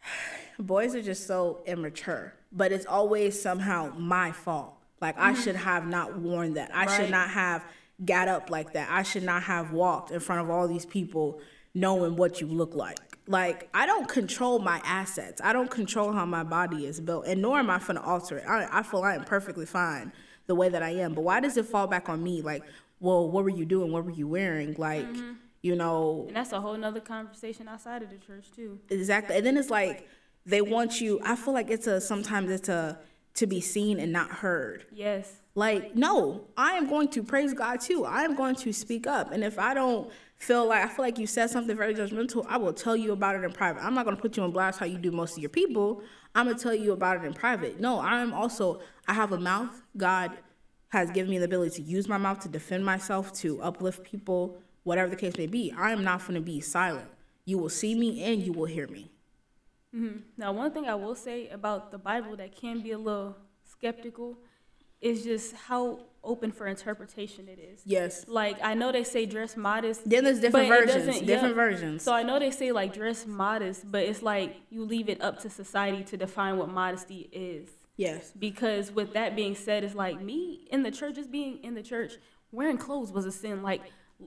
boys 0.59 0.95
are 0.95 1.01
just 1.01 1.27
so 1.27 1.61
immature, 1.65 2.33
but 2.51 2.71
it's 2.71 2.85
always 2.85 3.41
somehow 3.41 3.93
my 3.97 4.31
fault. 4.31 4.75
Like, 5.01 5.17
I 5.17 5.31
mm-hmm. 5.31 5.41
should 5.41 5.55
have 5.55 5.87
not 5.87 6.19
worn 6.19 6.55
that. 6.55 6.71
I 6.73 6.97
should 6.97 7.09
not 7.09 7.29
have 7.29 7.63
got 8.03 8.27
up 8.27 8.49
like 8.49 8.73
that. 8.73 8.89
I 8.91 9.03
should 9.03 9.23
not 9.23 9.43
have 9.43 9.71
walked 9.71 10.11
in 10.11 10.19
front 10.19 10.41
of 10.41 10.49
all 10.49 10.67
these 10.67 10.85
people 10.85 11.39
knowing 11.73 12.15
what 12.15 12.41
you 12.41 12.47
look 12.47 12.75
like. 12.75 12.99
Like, 13.29 13.69
I 13.75 13.85
don't 13.85 14.07
control 14.07 14.57
my 14.57 14.81
assets. 14.83 15.39
I 15.43 15.53
don't 15.53 15.69
control 15.69 16.11
how 16.11 16.25
my 16.25 16.43
body 16.43 16.87
is 16.87 16.99
built, 16.99 17.27
and 17.27 17.43
nor 17.43 17.59
am 17.59 17.69
I 17.69 17.77
gonna 17.77 18.01
alter 18.01 18.39
it. 18.39 18.45
I, 18.47 18.67
I 18.79 18.83
feel 18.83 19.03
I 19.03 19.13
am 19.13 19.23
perfectly 19.23 19.67
fine 19.67 20.11
the 20.47 20.55
way 20.55 20.67
that 20.67 20.81
I 20.81 20.89
am. 20.95 21.13
But 21.13 21.21
why 21.21 21.39
does 21.39 21.55
it 21.55 21.67
fall 21.67 21.85
back 21.85 22.09
on 22.09 22.23
me? 22.23 22.41
Like, 22.41 22.63
well, 22.99 23.29
what 23.29 23.43
were 23.43 23.51
you 23.51 23.65
doing? 23.65 23.91
What 23.91 24.03
were 24.03 24.11
you 24.11 24.27
wearing? 24.27 24.73
Like, 24.79 25.05
mm-hmm. 25.05 25.33
you 25.61 25.75
know, 25.75 26.25
And 26.27 26.35
that's 26.35 26.53
a 26.53 26.59
whole 26.59 26.75
nother 26.75 27.01
conversation 27.01 27.67
outside 27.67 28.01
of 28.01 28.09
the 28.09 28.17
church 28.17 28.47
too. 28.55 28.79
Exactly. 28.89 29.37
And 29.37 29.45
then 29.45 29.57
it's 29.57 29.69
like 29.69 30.09
they 30.47 30.61
want 30.61 30.99
you 30.99 31.19
I 31.23 31.35
feel 31.35 31.53
like 31.53 31.69
it's 31.69 31.85
a 31.85 32.01
sometimes 32.01 32.49
it's 32.49 32.67
a 32.67 32.97
to 33.35 33.45
be 33.45 33.61
seen 33.61 33.99
and 33.99 34.11
not 34.11 34.31
heard. 34.31 34.85
Yes. 34.91 35.31
Like, 35.53 35.95
no, 35.95 36.47
I 36.57 36.73
am 36.73 36.89
going 36.89 37.09
to 37.09 37.21
praise 37.21 37.53
God 37.53 37.79
too. 37.79 38.05
I 38.05 38.23
am 38.23 38.35
going 38.35 38.55
to 38.55 38.73
speak 38.73 39.05
up. 39.05 39.31
And 39.31 39.43
if 39.43 39.59
I 39.59 39.75
don't 39.75 40.11
feel 40.39 40.65
like 40.65 40.83
I 40.83 40.87
feel 40.87 41.05
like 41.05 41.19
you 41.19 41.27
said 41.27 41.49
something 41.49 41.75
very 41.75 41.93
judgmental, 41.93 42.45
I 42.47 42.57
will 42.57 42.73
tell 42.73 42.95
you 42.95 43.11
about 43.11 43.35
it 43.35 43.43
in 43.43 43.51
private. 43.51 43.83
I'm 43.83 43.93
not 43.93 44.05
gonna 44.05 44.17
put 44.17 44.37
you 44.37 44.43
on 44.43 44.51
blast 44.51 44.79
how 44.79 44.85
you 44.85 44.97
do 44.97 45.11
most 45.11 45.33
of 45.33 45.39
your 45.39 45.49
people. 45.49 46.01
I'm 46.33 46.47
gonna 46.47 46.57
tell 46.57 46.73
you 46.73 46.93
about 46.93 47.17
it 47.17 47.25
in 47.25 47.33
private. 47.33 47.79
No, 47.79 47.99
I'm 47.99 48.33
also 48.33 48.79
I 49.07 49.13
have 49.13 49.33
a 49.33 49.39
mouth. 49.39 49.81
God 49.97 50.31
has 50.89 51.11
given 51.11 51.29
me 51.29 51.37
the 51.37 51.45
ability 51.45 51.83
to 51.83 51.89
use 51.89 52.07
my 52.07 52.17
mouth 52.17 52.39
to 52.39 52.49
defend 52.49 52.83
myself, 52.83 53.31
to 53.33 53.61
uplift 53.61 54.03
people, 54.03 54.57
whatever 54.83 55.09
the 55.09 55.15
case 55.15 55.37
may 55.37 55.45
be. 55.45 55.73
I 55.77 55.91
am 55.91 56.03
not 56.03 56.25
gonna 56.25 56.41
be 56.41 56.61
silent. 56.61 57.09
You 57.45 57.57
will 57.57 57.69
see 57.69 57.93
me 57.93 58.23
and 58.23 58.41
you 58.41 58.53
will 58.53 58.65
hear 58.65 58.87
me. 58.87 59.11
Mm-hmm. 59.95 60.19
Now, 60.37 60.53
one 60.53 60.71
thing 60.71 60.87
I 60.87 60.95
will 60.95 61.15
say 61.15 61.49
about 61.49 61.91
the 61.91 61.97
Bible 61.97 62.35
that 62.37 62.55
can 62.55 62.81
be 62.81 62.91
a 62.91 62.97
little 62.97 63.35
skeptical 63.63 64.37
is 65.01 65.23
just 65.23 65.53
how 65.55 65.99
open 66.23 66.51
for 66.51 66.67
interpretation 66.67 67.47
it 67.47 67.59
is. 67.59 67.81
Yes. 67.85 68.25
Like 68.27 68.57
I 68.63 68.73
know 68.73 68.91
they 68.91 69.03
say 69.03 69.25
dress 69.25 69.55
modest. 69.55 70.09
Then 70.09 70.23
there's 70.23 70.39
different 70.39 70.67
versions. 70.67 71.19
Different 71.19 71.55
yeah. 71.55 71.63
versions. 71.63 72.03
So 72.03 72.13
I 72.13 72.23
know 72.23 72.39
they 72.39 72.51
say 72.51 72.71
like 72.71 72.93
dress 72.93 73.25
modest, 73.25 73.91
but 73.91 74.03
it's 74.03 74.21
like 74.21 74.57
you 74.69 74.83
leave 74.83 75.09
it 75.09 75.21
up 75.21 75.39
to 75.41 75.49
society 75.49 76.03
to 76.05 76.17
define 76.17 76.57
what 76.57 76.69
modesty 76.69 77.29
is. 77.31 77.69
Yes. 77.97 78.31
Because 78.37 78.91
with 78.91 79.13
that 79.13 79.35
being 79.35 79.55
said, 79.55 79.83
it's 79.83 79.95
like 79.95 80.21
me 80.21 80.67
in 80.71 80.83
the 80.83 80.91
church, 80.91 81.15
just 81.15 81.31
being 81.31 81.57
in 81.63 81.75
the 81.75 81.83
church, 81.83 82.13
wearing 82.51 82.77
clothes 82.77 83.11
was 83.11 83.25
a 83.25 83.31
sin. 83.31 83.61
Like 83.61 83.81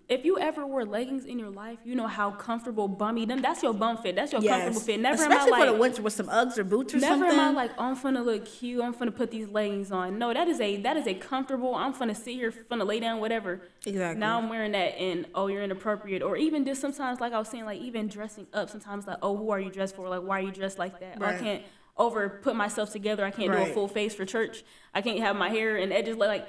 if 0.09 0.24
you 0.24 0.38
ever 0.38 0.66
wore 0.66 0.87
leggings 0.87 1.26
in 1.26 1.38
your 1.38 1.50
life, 1.50 1.78
you 1.85 1.94
know 1.94 2.07
how 2.07 2.31
comfortable 2.31 2.88
bummy 2.88 3.26
them. 3.26 3.42
That's 3.42 3.62
your 3.62 3.74
bum 3.74 3.98
fit. 3.98 4.16
That's 4.16 4.33
your 4.33 4.40
comfortable 4.40 4.81
fit. 4.81 5.00
Never 5.00 5.22
Especially 5.22 5.52
am 5.52 5.55
I 5.55 5.66
for 5.66 5.72
the 5.72 5.78
winter 5.78 6.02
with 6.02 6.14
some 6.14 6.28
Uggs 6.28 6.57
or 6.57 6.64
boots 6.64 6.94
or 6.94 6.98
Never 6.98 7.24
something. 7.24 7.38
am 7.38 7.50
I 7.50 7.50
like, 7.50 7.72
oh, 7.76 7.85
I'm 7.85 7.96
finna 7.96 8.24
look 8.24 8.46
cute. 8.46 8.83
I'm 8.83 8.94
finna 8.94 9.14
put 9.14 9.31
these 9.31 9.48
leggings 9.48 9.92
on. 9.92 10.18
No, 10.18 10.33
that 10.33 10.48
is 10.48 10.61
a 10.61 10.76
that 10.78 10.96
is 10.96 11.07
a 11.07 11.14
comfortable. 11.14 11.74
I'm 11.74 11.92
finna 11.92 12.16
sit 12.16 12.35
here, 12.35 12.50
finna 12.52 12.87
lay 12.87 13.00
down, 13.00 13.20
whatever. 13.20 13.61
Exactly. 13.85 14.18
Now 14.18 14.38
I'm 14.38 14.48
wearing 14.48 14.72
that, 14.72 14.98
and 14.98 15.26
oh, 15.35 15.48
you're 15.48 15.62
inappropriate. 15.62 16.22
Or 16.22 16.37
even 16.37 16.64
just 16.64 16.81
sometimes, 16.81 17.20
like 17.20 17.35
I 17.35 17.38
was 17.38 17.48
saying, 17.48 17.66
like 17.66 17.81
even 17.83 18.09
dressing 18.09 18.46
up. 18.55 18.70
Sometimes 18.70 19.07
like, 19.07 19.18
oh, 19.20 19.37
who 19.37 19.50
are 19.50 19.61
you 19.61 19.70
dressed 19.70 19.96
for? 19.96 20.09
Like, 20.09 20.22
why 20.22 20.38
are 20.38 20.42
you 20.42 20.52
dressed 20.52 20.78
like 20.78 21.00
that? 21.00 21.20
Or 21.20 21.26
I 21.26 21.38
can't 21.38 21.62
over 21.98 22.40
put 22.42 22.57
myself 22.57 22.90
together. 22.90 23.24
I 23.24 23.31
can't 23.31 23.52
do 23.52 23.59
a 23.59 23.66
full 23.66 23.88
face 23.88 24.14
for 24.14 24.24
church. 24.24 24.64
I 24.94 25.02
can't 25.02 25.20
have 25.20 25.37
my 25.37 25.50
hair 25.50 25.76
and 25.76 25.92
edges 25.92 26.16
like 26.16 26.48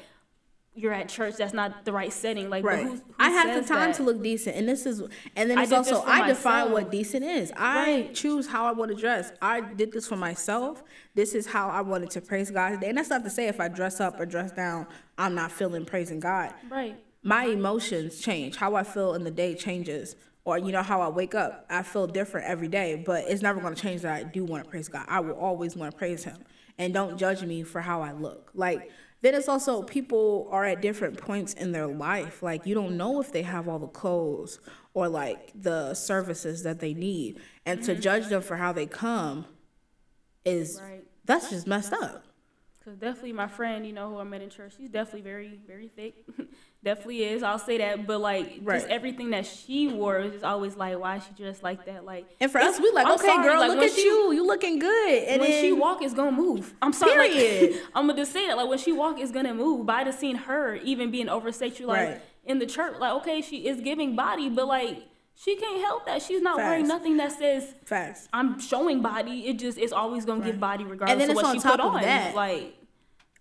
you're 0.75 0.93
at 0.93 1.07
church. 1.07 1.35
That's 1.37 1.53
not 1.53 1.85
the 1.85 1.91
right 1.91 2.11
setting. 2.11 2.49
Like, 2.49 2.63
Right. 2.63 2.83
who's, 2.85 2.99
who 2.99 3.05
I 3.19 3.29
have 3.29 3.53
the 3.53 3.67
time 3.67 3.89
that? 3.89 3.95
to 3.97 4.03
look 4.03 4.21
decent, 4.23 4.55
and 4.55 4.67
this 4.67 4.85
is, 4.85 5.01
and 5.35 5.49
then 5.49 5.57
it's 5.59 5.69
did 5.69 5.77
also 5.77 6.01
I 6.03 6.27
define 6.27 6.71
what 6.71 6.89
decent 6.91 7.23
is. 7.23 7.51
I 7.55 7.75
Right. 7.85 8.13
choose 8.15 8.47
how 8.47 8.65
I 8.65 8.71
want 8.71 8.91
to 8.91 8.97
dress. 8.97 9.31
I 9.41 9.61
did 9.61 9.91
this 9.91 10.07
for 10.07 10.15
myself. 10.15 10.83
This 11.15 11.35
is 11.35 11.45
how 11.47 11.69
I 11.69 11.81
wanted 11.81 12.09
to 12.11 12.21
praise 12.21 12.49
God 12.49 12.71
today, 12.71 12.89
and 12.89 12.97
that's 12.97 13.09
not 13.09 13.23
to 13.23 13.29
say 13.29 13.47
if 13.47 13.59
I 13.59 13.67
dress 13.67 13.99
up 13.99 14.19
or 14.19 14.25
dress 14.25 14.51
down, 14.51 14.87
I'm 15.17 15.35
not 15.35 15.51
feeling 15.51 15.85
praising 15.85 16.19
God. 16.19 16.53
Right. 16.69 16.95
My 17.21 17.45
emotions 17.45 18.19
change. 18.19 18.57
How 18.57 18.75
I 18.75 18.83
feel 18.83 19.13
in 19.13 19.23
the 19.23 19.31
day 19.31 19.55
changes. 19.55 20.15
Or 20.45 20.57
you 20.57 20.73
know 20.73 20.81
how 20.83 20.99
I 20.99 21.07
wake 21.07 21.35
up, 21.35 21.65
I 21.69 21.83
feel 21.83 22.05
different 22.05 22.47
every 22.47 22.67
day, 22.67 23.01
but 23.05 23.23
it's 23.29 23.41
never 23.41 23.61
going 23.61 23.73
to 23.73 23.81
change 23.81 24.01
that 24.01 24.13
I 24.13 24.23
do 24.23 24.43
want 24.43 24.65
to 24.65 24.69
praise 24.69 24.89
God. 24.89 25.05
I 25.07 25.21
will 25.21 25.35
always 25.35 25.77
want 25.77 25.91
to 25.93 25.97
praise 25.97 26.25
Him, 26.25 26.35
and 26.77 26.93
don't 26.93 27.17
judge 27.17 27.43
me 27.43 27.63
for 27.63 27.79
how 27.79 28.01
I 28.01 28.11
look. 28.11 28.51
Like 28.53 28.91
then 29.23 29.33
it's 29.35 29.47
also 29.47 29.81
people 29.83 30.49
are 30.51 30.65
at 30.65 30.81
different 30.81 31.17
points 31.17 31.53
in 31.53 31.71
their 31.71 31.87
life. 31.87 32.43
Like 32.43 32.65
you 32.65 32.75
don't 32.75 32.97
know 32.97 33.21
if 33.21 33.31
they 33.31 33.41
have 33.41 33.69
all 33.69 33.79
the 33.79 33.87
clothes 33.87 34.59
or 34.93 35.07
like 35.07 35.51
the 35.55 35.93
services 35.93 36.63
that 36.63 36.79
they 36.79 36.93
need, 36.93 37.39
and 37.65 37.81
to 37.83 37.93
mm-hmm. 37.93 38.01
judge 38.01 38.27
them 38.27 38.41
for 38.41 38.57
how 38.57 38.73
they 38.73 38.85
come 38.85 39.45
is 40.43 40.79
that's 41.23 41.49
just 41.49 41.65
messed 41.65 41.93
up. 41.93 42.25
Cause 42.85 42.95
definitely 42.97 43.31
my 43.31 43.47
friend, 43.47 43.85
you 43.87 43.93
know, 43.93 44.09
who 44.09 44.17
I 44.17 44.25
met 44.25 44.41
in 44.41 44.49
church, 44.49 44.73
she's 44.77 44.89
definitely 44.89 45.21
very, 45.21 45.57
very 45.65 45.87
thick. 45.87 46.15
definitely 46.83 47.23
is. 47.23 47.41
I'll 47.41 47.57
say 47.57 47.77
that. 47.77 48.05
But 48.05 48.19
like, 48.19 48.59
Right. 48.61 48.79
just 48.81 48.91
everything 48.91 49.29
that 49.29 49.45
she 49.45 49.87
wore 49.87 50.19
was 50.19 50.33
just 50.33 50.43
always 50.43 50.75
like, 50.75 50.99
why 50.99 51.15
is 51.15 51.23
she 51.23 51.31
dressed 51.41 51.63
like 51.63 51.85
that? 51.85 52.03
Like, 52.03 52.27
And 52.41 52.51
for 52.51 52.59
us, 52.59 52.81
we 52.81 52.91
like, 52.91 53.05
I'm 53.07 53.13
okay, 53.13 53.27
sorry, 53.27 53.43
girl, 53.47 53.59
like, 53.61 53.69
look 53.69 53.85
at 53.85 53.91
she- 53.93 54.01
you, 54.03 54.33
you 54.33 54.45
looking 54.45 54.79
good. 54.79 55.23
And 55.23 55.39
when 55.39 55.49
then, 55.49 55.63
she 55.63 55.71
walk, 55.71 56.01
it's 56.01 56.13
gonna 56.13 56.33
move. 56.35 56.73
I'm 56.81 56.91
sorry. 56.91 57.29
Period. 57.29 57.71
Like, 57.73 57.81
I'm 57.95 58.07
gonna 58.07 58.19
just 58.19 58.33
say 58.33 58.47
that. 58.47 58.57
Like 58.57 58.67
when 58.67 58.77
she 58.79 58.91
walk, 58.91 59.17
it's 59.17 59.31
gonna 59.31 59.53
move. 59.53 59.85
But 59.85 59.95
I 59.95 60.03
just 60.03 60.19
seen 60.19 60.35
her 60.35 60.75
even 60.75 61.09
being 61.09 61.29
over 61.29 61.51
sexualized 61.51 61.87
Right. 61.87 62.21
in 62.43 62.59
the 62.59 62.65
church. 62.65 62.97
Like, 62.99 63.13
okay, 63.21 63.41
she 63.41 63.65
is 63.65 63.79
giving 63.79 64.15
body, 64.17 64.49
but 64.49 64.67
like 64.67 65.03
she 65.35 65.55
can't 65.55 65.81
help 65.81 66.05
that. 66.05 66.21
She's 66.21 66.41
not 66.41 66.57
wearing 66.57 66.87
nothing 66.87 67.17
that 67.17 67.31
says 67.31 67.73
facts. 67.85 68.27
I'm 68.33 68.59
showing 68.59 69.01
body. 69.01 69.47
It 69.47 69.59
just 69.59 69.77
it's 69.77 69.91
always 69.93 70.25
gonna 70.25 70.45
give 70.45 70.59
body 70.59 70.83
regardless 70.83 71.17
then 71.19 71.29
of 71.31 71.35
what 71.35 71.45
on 71.45 71.55
she 71.55 71.59
top 71.59 71.71
put 71.73 71.79
of 71.81 71.95
on. 71.95 72.01
that. 72.01 72.35
Like 72.35 72.75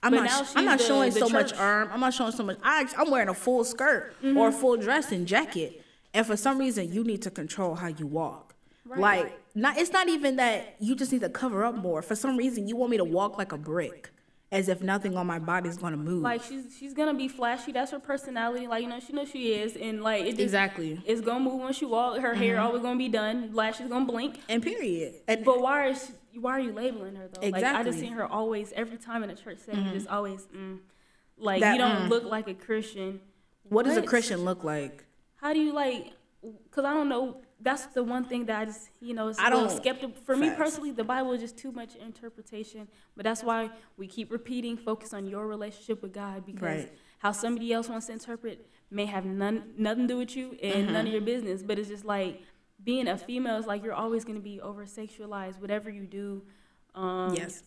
I'm 0.02 0.10
But 0.12 0.24
not. 0.24 0.52
I'm 0.56 0.64
not 0.64 0.78
the- 0.78 0.84
showing 0.84 1.12
the 1.12 1.20
so 1.20 1.28
much 1.28 1.52
arm. 1.54 1.88
I'm 1.92 2.00
not 2.00 2.12
showing 2.14 2.32
so 2.32 2.42
much. 2.42 2.58
I, 2.62 2.86
I'm 2.98 3.10
wearing 3.10 3.28
a 3.28 3.34
full 3.34 3.62
skirt 3.64 4.14
or 4.22 4.26
Mm-hmm. 4.26 4.38
a 4.38 4.52
full 4.52 4.76
dress 4.76 5.12
and 5.12 5.26
jacket, 5.28 5.84
and 6.12 6.26
for 6.26 6.36
some 6.36 6.58
reason, 6.58 6.92
you 6.92 7.04
need 7.04 7.22
to 7.22 7.30
control 7.30 7.76
how 7.76 7.86
you 7.88 8.06
walk. 8.06 8.54
Like, 8.84 9.38
not. 9.54 9.78
It's 9.78 9.92
not 9.92 10.08
even 10.08 10.36
that 10.36 10.74
you 10.80 10.96
just 10.96 11.12
need 11.12 11.20
to 11.20 11.28
cover 11.28 11.64
up 11.64 11.76
more. 11.76 12.02
For 12.02 12.16
some 12.16 12.36
reason, 12.36 12.66
you 12.66 12.74
want 12.76 12.90
me 12.90 12.96
to 12.96 13.04
walk 13.04 13.38
like 13.38 13.52
a 13.52 13.56
brick, 13.56 14.10
as 14.52 14.68
if 14.68 14.82
nothing 14.82 15.16
on 15.16 15.26
my 15.26 15.38
body 15.38 15.68
is 15.68 15.78
gonna 15.78 15.96
move. 15.96 16.22
like 16.22 16.42
she's 16.42 16.66
she's 16.78 16.92
gonna 16.94 17.14
be 17.14 17.26
flashy. 17.26 17.72
That's 17.72 17.90
her 17.90 17.98
personality. 17.98 18.68
Like 18.68 18.82
you 18.82 18.88
know, 18.88 19.00
she 19.00 19.12
knows 19.12 19.30
she 19.30 19.54
is, 19.54 19.74
and 19.76 20.02
like 20.02 20.22
it 20.24 20.30
just, 20.32 20.40
Exactly. 20.40 21.00
It's 21.04 21.22
gonna 21.22 21.40
move 21.40 21.60
when 21.60 21.72
she 21.72 21.86
walk. 21.86 22.18
Her 22.20 22.34
hair 22.34 22.56
Mm-hmm. 22.56 22.66
always 22.66 22.82
gonna 22.82 22.98
be 22.98 23.08
done. 23.08 23.50
Lashes 23.54 23.88
gonna 23.88 24.04
blink. 24.04 24.38
and 24.48 24.62
period. 24.62 25.14
And 25.26 25.44
But 25.44 25.60
why 25.60 25.88
is 25.88 26.12
why 26.38 26.52
are 26.52 26.60
you 26.60 26.72
labeling 26.72 27.16
her 27.16 27.28
though? 27.32 27.48
Like 27.48 27.64
I 27.64 27.82
just 27.82 27.98
seen 27.98 28.12
her 28.12 28.26
always 28.26 28.72
every 28.76 28.98
time 28.98 29.24
in 29.24 29.30
a 29.30 29.34
church 29.34 29.58
setting, 29.58 29.90
just 29.92 30.06
always 30.06 30.46
mm, 30.54 30.78
like 31.38 31.60
That, 31.60 31.72
you 31.72 31.78
don't 31.78 32.02
mm. 32.02 32.08
look 32.10 32.24
like 32.24 32.46
a 32.46 32.54
Christian. 32.54 33.20
what 33.64 33.84
does 33.86 33.96
a 33.96 34.02
Christian 34.02 34.44
look 34.44 34.62
like? 34.64 35.04
How 35.36 35.52
do 35.52 35.60
you 35.60 35.72
like? 35.72 36.12
Cause 36.70 36.84
I 36.84 36.92
don't 36.92 37.08
know. 37.08 37.40
That's 37.62 37.86
the 37.86 38.02
one 38.02 38.24
thing 38.24 38.46
that 38.46 38.58
I 38.60 38.64
just 38.64 38.90
you 39.00 39.14
know 39.14 39.32
I 39.38 39.48
don't- 39.50 39.70
skeptical. 39.70 40.12
For 40.24 40.36
me 40.36 40.50
personally, 40.50 40.90
the 40.90 41.04
Bible 41.04 41.32
is 41.32 41.40
just 41.40 41.56
too 41.56 41.70
much 41.72 41.94
interpretation. 41.96 42.88
But 43.16 43.24
that's 43.24 43.42
why 43.44 43.70
we 43.96 44.06
keep 44.08 44.32
repeating, 44.32 44.76
focus 44.76 45.14
on 45.14 45.26
your 45.28 45.46
relationship 45.46 46.02
with 46.02 46.12
God 46.12 46.44
because 46.44 46.62
Right. 46.62 46.92
how 47.18 47.32
somebody 47.32 47.72
else 47.72 47.88
wants 47.88 48.06
to 48.06 48.12
interpret 48.12 48.66
may 48.90 49.06
have 49.06 49.24
none 49.24 49.74
nothing 49.78 50.08
to 50.08 50.14
do 50.14 50.18
with 50.18 50.34
you 50.36 50.46
and 50.62 50.74
Mm-hmm. 50.84 50.92
none 50.92 51.06
of 51.06 51.12
your 51.12 51.22
business. 51.22 51.62
But 51.62 51.78
it's 51.78 51.88
just 51.88 52.04
like 52.04 52.42
being 52.82 53.06
a 53.06 53.16
female 53.16 53.56
is 53.56 53.66
like 53.66 53.84
you're 53.84 53.94
always 54.04 54.24
going 54.24 54.38
to 54.38 54.42
be 54.52 54.60
over 54.60 54.84
sexualized. 54.84 55.60
Whatever 55.60 55.88
you 55.88 56.04
do, 56.04 56.42
um, 56.96 57.32
yes. 57.34 57.62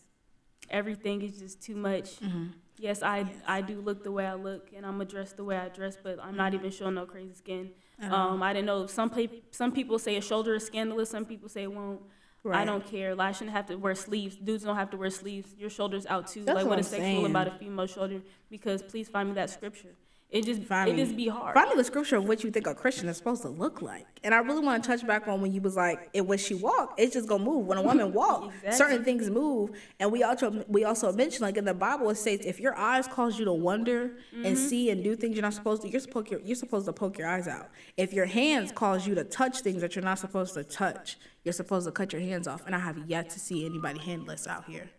everything 0.69 1.21
is 1.21 1.39
just 1.39 1.61
too 1.61 1.75
much. 1.75 2.19
Mm-hmm. 2.19 2.47
Yes, 2.77 3.01
I 3.01 3.31
I 3.47 3.61
do 3.61 3.79
look 3.79 4.03
the 4.03 4.11
way 4.11 4.25
I 4.25 4.33
look, 4.33 4.71
and 4.75 4.85
I'm 4.85 5.01
dressed 5.05 5.37
the 5.37 5.45
way 5.45 5.57
I 5.57 5.69
dress, 5.69 5.95
but 6.03 6.19
I'm 6.21 6.35
not 6.35 6.53
even 6.53 6.69
showing 6.71 6.95
no 6.95 7.05
crazy 7.05 7.33
skin. 7.33 7.71
Um, 8.01 8.43
I 8.43 8.53
didn't 8.53 8.65
know 8.65 8.87
some 8.87 9.09
pe- 9.09 9.41
some 9.51 9.71
people 9.71 9.97
say 9.99 10.17
a 10.17 10.21
shoulder 10.21 10.55
is 10.55 10.65
scandalous, 10.65 11.09
some 11.09 11.25
people 11.25 11.47
say 11.49 11.63
it 11.63 11.71
won't. 11.73 12.01
I 12.43 12.47
Right. 12.49 12.65
don't 12.65 12.85
care. 12.85 13.15
Like, 13.15 13.29
I 13.29 13.31
shouldn't 13.31 13.55
have 13.55 13.65
to 13.67 13.75
wear 13.75 13.95
sleeves. 13.95 14.35
Dudes 14.35 14.63
don't 14.63 14.75
have 14.75 14.91
to 14.91 14.97
wear 14.97 15.09
sleeves. 15.09 15.55
Your 15.57 15.71
shoulder's 15.71 16.05
out 16.05 16.27
too. 16.27 16.43
That's 16.43 16.55
like, 16.57 16.65
what 16.65 16.69
what 16.69 16.73
I'm 16.75 16.79
is 16.81 16.87
sexual 16.87 17.05
saying. 17.07 17.25
about 17.25 17.47
a 17.47 17.51
female 17.51 17.87
shoulder? 17.87 18.21
Because 18.51 18.83
please 18.83 19.09
find 19.09 19.29
me 19.29 19.35
that 19.35 19.49
scripture. 19.49 19.95
It 20.31 20.43
just 20.43 20.63
Find 20.63 20.89
it 20.89 20.97
just 20.97 21.15
be 21.15 21.27
hard. 21.27 21.53
Find 21.53 21.69
me 21.69 21.75
the 21.77 21.83
scripture 21.83 22.17
of 22.17 22.27
what 22.27 22.43
you 22.43 22.51
think 22.51 22.67
a 22.67 22.73
Christian 22.75 23.07
is 23.07 23.15
supposed 23.15 23.43
to 23.43 23.47
look 23.47 23.81
like. 23.81 24.05
And 24.23 24.33
I 24.33 24.39
really 24.39 24.59
want 24.65 24.83
to 24.83 24.89
touch 24.89 25.05
back 25.07 25.27
on 25.29 25.39
when 25.39 25.53
you 25.53 25.61
was 25.61 25.77
like, 25.77 26.09
it 26.13 26.25
when 26.25 26.39
she 26.39 26.55
walk, 26.55 26.95
it's 26.97 27.13
just 27.13 27.29
gonna 27.29 27.43
move. 27.43 27.67
When 27.67 27.77
a 27.77 27.81
woman 27.81 28.11
walk, 28.21 28.51
Exactly. 28.55 28.71
certain 28.73 29.03
things 29.05 29.29
move. 29.29 29.69
And 29.99 30.11
we 30.11 30.23
also 30.23 30.65
we 30.67 30.83
also 30.83 31.11
mentioned 31.13 31.41
like 31.43 31.55
in 31.57 31.63
the 31.63 31.73
Bible 31.75 32.09
it 32.09 32.15
says 32.15 32.41
if 32.43 32.59
your 32.59 32.75
eyes 32.75 33.07
cause 33.07 33.37
you 33.39 33.45
to 33.45 33.53
wonder 33.53 34.17
Mm-hmm. 34.35 34.45
and 34.45 34.57
see 34.57 34.89
and 34.89 35.03
do 35.03 35.15
things 35.15 35.35
you're 35.35 35.43
not 35.43 35.53
supposed 35.53 35.83
to, 35.83 35.89
you're 35.89 36.01
supposed 36.01 36.29
you're, 36.29 36.41
you're 36.41 36.55
supposed 36.55 36.85
to 36.87 36.93
poke 36.93 37.17
your 37.17 37.29
eyes 37.29 37.47
out. 37.47 37.69
If 37.95 38.11
your 38.11 38.25
hands 38.25 38.71
cause 38.73 39.07
you 39.07 39.15
to 39.15 39.23
touch 39.23 39.59
things 39.59 39.81
that 39.81 39.95
you're 39.95 40.03
not 40.03 40.19
supposed 40.19 40.55
to 40.55 40.63
touch, 40.65 41.17
you're 41.43 41.53
supposed 41.53 41.85
to 41.85 41.91
cut 41.93 42.11
your 42.11 42.21
hands 42.23 42.47
off. 42.47 42.63
And 42.65 42.75
I 42.75 42.79
have 42.79 42.97
yet 43.07 43.29
to 43.29 43.39
see 43.39 43.65
anybody 43.65 43.99
handless 43.99 44.47
out 44.47 44.65
here. 44.65 44.89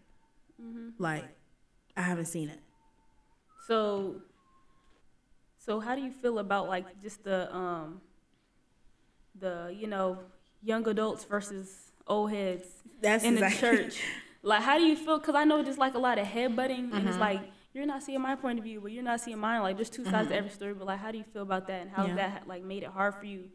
Mm-hmm. 0.63 0.91
Like, 1.03 1.25
I 1.97 2.03
haven't 2.03 2.27
seen 2.27 2.49
it. 2.49 2.61
So, 3.67 4.17
so 5.67 5.81
how 5.81 5.95
do 5.95 6.01
you 6.03 6.11
feel 6.13 6.39
about 6.39 6.69
like 6.69 6.87
just 7.03 7.25
the 7.25 7.55
um, 7.55 8.01
the 9.39 9.75
you 9.79 9.87
know 9.87 10.19
young 10.63 10.87
adults 10.89 11.25
versus 11.25 11.93
old 12.07 12.31
heads 12.31 12.65
That's 13.01 13.25
in 13.25 13.35
the 13.35 13.45
exactly- 13.47 13.79
church? 13.85 14.01
Like, 14.43 14.63
how 14.63 14.79
do 14.79 14.85
you 14.85 14.95
feel? 14.95 15.19
Because 15.19 15.35
I 15.35 15.43
know 15.43 15.61
just 15.65 15.77
like 15.81 15.95
a 15.95 15.99
lot 15.99 16.21
of 16.21 16.27
headbutting, 16.29 16.79
and 16.79 16.93
Mm-hmm. 16.93 17.09
it's 17.09 17.19
like 17.19 17.41
you're 17.75 17.85
not 17.85 18.01
seeing 18.05 18.21
my 18.21 18.37
point 18.37 18.59
of 18.61 18.65
view, 18.65 18.81
but 18.81 18.93
you're 18.93 19.03
not 19.03 19.21
seeing 19.21 19.39
mine. 19.39 19.61
Like, 19.61 19.75
there's 19.77 19.91
two 19.91 20.05
sides 20.05 20.29
to 20.29 20.37
every 20.37 20.51
story. 20.51 20.73
But 20.73 20.87
like, 20.87 21.01
how 21.01 21.11
do 21.11 21.19
you 21.19 21.25
feel 21.25 21.43
about 21.43 21.67
that, 21.67 21.83
and 21.83 21.91
how 21.91 22.05
Mm-hmm. 22.05 22.17
Yeah. 22.17 22.29
that 22.29 22.47
like 22.47 22.63
made 22.63 22.85
it 22.85 22.91
hard 22.91 23.17
for 23.17 23.25
you 23.25 23.49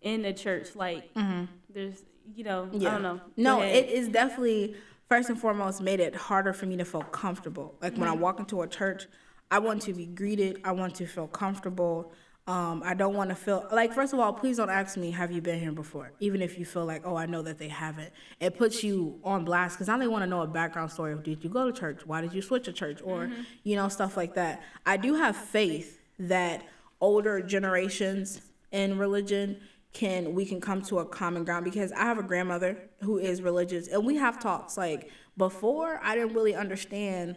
in 0.00 0.22
the 0.22 0.32
church? 0.32 0.76
Like, 0.76 1.12
mm-hmm. 1.14 1.46
there's 1.74 2.04
you 2.36 2.44
know, 2.44 2.68
I 2.72 2.78
don't 2.78 3.02
know. 3.02 3.20
No, 3.36 3.62
it 3.62 3.86
is 3.88 4.06
definitely 4.10 4.76
first 5.08 5.28
and 5.28 5.40
foremost 5.40 5.80
made 5.80 5.98
it 5.98 6.14
harder 6.14 6.52
for 6.52 6.66
me 6.66 6.76
to 6.76 6.84
feel 6.84 7.02
comfortable. 7.02 7.74
Like 7.82 7.94
when 7.96 8.04
I 8.08 8.12
Mm-hmm. 8.12 8.20
walk 8.20 8.38
into 8.38 8.62
a 8.62 8.68
church, 8.68 9.08
I 9.50 9.58
want 9.60 9.82
to 9.82 9.92
be 9.94 10.06
greeted. 10.06 10.60
I 10.64 10.72
want 10.72 10.94
to 10.96 11.06
feel 11.06 11.26
comfortable. 11.26 12.12
Um, 12.46 12.82
I 12.84 12.94
don't 12.94 13.14
want 13.14 13.28
to 13.28 13.36
feel 13.36 13.66
like 13.72 13.92
first 13.92 14.14
of 14.14 14.18
all, 14.20 14.32
please 14.32 14.56
don't 14.56 14.70
ask 14.70 14.96
me, 14.96 15.10
have 15.10 15.30
you 15.30 15.42
been 15.42 15.60
here 15.60 15.72
before? 15.72 16.12
Even 16.18 16.40
if 16.40 16.58
you 16.58 16.64
feel 16.64 16.86
like, 16.86 17.02
oh, 17.04 17.14
I 17.14 17.26
know 17.26 17.42
that 17.42 17.58
they 17.58 17.68
haven't. 17.68 18.10
It 18.40 18.56
puts 18.56 18.82
you 18.82 19.20
on 19.22 19.44
blast 19.44 19.76
because 19.76 19.88
now 19.88 19.98
they 19.98 20.08
want 20.08 20.22
to 20.22 20.26
know 20.26 20.40
a 20.40 20.46
background 20.46 20.90
story 20.90 21.12
of 21.12 21.22
did 21.22 21.44
you 21.44 21.50
go 21.50 21.70
to 21.70 21.78
church? 21.78 22.06
Why 22.06 22.22
did 22.22 22.32
you 22.32 22.40
switch 22.40 22.64
to 22.64 22.72
church? 22.72 23.00
Or, 23.04 23.26
Mm-hmm. 23.26 23.42
you 23.64 23.76
know, 23.76 23.88
stuff 23.88 24.16
like 24.16 24.34
that. 24.36 24.62
I 24.86 24.96
do 24.96 25.14
have 25.14 25.36
faith 25.36 26.00
that 26.18 26.64
older 27.00 27.40
generations 27.42 28.40
in 28.72 28.98
religion 28.98 29.60
can 29.92 30.34
we 30.34 30.44
can 30.44 30.60
come 30.60 30.82
to 30.82 30.98
a 30.98 31.04
common 31.04 31.44
ground 31.44 31.64
because 31.64 31.90
I 31.92 32.00
have 32.04 32.18
a 32.18 32.22
grandmother 32.22 32.78
who 33.02 33.18
is 33.18 33.40
religious 33.40 33.88
and 33.88 34.04
we 34.04 34.16
have 34.16 34.38
talks 34.38 34.76
like 34.76 35.10
before 35.38 35.98
I 36.02 36.14
didn't 36.14 36.34
really 36.34 36.54
understand 36.54 37.36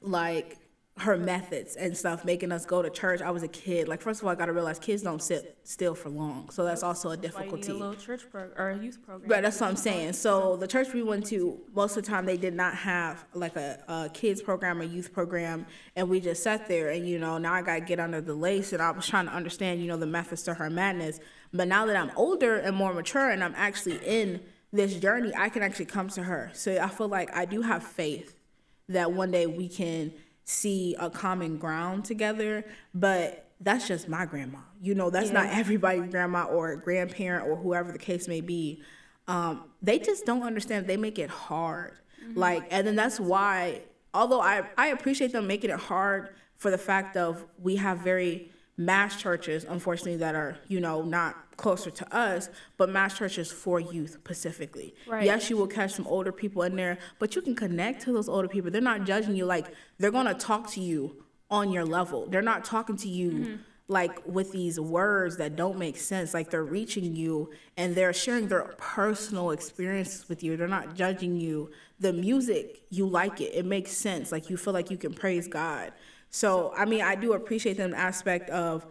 like 0.00 0.56
her 0.98 1.16
methods 1.16 1.76
and 1.76 1.96
stuff 1.96 2.24
making 2.24 2.52
us 2.52 2.66
go 2.66 2.82
to 2.82 2.90
church. 2.90 3.20
I 3.22 3.30
was 3.30 3.42
a 3.42 3.48
kid. 3.48 3.88
Like 3.88 4.00
first 4.00 4.20
of 4.20 4.26
all 4.26 4.32
I 4.32 4.34
gotta 4.34 4.52
realize 4.52 4.78
kids 4.78 5.02
don't 5.02 5.22
sit 5.22 5.56
still 5.64 5.94
for 5.94 6.08
long. 6.08 6.50
So 6.50 6.64
that's 6.64 6.82
also 6.82 7.08
a 7.08 7.10
Why 7.10 7.14
you 7.14 7.20
need 7.20 7.22
difficulty. 7.28 7.70
a 7.70 7.74
little 7.74 7.94
church 7.94 8.22
pro- 8.30 8.50
or 8.56 8.70
a 8.70 8.78
youth 8.78 8.98
program. 9.04 9.30
Right, 9.30 9.42
that's 9.42 9.60
what 9.60 9.70
I'm 9.70 9.76
saying. 9.76 10.14
So 10.14 10.56
the 10.56 10.66
church 10.66 10.92
we 10.92 11.02
went 11.02 11.26
to, 11.26 11.58
most 11.74 11.96
of 11.96 12.04
the 12.04 12.10
time 12.10 12.26
they 12.26 12.36
did 12.36 12.54
not 12.54 12.74
have 12.74 13.24
like 13.34 13.56
a, 13.56 13.78
a 13.88 14.10
kids 14.12 14.42
program 14.42 14.80
or 14.80 14.84
youth 14.84 15.12
program, 15.12 15.66
and 15.96 16.08
we 16.08 16.20
just 16.20 16.42
sat 16.42 16.68
there. 16.68 16.90
And 16.90 17.06
you 17.08 17.18
know, 17.18 17.38
now 17.38 17.54
I 17.54 17.62
gotta 17.62 17.80
get 17.80 18.00
under 18.00 18.20
the 18.20 18.34
lace, 18.34 18.72
and 18.72 18.82
I 18.82 18.90
was 18.90 19.06
trying 19.06 19.26
to 19.26 19.32
understand, 19.32 19.80
you 19.80 19.86
know, 19.88 19.96
the 19.96 20.06
methods 20.06 20.42
to 20.44 20.54
her 20.54 20.70
madness. 20.70 21.20
But 21.52 21.68
now 21.68 21.86
that 21.86 21.96
I'm 21.96 22.10
older 22.16 22.56
and 22.56 22.76
more 22.76 22.92
mature, 22.92 23.30
and 23.30 23.42
I'm 23.42 23.54
actually 23.56 23.98
in 24.04 24.40
this 24.72 24.96
journey, 24.96 25.32
I 25.36 25.48
can 25.48 25.62
actually 25.62 25.86
come 25.86 26.08
to 26.10 26.22
her. 26.24 26.50
So 26.52 26.78
I 26.78 26.88
feel 26.88 27.08
like 27.08 27.34
I 27.34 27.44
do 27.44 27.62
have 27.62 27.82
faith 27.82 28.36
that 28.88 29.12
one 29.12 29.30
day 29.30 29.46
we 29.46 29.68
can 29.68 30.12
see 30.48 30.96
a 30.98 31.10
common 31.10 31.58
ground 31.58 32.06
together. 32.06 32.64
But 32.94 33.50
that's 33.60 33.86
just 33.86 34.08
my 34.08 34.24
grandma. 34.24 34.60
You 34.80 34.94
know, 34.94 35.10
that's 35.10 35.30
not 35.30 35.46
Yeah. 35.46 35.58
everybody's 35.58 36.10
grandma 36.10 36.44
or 36.44 36.74
grandparent 36.76 37.46
or 37.46 37.56
whoever 37.56 37.92
the 37.92 37.98
case 37.98 38.26
may 38.28 38.40
be. 38.40 38.82
Um, 39.26 39.64
they 39.82 39.98
just 39.98 40.24
don't 40.24 40.42
understand. 40.42 40.86
They 40.86 40.96
make 40.96 41.18
it 41.18 41.28
hard. 41.28 41.92
Like, 42.34 42.66
and 42.70 42.86
then 42.86 42.96
that's 42.96 43.20
why, 43.20 43.82
although 44.14 44.40
I, 44.40 44.62
I 44.78 44.88
appreciate 44.88 45.32
them 45.32 45.46
making 45.46 45.70
it 45.70 45.78
hard 45.78 46.30
for 46.56 46.70
the 46.70 46.78
fact 46.78 47.16
of 47.16 47.44
we 47.60 47.76
have 47.76 47.98
very 47.98 48.50
mass 48.78 49.20
churches, 49.20 49.66
unfortunately, 49.68 50.16
that 50.16 50.34
are, 50.34 50.56
you 50.68 50.80
know, 50.80 51.02
not 51.02 51.56
closer 51.56 51.90
to 51.90 52.16
us, 52.16 52.48
but 52.76 52.88
mass 52.88 53.18
churches 53.18 53.50
for 53.50 53.80
youth 53.80 54.12
specifically. 54.12 54.94
Right. 55.06 55.24
Yes, 55.24 55.50
you 55.50 55.56
will 55.56 55.66
catch 55.66 55.94
some 55.94 56.06
older 56.06 56.30
people 56.30 56.62
in 56.62 56.76
there, 56.76 56.96
but 57.18 57.34
you 57.34 57.42
can 57.42 57.56
connect 57.56 58.02
to 58.02 58.12
those 58.12 58.28
older 58.28 58.46
people. 58.46 58.70
They're 58.70 58.80
not 58.80 59.04
judging 59.04 59.34
you. 59.34 59.44
Like, 59.44 59.66
they're 59.98 60.12
going 60.12 60.26
to 60.26 60.34
talk 60.34 60.70
to 60.70 60.80
you 60.80 61.24
on 61.50 61.72
your 61.72 61.84
level. 61.84 62.26
They're 62.28 62.40
not 62.40 62.64
talking 62.64 62.96
to 62.98 63.08
you 63.08 63.30
mm-hmm. 63.32 63.54
like 63.88 64.24
with 64.24 64.52
these 64.52 64.78
words 64.78 65.38
that 65.38 65.56
don't 65.56 65.76
make 65.76 65.96
sense. 65.96 66.32
Like, 66.32 66.50
they're 66.50 66.64
reaching 66.64 67.16
you 67.16 67.50
and 67.76 67.96
they're 67.96 68.12
sharing 68.12 68.46
their 68.46 68.74
personal 68.78 69.50
experiences 69.50 70.28
with 70.28 70.44
you. 70.44 70.56
They're 70.56 70.68
not 70.68 70.94
judging 70.94 71.36
you. 71.36 71.72
The 71.98 72.12
music, 72.12 72.82
you 72.90 73.08
like 73.08 73.40
it. 73.40 73.52
It 73.52 73.66
makes 73.66 73.90
sense. 73.90 74.30
Like, 74.30 74.48
you 74.48 74.56
feel 74.56 74.72
like 74.72 74.92
you 74.92 74.96
can 74.96 75.12
praise 75.12 75.48
God. 75.48 75.92
So, 76.30 76.72
I 76.76 76.84
mean, 76.84 77.02
I 77.02 77.14
do 77.14 77.32
appreciate 77.32 77.76
them 77.76 77.94
aspect 77.94 78.50
of 78.50 78.86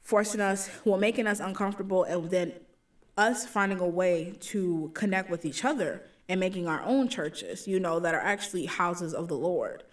forcing 0.00 0.40
us, 0.40 0.70
well, 0.84 0.98
making 0.98 1.26
us 1.26 1.40
uncomfortable, 1.40 2.04
and 2.04 2.30
then 2.30 2.52
us 3.16 3.46
finding 3.46 3.80
a 3.80 3.86
way 3.86 4.34
to 4.40 4.90
connect 4.94 5.30
with 5.30 5.44
each 5.44 5.64
other 5.64 6.02
and 6.28 6.40
making 6.40 6.66
our 6.66 6.82
own 6.82 7.08
churches, 7.08 7.66
you 7.68 7.78
know, 7.80 8.00
that 8.00 8.14
are 8.14 8.20
actually 8.20 8.66
houses 8.66 9.12
of 9.14 9.28
the 9.28 9.36
Lord. 9.36 9.84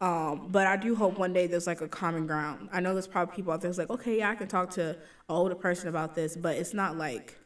Um, 0.00 0.48
but 0.50 0.66
I 0.66 0.76
do 0.76 0.94
hope 0.94 1.18
one 1.18 1.32
day 1.32 1.46
there's 1.46 1.66
like 1.66 1.80
a 1.80 1.88
common 1.88 2.26
ground. 2.26 2.68
I 2.70 2.80
know 2.80 2.92
there's 2.92 3.06
probably 3.06 3.34
people 3.34 3.52
out 3.52 3.62
there 3.62 3.70
that's 3.70 3.78
like, 3.78 3.90
okay, 3.90 4.18
yeah, 4.18 4.30
I 4.30 4.34
can 4.34 4.46
talk 4.46 4.70
to 4.72 4.90
an 4.90 4.96
older 5.28 5.54
person 5.54 5.88
about 5.88 6.14
this, 6.14 6.36
but 6.36 6.56
it's 6.56 6.74
not 6.74 6.98
like 6.98 7.38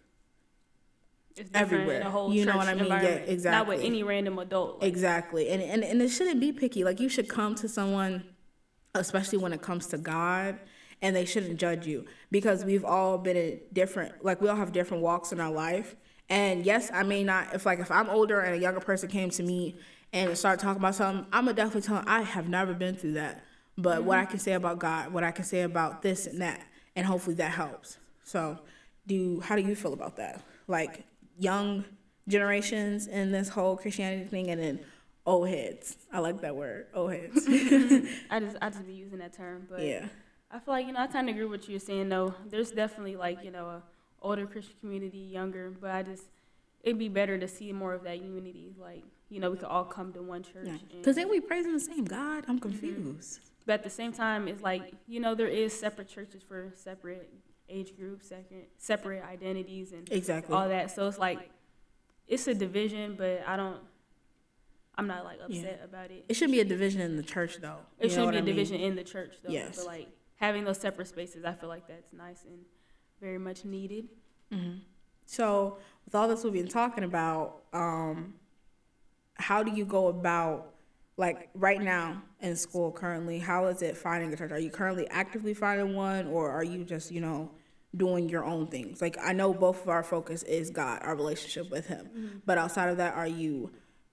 It's 1.37 1.51
everywhere. 1.55 2.03
You 2.31 2.45
know 2.45 2.57
what 2.57 2.67
I 2.67 2.75
mean? 2.75 2.87
Yeah, 2.87 3.19
environment. 3.19 3.45
Not 3.45 3.67
with 3.69 3.83
any 3.83 4.03
random 4.03 4.39
adult. 4.41 4.81
Like, 4.81 4.89
Exactly. 4.89 5.49
And, 5.51 5.63
and 5.63 5.85
and 5.85 6.03
it 6.03 6.09
shouldn't 6.09 6.41
be 6.41 6.51
picky. 6.53 6.83
Like 6.83 6.99
you 6.99 7.09
should 7.09 7.29
come 7.29 7.55
to 7.57 7.69
someone, 7.69 8.25
especially 8.95 9.39
when 9.39 9.53
it 9.53 9.63
comes 9.63 9.87
to 9.89 9.99
God, 9.99 10.59
and 11.03 11.17
they 11.17 11.25
shouldn't 11.25 11.59
judge 11.59 11.87
you 11.87 12.05
because 12.31 12.65
we've 12.65 12.85
all 12.85 13.19
been 13.19 13.37
in 13.37 13.61
different 13.73 14.25
like 14.25 14.41
we 14.41 14.49
all 14.49 14.57
have 14.57 14.73
different 14.73 15.03
walks 15.03 15.33
in 15.33 15.41
our 15.41 15.51
life. 15.51 15.97
And 16.29 16.65
yes, 16.65 16.91
I 16.93 17.03
may 17.03 17.25
not 17.25 17.55
if 17.55 17.67
like 17.67 17.79
if 17.79 17.91
I'm 17.91 18.09
older 18.09 18.41
and 18.41 18.55
a 18.55 18.59
younger 18.59 18.81
person 18.81 19.09
came 19.09 19.31
to 19.31 19.43
me 19.43 19.77
and 20.13 20.37
started 20.37 20.63
talking 20.63 20.81
about 20.81 20.95
something, 20.95 21.27
I'm 21.33 21.45
gonna 21.45 21.55
definitely 21.55 21.83
tell 21.83 21.97
them 21.97 22.05
I 22.07 22.23
have 22.23 22.49
never 22.49 22.75
been 22.75 22.97
through 22.97 23.15
that. 23.15 23.45
But 23.79 24.05
what 24.05 24.19
I 24.19 24.23
mm-hmm. 24.23 24.33
can 24.33 24.41
say 24.41 24.53
about 24.53 24.79
God, 24.79 25.13
what 25.13 25.25
I 25.25 25.31
can 25.31 25.45
say 25.45 25.63
about 25.63 26.03
this 26.03 26.27
and 26.27 26.41
that, 26.43 26.61
and 26.95 27.07
hopefully 27.07 27.37
that 27.37 27.53
helps. 27.53 27.99
So, 28.25 28.59
do 29.07 29.41
how 29.41 29.57
do 29.57 29.63
you 29.63 29.75
feel 29.75 29.95
about 29.95 30.17
that? 30.17 30.43
Like 30.69 31.05
young 31.39 31.85
generations 32.29 33.07
in 33.07 33.33
this 33.33 33.49
whole 33.49 33.77
Christianity 33.77 34.29
thing, 34.29 34.51
and 34.51 34.61
then 34.61 34.81
old 35.27 35.49
heads. 35.49 35.97
I 36.13 36.19
like 36.21 36.41
that 36.41 36.57
word, 36.57 36.87
old 36.95 37.13
heads. 37.13 37.47
Mm-hmm. 37.49 38.07
I 38.31 38.41
just 38.41 38.57
I 38.61 38.71
just 38.71 38.87
be 38.87 38.93
using 38.93 39.19
that 39.19 39.33
term, 39.33 39.67
but 39.69 39.83
yeah, 39.83 40.07
I 40.51 40.59
feel 40.59 40.75
like 40.75 40.87
you 40.87 40.93
know 40.93 41.01
I 41.01 41.07
kind 41.07 41.29
of 41.29 41.35
agree 41.35 41.47
with 41.47 41.61
what 41.61 41.69
you're 41.69 41.81
saying. 41.81 42.09
though. 42.09 42.35
there's 42.49 42.71
definitely 42.71 43.17
like 43.17 43.45
you 43.45 43.51
know 43.51 43.67
a 43.67 43.83
older 44.23 44.47
Christian 44.47 44.75
community, 44.81 45.19
younger, 45.19 45.71
but 45.71 45.91
I 45.91 46.03
just 46.03 46.25
it'd 46.83 46.99
be 46.99 47.09
better 47.09 47.39
to 47.39 47.49
see 47.49 47.73
more 47.73 47.95
of 47.95 48.05
that 48.05 48.23
unity. 48.23 48.75
Like 48.79 49.05
you 49.29 49.41
know 49.41 49.51
we 49.51 49.57
could 49.57 49.69
all 49.69 49.85
come 49.85 50.13
to 50.15 50.23
one 50.23 50.43
church. 50.43 50.69
because 50.91 51.17
then 51.17 51.29
we 51.29 51.41
praising 51.41 51.73
the 51.73 51.81
same 51.81 52.05
God. 52.05 52.45
I'm 52.49 52.59
mm-hmm. 52.59 52.71
confused. 52.71 53.41
But 53.67 53.75
at 53.75 53.85
the 53.85 53.91
same 53.91 54.13
time, 54.13 54.49
it's 54.49 54.63
like 54.63 54.93
you 55.07 55.21
know 55.21 55.35
there 55.35 55.49
is 55.49 55.79
separate 55.79 56.09
churches 56.09 56.43
for 56.43 56.73
separate 56.75 57.31
age 57.69 57.97
groups, 57.97 58.29
separate 58.29 58.71
separate 58.79 59.25
identities, 59.25 59.93
and 59.93 60.11
Exactly. 60.11 60.55
all 60.55 60.69
that. 60.69 60.91
So 60.91 61.07
it's 61.07 61.19
like 61.19 61.51
it's 62.27 62.47
a 62.47 62.55
division, 62.55 63.15
but 63.17 63.43
I 63.47 63.57
don't. 63.57 63.79
I'm 65.01 65.07
not 65.07 65.25
like 65.25 65.39
Yeah. 65.49 65.61
upset 65.61 65.81
about 65.85 66.11
it. 66.11 66.25
It 66.29 66.35
shouldn't 66.35 66.53
be 66.53 66.61
a 66.61 66.65
division 66.65 67.01
in 67.01 67.17
the 67.17 67.23
church, 67.23 67.57
though. 67.61 67.79
You 67.99 68.07
It 68.07 68.11
shouldn't 68.11 68.33
be 68.33 68.37
a 68.37 68.39
I 68.41 68.43
mean? 68.43 68.55
division 68.55 68.81
in 68.81 68.95
the 68.97 69.05
church 69.05 69.37
though. 69.43 69.51
Yes. 69.51 69.79
But 69.79 69.87
like 69.87 70.09
having 70.37 70.65
those 70.65 70.79
separate 70.79 71.09
spaces, 71.09 71.45
I 71.45 71.55
feel 71.55 71.69
like 71.71 71.87
that's 71.89 72.13
nice 72.13 72.45
and 72.45 72.65
very 73.21 73.39
much 73.39 73.65
needed. 73.65 74.09
So, 75.27 75.79
with 76.05 76.15
all 76.15 76.27
this 76.29 76.43
we've 76.45 76.53
been 76.53 76.67
talking 76.69 77.05
about, 77.05 77.63
um, 77.73 78.35
how 79.35 79.63
do 79.63 79.71
you 79.71 79.85
go 79.85 80.09
about, 80.09 80.75
like, 81.17 81.49
right 81.55 81.81
now 81.81 82.21
in 82.41 82.57
school 82.57 82.91
currently, 82.91 83.39
how 83.39 83.67
is 83.67 83.81
it 83.81 83.97
finding 83.97 84.33
a 84.33 84.37
church? 84.37 84.51
Are 84.51 84.59
you 84.59 84.71
currently 84.71 85.07
actively 85.09 85.55
finding 85.55 85.95
one, 85.95 86.27
or 86.27 86.51
are 86.51 86.65
you 86.65 86.85
just, 86.85 87.13
you 87.13 87.21
know, 87.21 87.53
doing 87.97 88.29
your 88.29 88.45
own 88.45 88.67
things? 88.67 89.01
Like, 89.01 89.17
I 89.23 89.33
know 89.33 89.55
both 89.55 89.83
of 89.83 89.89
our 89.89 90.03
focus 90.03 90.43
is 90.43 90.71
God, 90.71 90.99
our 91.03 91.15
relationship 91.15 91.71
with 91.71 91.87
Him. 91.87 92.43
But 92.45 92.59
outside 92.59 92.89
of 92.89 92.97
that, 92.97 93.15
are 93.15 93.27
you 93.29 93.71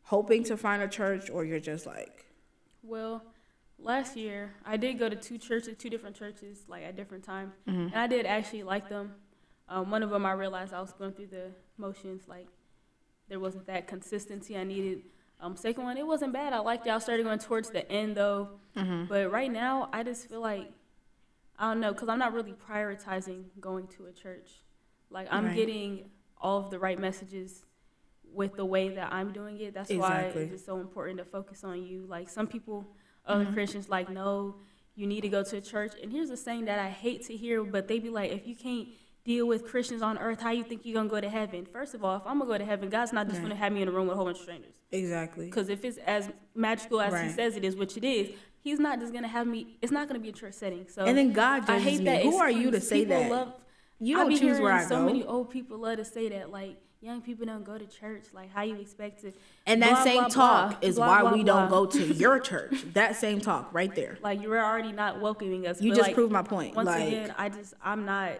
hoping 0.07 0.43
to 0.45 0.57
find 0.57 0.81
a 0.81 0.87
church, 0.87 1.29
or 1.29 1.43
you're 1.45 1.59
just 1.59 1.85
like, 1.85 2.25
Well, 2.83 3.23
last 3.79 4.15
year 4.17 4.53
I 4.65 4.77
did 4.77 4.97
go 4.99 5.07
to 5.09 5.15
two 5.15 5.37
churches, 5.37 5.75
two 5.77 5.89
different 5.89 6.15
churches, 6.15 6.63
like 6.67 6.83
at 6.83 6.95
different 6.95 7.23
times, 7.23 7.53
and 7.65 7.95
I 7.95 8.07
did 8.07 8.25
actually 8.25 8.63
like 8.63 8.89
them. 8.89 9.13
Um, 9.69 9.91
one 9.91 10.01
of 10.03 10.09
them 10.09 10.25
I 10.25 10.31
realized 10.31 10.73
I 10.73 10.79
was 10.81 10.93
going 10.93 11.11
through 11.13 11.27
the 11.27 11.51
motions, 11.77 12.23
like 12.27 12.47
there 13.29 13.39
wasn't 13.39 13.67
that 13.67 13.87
consistency 13.87 14.57
I 14.57 14.63
needed. 14.63 15.03
Um, 15.41 15.55
second 15.55 15.83
one, 15.83 15.97
it 15.97 16.07
wasn't 16.07 16.33
bad. 16.33 16.53
I 16.53 16.59
liked 16.59 16.87
it. 16.87 16.89
I 16.91 16.97
started 16.99 17.23
going 17.23 17.39
towards 17.39 17.69
the 17.69 17.89
end 17.91 18.15
though, 18.15 18.49
but 19.09 19.31
right 19.31 19.51
now 19.51 19.89
I 19.93 20.03
just 20.03 20.29
feel 20.29 20.39
like 20.41 20.71
I 21.59 21.69
don't 21.71 21.81
know 21.81 21.91
because 21.91 22.07
I'm 22.09 22.19
not 22.19 22.33
really 22.33 22.53
prioritizing 22.53 23.43
going 23.59 23.87
to 23.97 24.05
a 24.05 24.11
church. 24.13 24.49
Like 25.09 25.27
I'm 25.29 25.45
Right. 25.47 25.55
getting 25.55 26.09
all 26.39 26.59
of 26.59 26.69
the 26.71 26.79
right 26.79 26.97
messages 26.99 27.65
with 28.34 28.55
the 28.55 28.65
way 28.65 28.89
that 28.89 29.11
I'm 29.11 29.32
doing 29.34 29.59
it. 29.59 29.73
That's 29.73 29.89
Exactly. 29.89 30.45
why 30.45 30.51
it's 30.53 30.65
so 30.65 30.80
important 30.80 31.17
to 31.19 31.25
focus 31.25 31.63
on 31.63 31.84
you. 31.84 32.05
Like 32.07 32.30
some 32.30 32.47
people, 32.47 32.86
other 33.25 33.45
mm-hmm. 33.45 33.53
Christians, 33.53 33.89
like 33.89 34.09
no, 34.09 34.55
you 34.95 35.07
need 35.07 35.21
to 35.21 35.30
go 35.30 35.43
to 35.43 35.57
a 35.57 35.61
church. 35.61 35.93
And 36.01 36.11
here's 36.11 36.30
a 36.30 36.38
saying 36.38 36.65
that 36.65 36.80
I 36.80 36.89
hate 36.89 37.25
to 37.28 37.36
hear, 37.36 37.63
but 37.63 37.88
they 37.88 37.99
be 37.99 38.09
like, 38.09 38.32
if 38.32 38.47
you 38.47 38.55
can't 38.55 38.88
deal 39.23 39.45
with 39.47 39.65
Christians 39.65 40.01
on 40.01 40.17
earth, 40.17 40.39
how 40.41 40.51
you 40.51 40.63
think 40.63 40.86
you're 40.86 40.95
gonna 40.95 41.09
go 41.09 41.19
to 41.19 41.30
heaven? 41.30 41.65
First 41.65 41.93
of 41.93 42.03
all, 42.03 42.15
if 42.15 42.23
I'm 42.25 42.39
gonna 42.39 42.49
go 42.49 42.57
to 42.57 42.65
heaven, 42.65 42.89
God's 42.89 43.11
not 43.13 43.28
just 43.28 43.39
Right. 43.39 43.43
gonna 43.49 43.55
have 43.55 43.71
me 43.73 43.82
in 43.82 43.88
a 43.88 43.91
room 43.91 44.07
with 44.07 44.13
a 44.13 44.15
whole 44.17 44.25
bunch 44.25 44.38
of 44.38 44.43
strangers. 44.43 44.73
exactly? 44.91 45.45
Because 45.45 45.67
if 45.69 45.84
it's 45.84 45.97
as 45.99 46.30
magical 46.55 47.01
as 47.01 47.13
he 47.21 47.30
says 47.30 47.55
it 47.57 47.65
is, 47.65 47.75
which 47.75 47.97
it 47.97 48.03
is, 48.05 48.30
he's 48.61 48.80
not 48.80 48.99
just 49.01 49.13
gonna 49.13 49.28
have 49.28 49.45
me. 49.45 49.78
It's 49.82 49.91
not 49.91 50.07
gonna 50.07 50.19
be 50.19 50.30
a 50.30 50.34
church 50.34 50.53
setting. 50.53 50.88
So 50.88 51.03
And 51.05 51.17
then 51.17 51.34
God 51.34 51.69
I 51.69 51.78
hate 51.80 51.99
me. 51.99 52.05
that. 52.05 52.23
Who 52.23 52.38
are 52.38 52.49
you 52.49 52.71
to 52.71 52.80
say 52.80 52.99
People 53.01 53.19
that? 53.19 53.32
Love, 53.32 53.53
You 53.99 54.17
I 54.19 54.23
don't 54.23 54.38
choose 54.39 54.59
where 54.61 54.71
I 54.73 54.84
so 54.84 54.97
go. 54.99 55.05
many 55.05 55.23
old 55.25 55.49
people 55.49 55.78
love 55.80 55.97
to 55.97 56.05
say 56.05 56.30
that, 56.30 56.49
like 56.51 56.78
young 57.01 57.21
people 57.21 57.45
don't 57.45 57.63
go 57.63 57.77
to 57.77 57.85
church. 57.85 58.25
Like 58.33 58.51
how 58.51 58.63
you 58.63 58.75
expect 58.75 59.21
to? 59.21 59.31
And 59.65 59.81
that 59.81 59.91
blah, 59.95 60.03
same 60.03 60.19
blah, 60.23 60.27
talk 60.29 60.81
blah, 60.81 60.89
is 60.89 60.97
why 60.99 61.23
we 61.31 61.43
don't 61.43 61.69
go 61.69 61.85
to 61.85 62.05
your 62.13 62.39
church. 62.39 62.85
That 62.93 63.15
same 63.15 63.39
talk 63.41 63.69
right 63.73 63.93
there. 63.93 64.17
Like 64.21 64.41
you're 64.41 64.63
already 64.63 64.91
not 64.91 65.21
welcoming 65.21 65.67
us. 65.67 65.81
You 65.81 65.91
just 65.91 66.01
like, 66.07 66.13
proved 66.15 66.31
my 66.31 66.41
point. 66.43 66.75
Once 66.75 66.87
like, 66.87 67.07
again, 67.07 67.33
I 67.37 67.49
just 67.49 67.73
I'm 67.83 68.05
not 68.05 68.31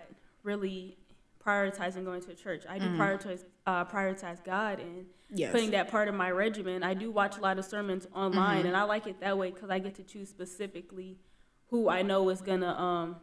really 0.44 0.98
prioritizing 1.46 2.04
going 2.04 2.22
to 2.22 2.32
a 2.32 2.36
church. 2.36 2.64
I 2.68 2.78
do 2.80 2.86
prioritize 2.90 3.44
uh, 3.66 3.86
prioritize 3.86 4.44
God 4.44 4.80
and 4.80 5.06
Mm. 5.30 5.40
Yes. 5.40 5.52
putting 5.52 5.72
that 5.72 5.92
part 5.92 6.08
of 6.08 6.16
my 6.16 6.32
regimen. 6.32 6.84
I 6.84 6.94
do 6.94 7.12
watch 7.12 7.38
a 7.38 7.42
lot 7.42 7.60
of 7.60 7.66
sermons 7.66 8.08
online, 8.16 8.60
Mm-hmm. 8.60 8.68
and 8.68 8.78
I 8.78 8.84
like 8.84 9.08
it 9.08 9.20
that 9.20 9.38
way 9.38 9.52
because 9.52 9.70
I 9.70 9.78
get 9.80 9.94
to 9.96 10.04
choose 10.04 10.30
specifically 10.30 11.18
who 11.70 11.90
I 11.90 12.02
know 12.02 12.30
is 12.30 12.40
gonna 12.40 12.72
um 12.74 13.18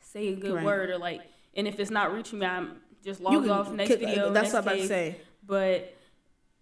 say 0.00 0.28
a 0.28 0.36
good 0.36 0.54
Right. 0.54 0.64
word 0.64 0.90
or 0.90 0.98
like. 0.98 1.22
And 1.56 1.66
if 1.66 1.80
it's 1.80 1.90
not 1.90 2.12
reaching 2.14 2.38
me, 2.38 2.46
I'm 2.46 2.76
just 3.04 3.20
log 3.20 3.42
can 3.42 3.50
off 3.50 3.72
next 3.72 3.88
kick- 3.88 4.00
video. 4.00 4.30
That's 4.32 4.52
next 4.52 4.52
what 4.52 4.58
I'm 4.58 4.68
about 4.68 4.82
to 4.82 4.88
say. 4.88 5.20
But 5.46 5.94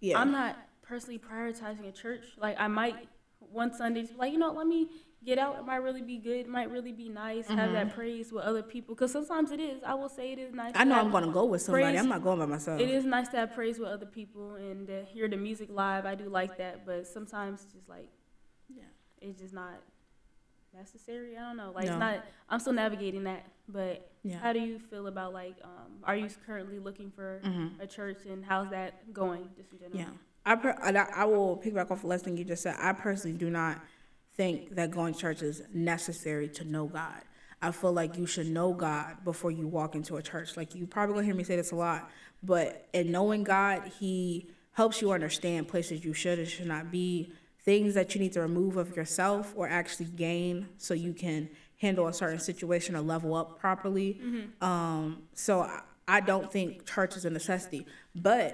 Yeah. 0.01 0.19
I'm 0.21 0.31
not 0.33 0.57
personally 0.83 1.19
prioritizing 1.19 1.89
a 1.89 1.93
church. 1.93 2.25
Like 2.39 2.57
I 2.59 2.69
might 2.69 3.09
one 3.53 3.73
Sunday 3.73 4.03
just 4.03 4.15
be 4.15 4.19
like, 4.19 4.33
you 4.33 4.39
know, 4.39 4.53
let 4.53 4.67
me 4.67 4.89
get 5.25 5.39
out. 5.39 5.59
It 5.59 5.65
might 5.67 5.77
really 5.77 6.03
be 6.03 6.19
good. 6.19 6.41
It 6.47 6.49
might 6.49 6.71
really 6.71 6.93
be 6.93 7.09
nice. 7.09 7.47
Have 7.49 7.73
that 7.73 7.95
praise 7.95 8.31
with 8.33 8.45
other 8.45 8.63
people. 8.63 8.95
Because 8.95 9.11
sometimes 9.13 9.51
it 9.51 9.59
is. 9.61 9.83
I 9.83 9.95
will 9.95 10.09
say 10.09 10.33
it 10.33 10.39
is 10.39 10.55
nice. 10.55 10.73
Mm-hmm. 10.73 10.81
I 10.81 10.85
know 10.85 10.95
I'm 11.01 11.11
gonna 11.11 11.33
go 11.33 11.45
with 11.45 11.63
somebody. 11.63 11.85
praise- 11.85 11.99
I'm 12.01 12.09
not 12.09 12.23
going 12.23 12.39
by 12.39 12.47
myself. 12.47 12.81
It 12.81 12.89
is 12.89 13.05
nice 13.05 13.29
to 13.31 13.37
have 13.39 13.55
praise 13.55 13.79
with 13.79 13.89
other 13.89 14.07
people 14.07 14.55
and 14.55 14.89
hear 15.09 15.29
the 15.29 15.37
music 15.37 15.69
live. 15.73 16.07
I 16.07 16.15
do 16.15 16.29
like 16.29 16.57
that. 16.59 16.87
But 16.87 17.07
sometimes 17.07 17.65
it's 17.65 17.73
just 17.73 17.89
like, 17.89 18.09
Yeah. 18.69 18.85
it's 19.21 19.41
just 19.41 19.53
not 19.55 19.75
necessary. 20.79 21.37
I 21.37 21.41
don't 21.41 21.57
know. 21.57 21.73
Like 21.75 21.87
No. 21.87 21.93
it's 21.93 22.01
not. 22.01 22.25
I'm 22.49 22.61
still 22.61 22.73
navigating 22.73 23.25
that. 23.25 23.45
But 23.69 24.11
Yeah. 24.23 24.39
how 24.39 24.53
do 24.53 24.61
you 24.61 24.79
feel 24.79 25.07
about 25.09 25.33
like? 25.33 25.57
Um, 25.63 25.99
are 26.05 26.17
you 26.17 26.29
currently 26.47 26.79
looking 26.79 27.11
for 27.11 27.41
Mm-hmm. 27.45 27.81
a 27.81 27.87
church 27.87 28.19
and 28.27 28.45
how's 28.45 28.71
that 28.71 29.13
going? 29.13 29.49
Just 29.57 29.73
in 29.73 29.79
general. 29.79 29.99
Yeah, 30.01 30.11
I 30.47 30.55
per- 30.57 30.79
I 30.81 30.91
I 31.23 31.25
will 31.27 31.59
piggyback 31.59 31.91
off 31.91 32.01
the 32.03 32.07
last 32.07 32.25
thing 32.25 32.37
you 32.37 32.45
just 32.45 32.63
said. 32.63 32.77
I 32.79 32.93
personally 32.93 33.37
do 33.37 33.51
not 33.51 33.81
think 34.35 34.77
that 34.77 34.91
going 34.91 35.13
to 35.15 35.21
church 35.21 35.43
is 35.43 35.63
necessary 35.75 36.49
to 36.49 36.65
know 36.65 36.87
God. 36.87 37.23
I 37.61 37.73
feel 37.73 37.93
like 37.93 38.17
you 38.17 38.25
should 38.27 38.47
know 38.49 38.73
God 38.73 39.25
before 39.25 39.51
you 39.51 39.67
walk 39.67 39.95
into 39.97 40.17
a 40.17 40.23
church. 40.23 40.57
Like 40.57 40.75
you 40.77 40.87
probably 40.87 41.15
gonna 41.15 41.27
hear 41.27 41.35
me 41.35 41.43
say 41.45 41.57
this 41.57 41.73
a 41.73 41.77
lot, 41.77 42.09
but 42.43 42.87
in 42.93 43.11
knowing 43.11 43.43
God, 43.45 43.91
He 43.99 44.49
helps 44.73 45.03
you 45.03 45.11
understand 45.11 45.67
places 45.69 46.05
you 46.05 46.15
should 46.15 46.39
and 46.39 46.47
should 46.49 46.69
not 46.69 46.91
be, 46.93 47.33
things 47.69 47.93
that 47.93 48.15
you 48.15 48.21
need 48.25 48.33
to 48.33 48.41
remove 48.41 48.79
of 48.79 48.97
yourself 48.97 49.53
or 49.55 49.69
actually 49.69 50.07
gain, 50.07 50.67
so 50.79 50.95
you 50.95 51.13
can 51.13 51.41
handle 51.85 52.07
a 52.09 52.15
certain 52.15 52.39
situation 52.39 52.97
or 52.97 53.03
level 53.03 53.35
up 53.35 53.61
properly. 53.61 54.11
Um, 54.63 55.25
so 55.35 55.61
I, 55.61 55.83
I 56.17 56.21
don't 56.21 56.51
think 56.51 56.87
church 56.87 57.15
is 57.19 57.27
a 57.27 57.31
necessity, 57.41 57.87
but 58.15 58.51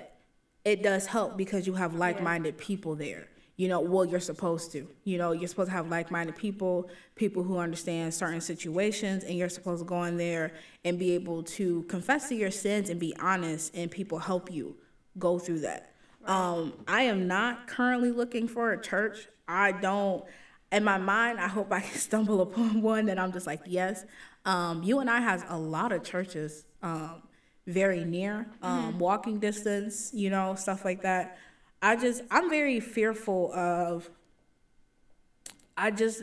it 0.65 0.83
does 0.83 1.07
help 1.07 1.37
because 1.37 1.63
you 1.69 1.75
have 1.75 1.95
like-minded 1.95 2.59
people 2.59 2.97
there. 2.97 3.29
You 3.57 3.69
know, 3.69 3.79
well, 3.79 4.05
you're 4.05 4.19
supposed 4.19 4.73
to. 4.73 4.89
You 5.05 5.17
know, 5.17 5.31
you're 5.31 5.47
supposed 5.47 5.71
to 5.71 5.77
have 5.77 5.89
like-minded 5.89 6.35
people, 6.35 6.91
people 7.15 7.45
who 7.45 7.59
understand 7.59 8.13
certain 8.13 8.41
situations, 8.41 9.23
and 9.23 9.39
you're 9.39 9.49
supposed 9.49 9.81
to 9.85 9.89
go 9.89 10.03
in 10.03 10.17
there 10.17 10.55
and 10.85 10.99
be 10.99 11.13
able 11.13 11.45
to 11.59 11.85
confess 11.85 12.29
to 12.31 12.35
your 12.35 12.51
sins 12.51 12.91
and 12.91 12.99
be 12.99 13.15
honest, 13.21 13.73
and 13.77 13.93
people 13.93 14.19
help 14.19 14.51
you 14.51 14.75
go 15.21 15.39
through 15.39 15.61
that. 15.61 15.94
Um, 16.27 16.73
I 16.89 17.03
am 17.03 17.27
not 17.27 17.67
currently 17.67 18.11
looking 18.11 18.49
for 18.49 18.73
a 18.73 18.81
church. 18.81 19.29
I 19.47 19.73
don't. 19.73 20.25
In 20.73 20.83
my 20.85 20.99
mind, 20.99 21.39
I 21.39 21.49
hope 21.49 21.73
I 21.73 21.81
can 21.81 21.99
stumble 21.99 22.41
upon 22.41 22.83
one 22.83 23.07
that 23.07 23.19
I'm 23.19 23.33
just 23.33 23.47
like, 23.47 23.61
yes. 23.67 24.05
Um, 24.45 24.83
you 24.83 24.99
and 25.01 25.09
I 25.09 25.21
has 25.21 25.45
a 25.49 25.59
lot 25.59 25.93
of 25.93 26.03
churches 26.03 26.67
um, 26.83 27.23
very 27.67 28.05
near, 28.05 28.47
um, 28.63 28.99
walking 28.99 29.39
distance, 29.39 30.11
you 30.13 30.29
know, 30.29 30.55
stuff 30.55 30.85
like 30.85 31.03
that. 31.03 31.39
I 31.81 31.97
just, 31.97 32.23
I'm 32.31 32.51
very 32.51 32.81
fearful 32.81 33.53
of. 33.53 34.11
I 35.77 35.91
just, 35.91 36.23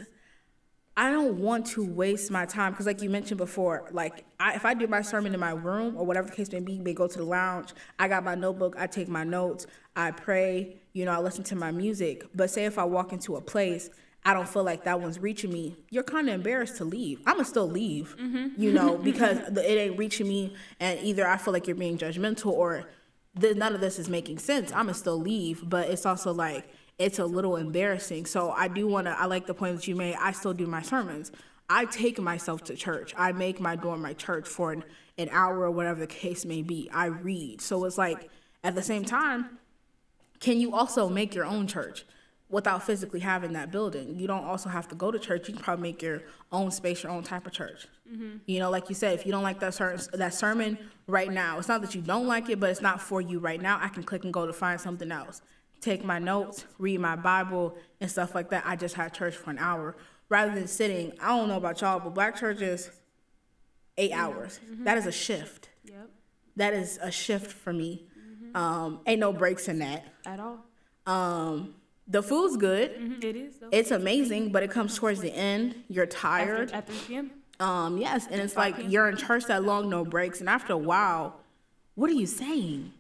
I 0.98 1.10
don't 1.10 1.40
want 1.40 1.68
to 1.68 1.86
waste 1.86 2.32
my 2.32 2.46
time 2.46 2.74
because, 2.74 2.86
like 2.86 3.02
you 3.02 3.10
mentioned 3.10 3.38
before, 3.38 3.88
like 3.92 4.26
I, 4.40 4.54
if 4.56 4.66
I 4.66 4.74
do 4.74 4.88
my 4.88 5.02
sermon 5.02 5.34
in 5.34 5.40
my 5.40 5.52
room 5.52 5.96
or 5.96 6.06
whatever 6.06 6.28
the 6.28 6.36
case 6.36 6.52
may 6.52 6.60
be, 6.60 6.80
may 6.80 6.94
go 6.94 7.08
to 7.08 7.18
the 7.18 7.24
lounge. 7.24 7.70
I 7.98 8.08
got 8.08 8.24
my 8.24 8.36
notebook. 8.36 8.76
I 8.78 8.88
take 8.88 9.08
my 9.08 9.24
notes. 9.24 9.68
I 9.96 10.12
pray. 10.12 10.78
You 10.94 11.06
know, 11.06 11.12
I 11.12 11.20
listen 11.20 11.44
to 11.46 11.56
my 11.56 11.72
music. 11.72 12.26
But 12.36 12.50
say 12.50 12.66
if 12.66 12.78
I 12.78 12.84
walk 12.84 13.14
into 13.14 13.38
a 13.38 13.42
place, 13.42 13.90
I 14.26 14.34
don't 14.34 14.48
feel 14.48 14.64
like 14.64 14.84
that 14.84 15.00
one's 15.00 15.18
reaching 15.18 15.52
me. 15.52 15.78
You're 15.90 16.04
kind 16.04 16.28
of 16.28 16.36
embarrassed 16.36 16.78
to 16.78 16.86
leave. 16.86 17.22
I'ma 17.26 17.44
still 17.44 17.70
leave. 17.70 18.16
Mm-hmm. 18.20 18.62
You 18.62 18.74
know, 18.74 18.98
because 19.04 19.40
the, 19.50 19.70
it 19.70 19.76
ain't 19.76 19.98
reaching 19.98 20.28
me, 20.28 20.54
and 20.80 21.00
either 21.00 21.26
I 21.26 21.38
feel 21.38 21.54
like 21.54 21.68
you're 21.68 21.76
being 21.76 21.98
judgmental 21.98 22.52
or 22.52 22.90
th- 23.40 23.56
none 23.56 23.74
of 23.74 23.82
this 23.82 23.98
is 23.98 24.10
making 24.10 24.40
sense. 24.40 24.72
I'ma 24.74 24.92
still 24.92 25.20
leave. 25.20 25.68
But 25.68 25.90
it's 25.90 26.06
also 26.06 26.34
like 26.34 26.68
it's 26.98 27.20
a 27.20 27.26
little 27.26 27.56
embarrassing. 27.56 28.26
So 28.26 28.52
I 28.52 28.68
do 28.68 28.88
want 28.88 29.08
to, 29.08 29.20
I 29.20 29.26
like 29.26 29.48
the 29.48 29.54
point 29.54 29.76
that 29.76 29.88
you 29.88 29.96
made. 29.96 30.16
I 30.20 30.32
still 30.32 30.54
do 30.54 30.68
my 30.68 30.82
sermons. 30.82 31.32
I 31.70 31.86
take 31.86 32.20
myself 32.20 32.64
to 32.66 32.76
church. 32.76 33.14
I 33.18 33.32
make 33.32 33.60
my 33.60 33.76
dorm 33.76 34.02
my 34.02 34.14
church 34.14 34.48
for 34.48 34.72
an, 34.72 34.84
an 35.18 35.30
hour 35.32 35.62
or 35.62 35.72
whatever 35.72 36.00
the 36.00 36.08
case 36.08 36.46
may 36.46 36.62
be. 36.62 36.90
I 36.94 37.06
read. 37.06 37.62
So 37.62 37.86
it's 37.86 37.98
like, 37.98 38.30
at 38.64 38.76
the 38.76 38.84
same 38.84 39.06
time, 39.06 39.58
can 40.40 40.60
you 40.60 40.76
also 40.76 41.10
make 41.10 41.34
your 41.34 41.46
own 41.46 41.68
church 41.68 42.06
without 42.50 42.84
physically 42.84 43.22
having 43.22 43.54
that 43.54 43.72
building? 43.72 44.20
You 44.20 44.28
don't 44.28 44.44
also 44.44 44.70
have 44.70 44.88
to 44.90 44.96
go 44.96 45.12
to 45.12 45.18
church. 45.18 45.48
You 45.48 45.54
can 45.56 45.64
probably 45.64 45.84
make 45.84 46.02
your 46.02 46.24
own 46.52 46.72
space, 46.72 47.04
your 47.04 47.12
own 47.12 47.24
type 47.24 47.48
of 47.48 47.54
church. 47.54 47.88
Mm-hmm. 48.12 48.38
You 48.46 48.60
know, 48.60 48.70
like 48.70 48.90
you 48.90 48.96
said, 48.96 49.14
if 49.14 49.26
you 49.26 49.32
don't 49.32 49.44
like 49.44 49.60
that 49.62 49.74
certain 49.74 50.20
that 50.20 50.34
sermon 50.34 50.78
right 51.08 51.32
now, 51.32 51.58
it's 51.58 51.68
not 51.68 51.82
that 51.82 51.96
you 51.96 52.02
don't 52.02 52.28
like 52.28 52.50
it, 52.50 52.60
but 52.60 52.70
it's 52.70 52.82
not 52.82 53.02
for 53.02 53.22
you 53.22 53.40
right 53.40 53.62
now. 53.62 53.80
I 53.82 53.88
can 53.88 54.04
click 54.04 54.24
and 54.26 54.34
go 54.34 54.46
to 54.46 54.54
find 54.54 54.80
something 54.80 55.12
else. 55.12 55.42
Take 55.82 56.04
my 56.06 56.20
notes, 56.20 56.66
read 56.78 57.00
my 57.00 57.16
Bible, 57.16 57.76
and 58.00 58.10
stuff 58.10 58.36
like 58.36 58.50
that. 58.52 58.64
I 58.66 58.76
just 58.76 58.96
had 58.96 59.14
church 59.14 59.36
for 59.36 59.50
an 59.50 59.58
hour 59.58 59.96
rather 60.30 60.54
than 60.54 60.68
sitting. 60.68 61.12
I 61.20 61.30
don't 61.36 61.48
know 61.50 61.58
about 61.58 61.82
y'all, 61.82 62.00
but 62.00 62.14
black 62.14 62.38
churches, 62.40 62.92
eight 63.98 64.12
hours. 64.12 64.60
That 64.84 64.98
is 64.98 65.08
a 65.08 65.12
shift. 65.12 65.70
Yep. 65.86 66.10
That 66.58 66.74
is 66.74 67.00
a 67.02 67.10
shift 67.12 67.52
for 67.52 67.74
me. 67.74 68.06
Um, 68.54 69.00
ain't 69.08 69.20
no 69.20 69.34
breaks 69.34 69.68
in 69.68 69.80
that. 69.80 70.06
At 70.26 70.40
all. 70.40 70.60
Um, 71.08 71.76
the 72.08 72.22
food's 72.22 72.58
good. 72.58 72.92
Mhm, 73.00 73.24
It 73.24 73.36
is 73.36 73.56
though. 73.58 73.70
It's 73.72 73.90
amazing, 73.92 74.52
but 74.52 74.62
it 74.62 74.70
comes 74.70 74.96
towards 74.98 75.22
the 75.22 75.34
end. 75.34 75.84
You're 75.88 76.06
tired. 76.06 76.72
At 76.74 76.88
3 76.88 76.96
p.m. 77.08 77.32
Um, 77.60 77.98
yes, 77.98 78.28
and 78.30 78.42
it's 78.42 78.56
like 78.58 78.76
you're 78.90 79.08
in 79.08 79.18
church 79.18 79.46
that 79.46 79.64
long, 79.64 79.90
no 79.90 80.04
breaks, 80.04 80.40
and 80.42 80.50
after 80.50 80.74
a 80.74 80.78
while, 80.78 81.40
what 81.96 82.10
are 82.10 82.14
you 82.14 82.26
saying? 82.26 82.92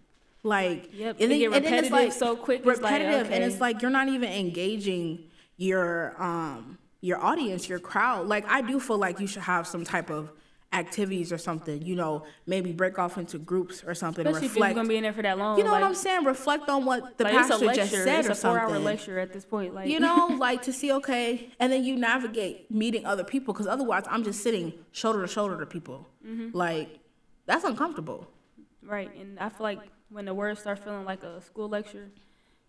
Like, 0.43 0.89
Yep, 0.93 1.17
and 1.19 1.31
it 1.31 1.37
get 1.37 1.53
and 1.53 1.65
it's 1.65 1.91
repetitive 1.91 2.13
so 2.13 2.35
quick, 2.35 2.65
it's 2.65 2.81
like, 2.81 2.93
repetitive, 2.93 3.31
and 3.31 3.43
it's 3.43 3.61
like 3.61 3.81
you're 3.81 3.91
not 3.91 4.07
even 4.07 4.31
engaging 4.31 5.29
your 5.57 6.15
um 6.21 6.79
your 7.01 7.19
audience, 7.23 7.67
your 7.67 7.79
crowd. 7.79 8.27
Like, 8.27 8.45
I 8.47 8.61
do 8.61 8.79
feel 8.79 8.97
like 8.97 9.19
you 9.19 9.27
should 9.27 9.41
have 9.41 9.65
some 9.65 9.83
type 9.83 10.09
of 10.09 10.31
activities 10.73 11.33
or 11.33 11.37
something. 11.37 11.81
You 11.81 11.95
know, 11.95 12.25
maybe 12.45 12.71
break 12.71 12.97
off 12.97 13.17
into 13.17 13.37
groups 13.37 13.83
or 13.85 13.93
something. 13.93 14.25
Especially 14.25 14.47
if 14.47 14.55
you're 14.55 14.63
reflect. 14.65 14.75
gonna 14.75 14.87
be 14.87 14.97
in 14.97 15.03
there 15.03 15.13
for 15.13 15.21
that 15.21 15.37
long. 15.37 15.57
you 15.57 15.63
know 15.63 15.71
like, 15.71 15.81
what 15.81 15.87
I'm 15.87 15.95
saying? 15.95 16.23
Reflect 16.23 16.69
on 16.69 16.85
what 16.85 17.17
the 17.17 17.25
like, 17.25 17.33
pastor 17.33 17.65
lecture. 17.65 17.81
just 17.81 17.91
said 17.91 18.19
it's 18.19 18.29
or 18.29 18.31
a 18.31 18.35
four-hour 18.35 18.79
lecture 18.79 19.19
at 19.19 19.33
this 19.33 19.45
point. 19.45 19.73
Like 19.73 19.89
you 19.89 19.99
know, 19.99 20.27
like 20.39 20.61
to 20.63 20.73
see 20.73 20.91
okay, 20.93 21.49
and 21.59 21.71
then 21.71 21.83
you 21.83 21.95
navigate 21.95 22.71
meeting 22.71 23.05
other 23.05 23.23
people 23.23 23.53
because 23.53 23.67
otherwise 23.67 24.03
I'm 24.07 24.23
just 24.23 24.41
sitting 24.41 24.73
shoulder 24.91 25.21
to 25.21 25.27
shoulder 25.27 25.59
to 25.59 25.65
people. 25.65 26.07
Mm-hmm. 26.25 26.55
Like 26.55 26.99
that's 27.45 27.63
uncomfortable. 27.63 28.27
right? 28.83 29.13
And 29.15 29.39
I 29.39 29.49
feel 29.49 29.63
like 29.63 29.79
when 30.12 30.26
the 30.26 30.34
words 30.34 30.59
start 30.59 30.80
feeling 30.80 31.05
like 31.05 31.24
a 31.24 31.41
school 31.41 31.70
lecture, 31.70 32.09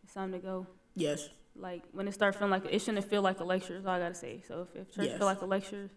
it's 0.05 0.15
time 0.15 0.33
to 0.33 0.39
go. 0.39 0.67
Yes. 0.95 1.29
Like 1.57 1.83
when 1.93 2.09
it 2.09 2.15
start 2.15 2.35
feeling 2.35 2.51
like 2.51 2.65
it 2.71 2.81
shouldn't 2.81 3.09
feel 3.09 3.23
like 3.23 3.41
a 3.41 3.45
lecture. 3.45 3.77
Is 3.77 3.85
all 3.85 3.93
I 3.93 3.99
gotta 3.99 4.15
say. 4.15 4.43
So 4.47 4.63
if, 4.63 4.81
if 4.81 4.95
church 4.95 5.07
Yes. 5.07 5.19
feel 5.19 5.27
like 5.27 5.43
a 5.43 5.47
lecture 5.47 5.91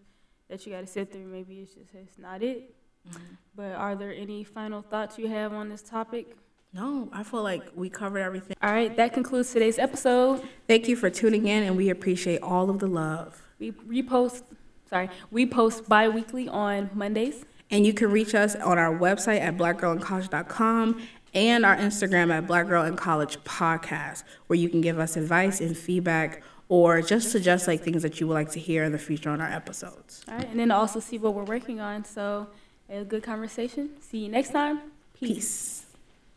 that 0.50 0.66
you 0.66 0.74
gotta 0.74 0.88
sit 0.88 1.12
through, 1.12 1.26
maybe 1.26 1.60
it's 1.62 1.74
just 1.74 1.94
it's 1.94 2.18
not 2.18 2.44
it. 2.44 2.76
Mm-hmm. 3.08 3.24
But 3.56 3.72
are 3.74 3.96
there 3.96 4.14
any 4.14 4.44
final 4.44 4.82
thoughts 4.82 5.18
you 5.18 5.28
have 5.28 5.54
on 5.54 5.70
this 5.70 5.82
topic? 5.82 6.36
No, 6.74 7.08
I 7.14 7.24
feel 7.24 7.42
like 7.42 7.64
we 7.74 7.90
covered 7.90 8.20
everything. 8.20 8.58
All 8.62 8.72
right, 8.72 8.94
that 8.98 9.14
concludes 9.14 9.54
today's 9.54 9.80
episode. 9.80 10.42
Thank 10.68 10.90
you 10.90 10.98
for 10.98 11.10
tuning 11.10 11.48
in, 11.48 11.64
and 11.64 11.78
we 11.78 11.90
appreciate 11.90 12.42
all 12.42 12.70
of 12.70 12.80
the 12.80 12.88
love. 12.88 13.42
We 13.60 13.72
repost, 13.72 14.44
sorry, 14.90 15.10
we 15.32 15.46
post 15.46 15.88
bi-weekly 15.88 16.50
on 16.50 16.90
Mondays. 16.94 17.46
And 17.72 17.86
you 17.86 17.94
can 17.94 18.12
reach 18.12 18.36
us 18.36 18.56
on 18.56 18.78
our 18.78 18.94
website 18.94 19.40
at 19.40 19.56
blackgirlincollege.com 19.58 21.02
and 21.36 21.66
our 21.66 21.76
Instagram 21.76 22.34
at 22.34 22.48
Black 22.48 22.68
Girl 22.68 22.84
in 22.86 22.96
College 22.96 23.38
Podcast, 23.44 24.24
where 24.48 24.58
you 24.58 24.70
can 24.70 24.82
give 24.82 24.98
us 24.98 25.18
advice 25.18 25.60
and 25.60 25.78
feedback 25.78 26.42
or 26.70 27.02
just 27.02 27.32
suggest 27.32 27.68
like 27.68 27.82
things 27.82 28.02
that 28.02 28.20
you 28.20 28.28
would 28.28 28.34
like 28.34 28.50
to 28.52 28.60
hear 28.60 28.84
in 28.84 28.92
the 28.92 28.98
future 28.98 29.30
on 29.30 29.42
our 29.42 29.52
episodes. 29.52 30.24
All 30.28 30.36
right, 30.36 30.50
and 30.50 30.60
then 30.60 30.72
also 30.72 31.00
see 31.00 31.18
what 31.18 31.36
we're 31.36 31.44
working 31.44 31.80
on. 31.80 32.06
So, 32.06 32.48
a 32.90 33.04
good 33.04 33.22
conversation. 33.24 33.90
See 34.02 34.20
you 34.20 34.30
next 34.30 34.52
time. 34.52 34.80
Peace. 35.14 35.36
Peace. 35.36 35.75